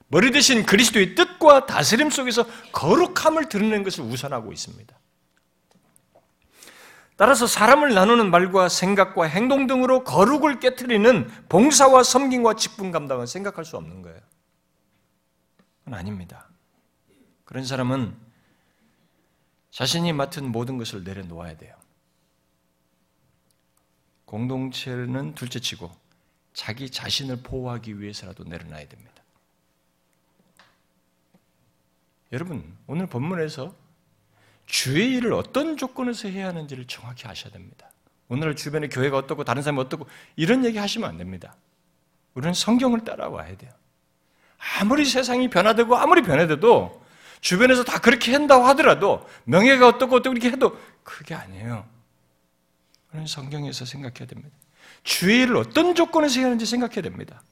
머리 0.07 0.31
대신 0.31 0.65
그리스도의 0.65 1.13
뜻과 1.13 1.67
다스림 1.67 2.09
속에서 2.09 2.47
거룩함을 2.71 3.47
드러내는 3.47 3.83
것을 3.83 4.03
우선하고 4.05 4.51
있습니다. 4.51 4.97
따라서 7.15 7.45
사람을 7.45 7.93
나누는 7.93 8.31
말과 8.31 8.69
생각과 8.69 9.25
행동 9.25 9.67
등으로 9.67 10.03
거룩을 10.03 10.59
깨뜨리는 10.59 11.29
봉사와 11.47 12.01
섬김과 12.01 12.55
직분 12.55 12.89
감당은 12.89 13.27
생각할 13.27 13.65
수 13.65 13.77
없는 13.77 14.01
거예요. 14.01 14.19
아닙니다. 15.91 16.49
그런 17.43 17.63
사람은 17.63 18.24
자신이 19.75 20.13
맡은 20.13 20.53
모든 20.53 20.77
것을 20.77 21.03
내려놓아야 21.03 21.57
돼요. 21.57 21.75
공동체는 24.23 25.35
둘째 25.35 25.59
치고 25.59 25.91
자기 26.53 26.89
자신을 26.89 27.43
보호하기 27.43 27.99
위해서라도 27.99 28.45
내려놔야 28.45 28.87
됩니다. 28.87 29.11
여러분, 32.31 32.77
오늘 32.87 33.05
본문에서 33.07 33.75
주의 34.65 35.13
일을 35.15 35.33
어떤 35.33 35.75
조건에서 35.75 36.29
해야 36.29 36.47
하는지를 36.47 36.87
정확히 36.87 37.27
아셔야 37.27 37.51
됩니다. 37.51 37.91
오늘 38.29 38.55
주변의 38.55 38.87
교회가 38.87 39.17
어떻고 39.17 39.43
다른 39.43 39.61
사람이 39.61 39.81
어떻고 39.81 40.07
이런 40.37 40.63
얘기 40.63 40.77
하시면 40.77 41.09
안 41.09 41.17
됩니다. 41.17 41.53
우리는 42.33 42.53
성경을 42.53 43.03
따라와야 43.03 43.57
돼요. 43.57 43.73
아무리 44.79 45.03
세상이 45.03 45.49
변화되고 45.49 45.97
아무리 45.97 46.21
변화돼도 46.21 47.04
주변에서 47.45 47.83
다 47.83 47.99
그렇게 47.99 48.33
한다고 48.33 48.65
하더라도 48.69 49.23
명예가 49.43 49.87
어떻고 49.87 50.15
어떻고 50.15 50.33
이렇게 50.33 50.49
해도 50.49 50.79
그게 51.03 51.35
아니에요. 51.35 51.87
우리는 53.11 53.27
성경에서 53.27 53.85
생각해야 53.85 54.25
됩니다. 54.27 54.49
주의를 55.03 55.55
어떤 55.57 55.93
조건에서 55.93 56.39
해야 56.39 56.47
하는지 56.47 56.65
생각해야 56.65 57.03
됩니다. 57.03 57.43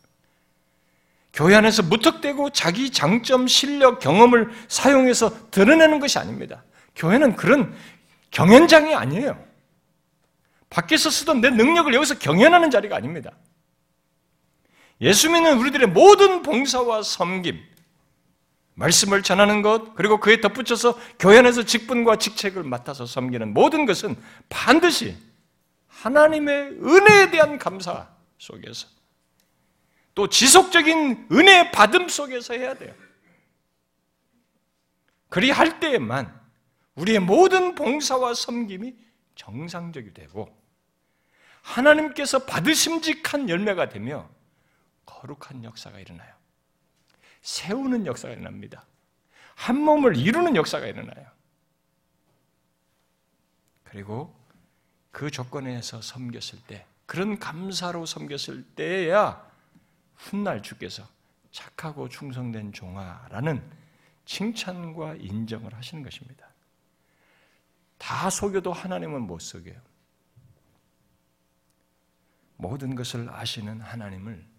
교회 1.31 1.53
안에서 1.53 1.83
무턱대고 1.83 2.49
자기 2.49 2.89
장점, 2.89 3.47
실력, 3.47 3.99
경험을 3.99 4.49
사용해서 4.67 5.51
드러내는 5.51 5.99
것이 5.99 6.17
아닙니다. 6.17 6.63
교회는 6.95 7.35
그런 7.35 7.75
경연장이 8.31 8.95
아니에요. 8.95 9.45
밖에서 10.71 11.11
쓰던 11.11 11.41
내 11.41 11.51
능력을 11.51 11.93
여기서 11.93 12.17
경연하는 12.17 12.71
자리가 12.71 12.95
아닙니다. 12.95 13.31
예수 15.01 15.29
믿는 15.29 15.59
우리들의 15.59 15.89
모든 15.89 16.41
봉사와 16.41 17.03
섬김, 17.03 17.72
말씀을 18.75 19.21
전하는 19.21 19.61
것, 19.61 19.93
그리고 19.95 20.19
그에 20.19 20.41
덧붙여서 20.41 20.97
교회 21.19 21.37
안에서 21.39 21.63
직분과 21.63 22.17
직책을 22.17 22.63
맡아서 22.63 23.05
섬기는 23.05 23.53
모든 23.53 23.85
것은 23.85 24.15
반드시 24.49 25.15
하나님의 25.87 26.79
은혜에 26.81 27.31
대한 27.31 27.57
감사 27.57 28.09
속에서 28.37 28.87
또 30.15 30.27
지속적인 30.27 31.27
은혜 31.31 31.71
받음 31.71 32.07
속에서 32.07 32.53
해야 32.53 32.73
돼요. 32.73 32.93
그리 35.29 35.49
할 35.49 35.79
때에만 35.79 36.41
우리의 36.95 37.19
모든 37.19 37.73
봉사와 37.73 38.33
섬김이 38.33 38.95
정상적이 39.35 40.13
되고 40.13 40.55
하나님께서 41.61 42.45
받으심직한 42.45 43.49
열매가 43.49 43.89
되며 43.89 44.29
거룩한 45.05 45.63
역사가 45.63 45.99
일어나요. 45.99 46.42
세우는 47.43 48.05
역사가 48.05 48.33
일어납니다. 48.33 48.85
한 49.55 49.77
몸을 49.77 50.17
이루는 50.17 50.55
역사가 50.55 50.87
일어나요. 50.87 51.27
그리고 53.83 54.35
그 55.11 55.29
조건에서 55.29 56.01
섬겼을 56.01 56.59
때, 56.65 56.87
그런 57.05 57.37
감사로 57.37 58.05
섬겼을 58.05 58.63
때야 58.75 59.45
훗날 60.15 60.63
주께서 60.63 61.07
착하고 61.51 62.09
충성된 62.09 62.71
종아라는 62.73 63.61
칭찬과 64.25 65.15
인정을 65.15 65.73
하시는 65.75 66.01
것입니다. 66.01 66.47
다 67.97 68.29
속여도 68.29 68.73
하나님은 68.73 69.21
못 69.21 69.39
속여요. 69.39 69.79
모든 72.55 72.95
것을 72.95 73.29
아시는 73.29 73.81
하나님을 73.81 74.52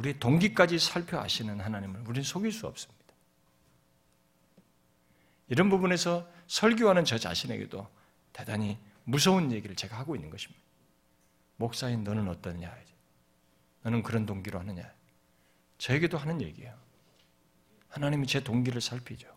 우리 0.00 0.18
동기까지 0.18 0.78
살펴 0.78 1.20
아시는 1.20 1.60
하나님을 1.60 2.00
우리는 2.00 2.22
속일 2.22 2.52
수 2.52 2.66
없습니다. 2.66 3.04
이런 5.48 5.68
부분에서 5.68 6.26
설교하는 6.46 7.04
저 7.04 7.18
자신에게도 7.18 7.86
대단히 8.32 8.78
무서운 9.04 9.52
얘기를 9.52 9.76
제가 9.76 9.98
하고 9.98 10.14
있는 10.14 10.30
것입니다. 10.30 10.62
목사인 11.56 12.02
너는 12.02 12.28
어떠냐? 12.28 12.74
너는 13.82 14.02
그런 14.02 14.24
동기로 14.24 14.58
하느냐? 14.60 14.90
저에게도 15.76 16.16
하는 16.16 16.40
얘기예요. 16.40 16.74
하나님이 17.88 18.26
제 18.26 18.42
동기를 18.42 18.80
살피죠. 18.80 19.28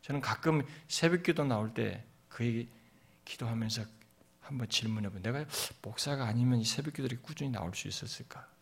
저는 0.00 0.22
가끔 0.22 0.66
새벽 0.88 1.22
기도 1.22 1.44
나올 1.44 1.74
때 1.74 2.04
그 2.34 2.66
기도하면서 3.24 3.84
한번 4.40 4.68
질문해 4.68 5.08
보 5.08 5.20
내가 5.20 5.44
목사가 5.82 6.26
아니면 6.26 6.58
이 6.58 6.64
새벽 6.64 6.94
기도를 6.94 7.22
꾸준히 7.22 7.50
나올 7.50 7.72
수 7.74 7.86
있었을까? 7.86 8.53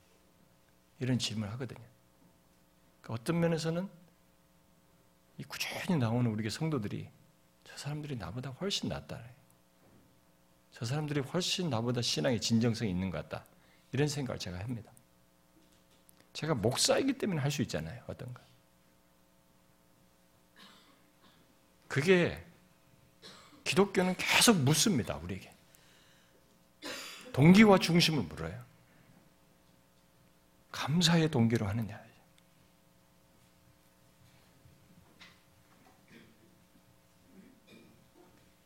이런 1.03 1.18
질문을 1.18 1.53
하거든요. 1.55 1.80
그러니까 3.00 3.14
어떤 3.20 3.40
면에서는 3.40 3.88
이 5.36 5.42
꾸준히 5.42 5.98
나오는 5.98 6.30
우리 6.30 6.48
성도들이 6.48 7.09
저 7.64 7.76
사람들이 7.76 8.14
나보다 8.14 8.50
훨씬 8.50 8.88
낫다. 8.88 9.20
저 10.70 10.84
사람들이 10.84 11.20
훨씬 11.20 11.68
나보다 11.68 12.03
신앙의 12.03 12.40
진정성이 12.40 12.90
있는 12.92 13.11
것 13.11 13.18
같다. 13.28 13.44
이런 13.90 14.07
생각을 14.07 14.38
제가 14.38 14.61
합니다. 14.61 14.92
제가 16.34 16.55
목사이기 16.55 17.14
때문에 17.14 17.40
할 17.40 17.50
수 17.50 17.62
있잖아요. 17.62 18.00
어떤가. 18.07 18.40
그게 21.88 22.42
기독교는 23.64 24.14
계속 24.16 24.57
묻습니다. 24.59 25.16
우리에게. 25.16 25.53
동기와 27.32 27.78
중심을 27.78 28.22
물어요. 28.22 28.72
감사의 30.73 31.31
동기로 31.31 31.66
하느냐. 31.68 32.01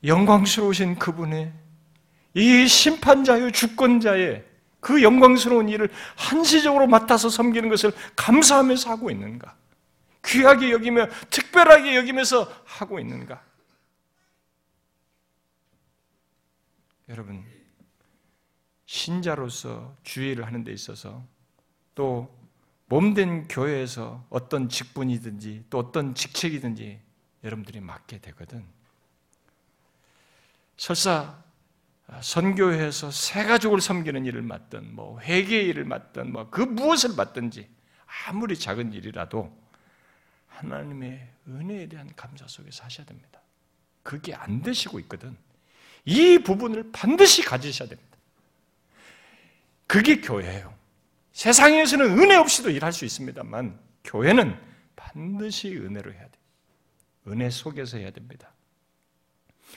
영광스러우신 0.05 0.99
그분의 0.99 1.53
이 2.35 2.69
심판자요 2.69 3.51
주권자의 3.51 4.45
그 4.79 5.03
영광스러운 5.03 5.69
일을 5.69 5.91
한시적으로 6.17 6.87
맡아서 6.87 7.29
섬기는 7.29 7.69
것을 7.69 7.93
감사하면서 8.15 8.89
하고 8.89 9.11
있는가? 9.11 9.57
귀하게 10.25 10.71
여기며 10.71 11.09
특별하게 11.31 11.97
여기면서 11.97 12.45
하고 12.65 13.01
있는가? 13.01 13.43
여러분, 17.09 17.45
신자로서 18.87 19.97
주의를 20.03 20.47
하는 20.47 20.63
데 20.63 20.73
있어서 20.73 21.27
또 21.97 22.33
몸된 22.87 23.49
교회에서 23.49 24.25
어떤 24.31 24.69
직분이든지 24.69 25.65
또 25.71 25.79
어떤 25.79 26.15
직책이든지 26.15 27.01
여러분들이 27.43 27.81
맡게 27.81 28.19
되거든. 28.21 28.65
설사 30.77 31.43
선교회에서 32.21 33.11
새 33.11 33.45
가족을 33.45 33.81
섬기는 33.81 34.25
일을 34.27 34.43
맡든 34.43 34.95
뭐 34.95 35.19
회계 35.21 35.63
일을 35.63 35.85
맡든 35.85 36.31
뭐 36.33 36.51
그 36.51 36.61
무엇을 36.61 37.15
맡든지 37.17 37.69
아무리 38.29 38.57
작은 38.57 38.93
일이라도 38.93 39.57
하나님의 40.49 41.29
은혜에 41.49 41.89
대한 41.89 42.13
감사 42.15 42.47
속에서 42.47 42.85
하셔야 42.85 43.07
됩니다. 43.07 43.41
그게 44.05 44.35
안 44.35 44.63
되시고 44.63 45.01
있거든. 45.01 45.37
이 46.05 46.39
부분을 46.39 46.93
반드시 46.93 47.43
가지셔야 47.43 47.89
됩니다. 47.89 48.17
그게 49.89 50.21
교회예요. 50.21 50.76
세상에서는 51.37 52.19
은혜 52.19 52.35
없이도 52.35 52.71
일할 52.71 52.95
수 52.95 53.05
있습니다만 53.05 53.79
교회는 54.05 54.59
반드시 54.97 55.77
은혜로 55.77 56.11
해야 56.11 56.23
돼요. 56.23 56.43
은혜 57.29 57.51
속에서 57.51 57.99
해야 57.99 58.11
됩니다. 58.11 58.55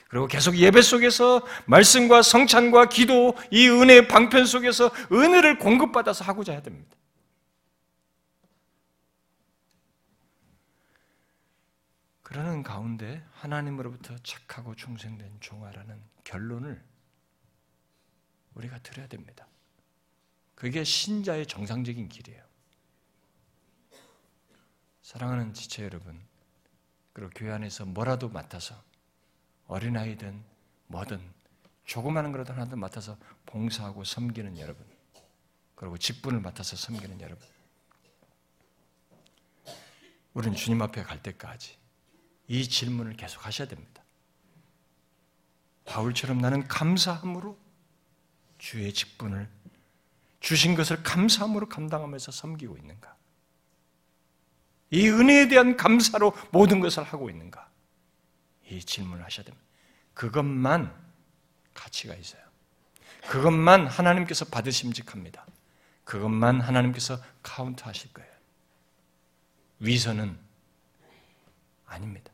그리고 0.08 0.28
계속 0.28 0.56
예배 0.56 0.82
속에서 0.82 1.46
말씀과 1.66 2.22
성찬과 2.22 2.88
기도, 2.88 3.36
이 3.52 3.68
은혜의 3.68 4.08
방편 4.08 4.46
속에서 4.46 4.90
은혜를 5.12 5.60
공급받아서 5.60 6.24
하고자 6.24 6.54
해야 6.54 6.62
됩니다. 6.62 6.96
그러는 12.22 12.64
가운데 12.64 13.22
하나님으로부터 13.34 14.16
착하고 14.24 14.76
충성된 14.76 15.42
종아라는 15.42 16.00
결론을 16.24 16.82
우리가 18.54 18.80
들어야 18.80 19.08
됩니다. 19.08 19.46
그게 20.60 20.84
신자의 20.84 21.46
정상적인 21.46 22.10
길이에요. 22.10 22.44
사랑하는 25.02 25.54
지체 25.54 25.86
여러분, 25.86 26.20
그리고 27.14 27.32
교회 27.34 27.52
안에서 27.52 27.86
뭐라도 27.86 28.28
맡아서 28.28 28.76
어린아이든 29.68 30.44
뭐든 30.88 31.22
조그마한 31.86 32.34
거라도 32.34 32.52
하나도 32.52 32.76
맡아서 32.76 33.18
봉사하고 33.46 34.04
섬기는 34.04 34.58
여러분, 34.58 34.86
그리고 35.76 35.98
직분을 35.98 36.42
맡아서 36.42 36.76
섬기는 36.76 37.22
여러분, 37.22 37.48
우리는 40.34 40.58
주님 40.58 40.82
앞에 40.82 41.04
갈 41.04 41.24
때까지 41.24 41.78
이 42.50 42.68
질문을 42.68 43.14
계속 43.14 43.46
하셔야 43.46 43.66
됩니다. 43.70 44.04
바울처럼 45.86 46.40
나는 46.40 46.68
감사함으로 46.68 47.58
주의 48.58 48.94
직분을 48.94 49.50
주신 50.40 50.76
것을 50.76 51.04
감사함으로 51.04 51.70
감당하면서 51.70 52.32
섬기고 52.32 52.78
있는가? 52.78 53.16
이 54.92 55.08
은혜에 55.08 55.48
대한 55.48 55.78
감사로 55.78 56.34
모든 56.52 56.80
것을 56.80 57.04
하고 57.04 57.30
있는가? 57.30 57.70
이 58.70 58.80
질문을 58.80 59.24
하셔야 59.24 59.46
됩니다. 59.46 59.66
그것만 60.14 60.94
가치가 61.74 62.16
있어요. 62.16 62.42
그것만 63.28 63.88
하나님께서 63.88 64.46
받으심직합니다. 64.46 65.46
그것만 66.04 66.62
하나님께서 66.62 67.22
카운트 67.44 67.84
하실 67.84 68.12
거예요. 68.14 68.30
위선은 69.80 70.38
아닙니다. 71.86 72.32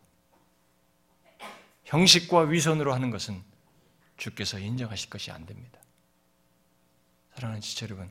형식과 1.83 2.41
위선으로 2.41 2.93
하는 2.93 3.11
것은 3.11 3.43
주께서 4.17 4.59
인정하실 4.59 5.09
것이 5.09 5.31
안 5.31 5.45
됩니다. 5.45 5.79
사랑하는 7.35 7.59
지체 7.59 7.85
여러분, 7.85 8.09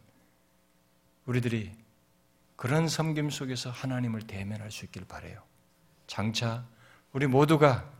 우리들이 1.24 1.72
그런 2.56 2.88
섬김 2.88 3.30
속에서 3.30 3.70
하나님을 3.70 4.26
대면할 4.26 4.70
수 4.70 4.84
있기를 4.84 5.06
바래요. 5.06 5.42
장차 6.06 6.66
우리 7.12 7.26
모두가 7.26 7.90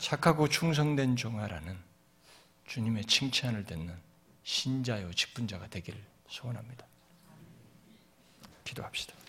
착하고 0.00 0.48
충성된 0.48 1.14
종아라는 1.14 1.78
주님의 2.66 3.04
칭찬을 3.04 3.64
듣는 3.64 3.96
신자요 4.42 5.12
직분자가 5.12 5.68
되기를 5.68 6.04
소원합니다. 6.28 6.84
기도합시다. 8.64 9.19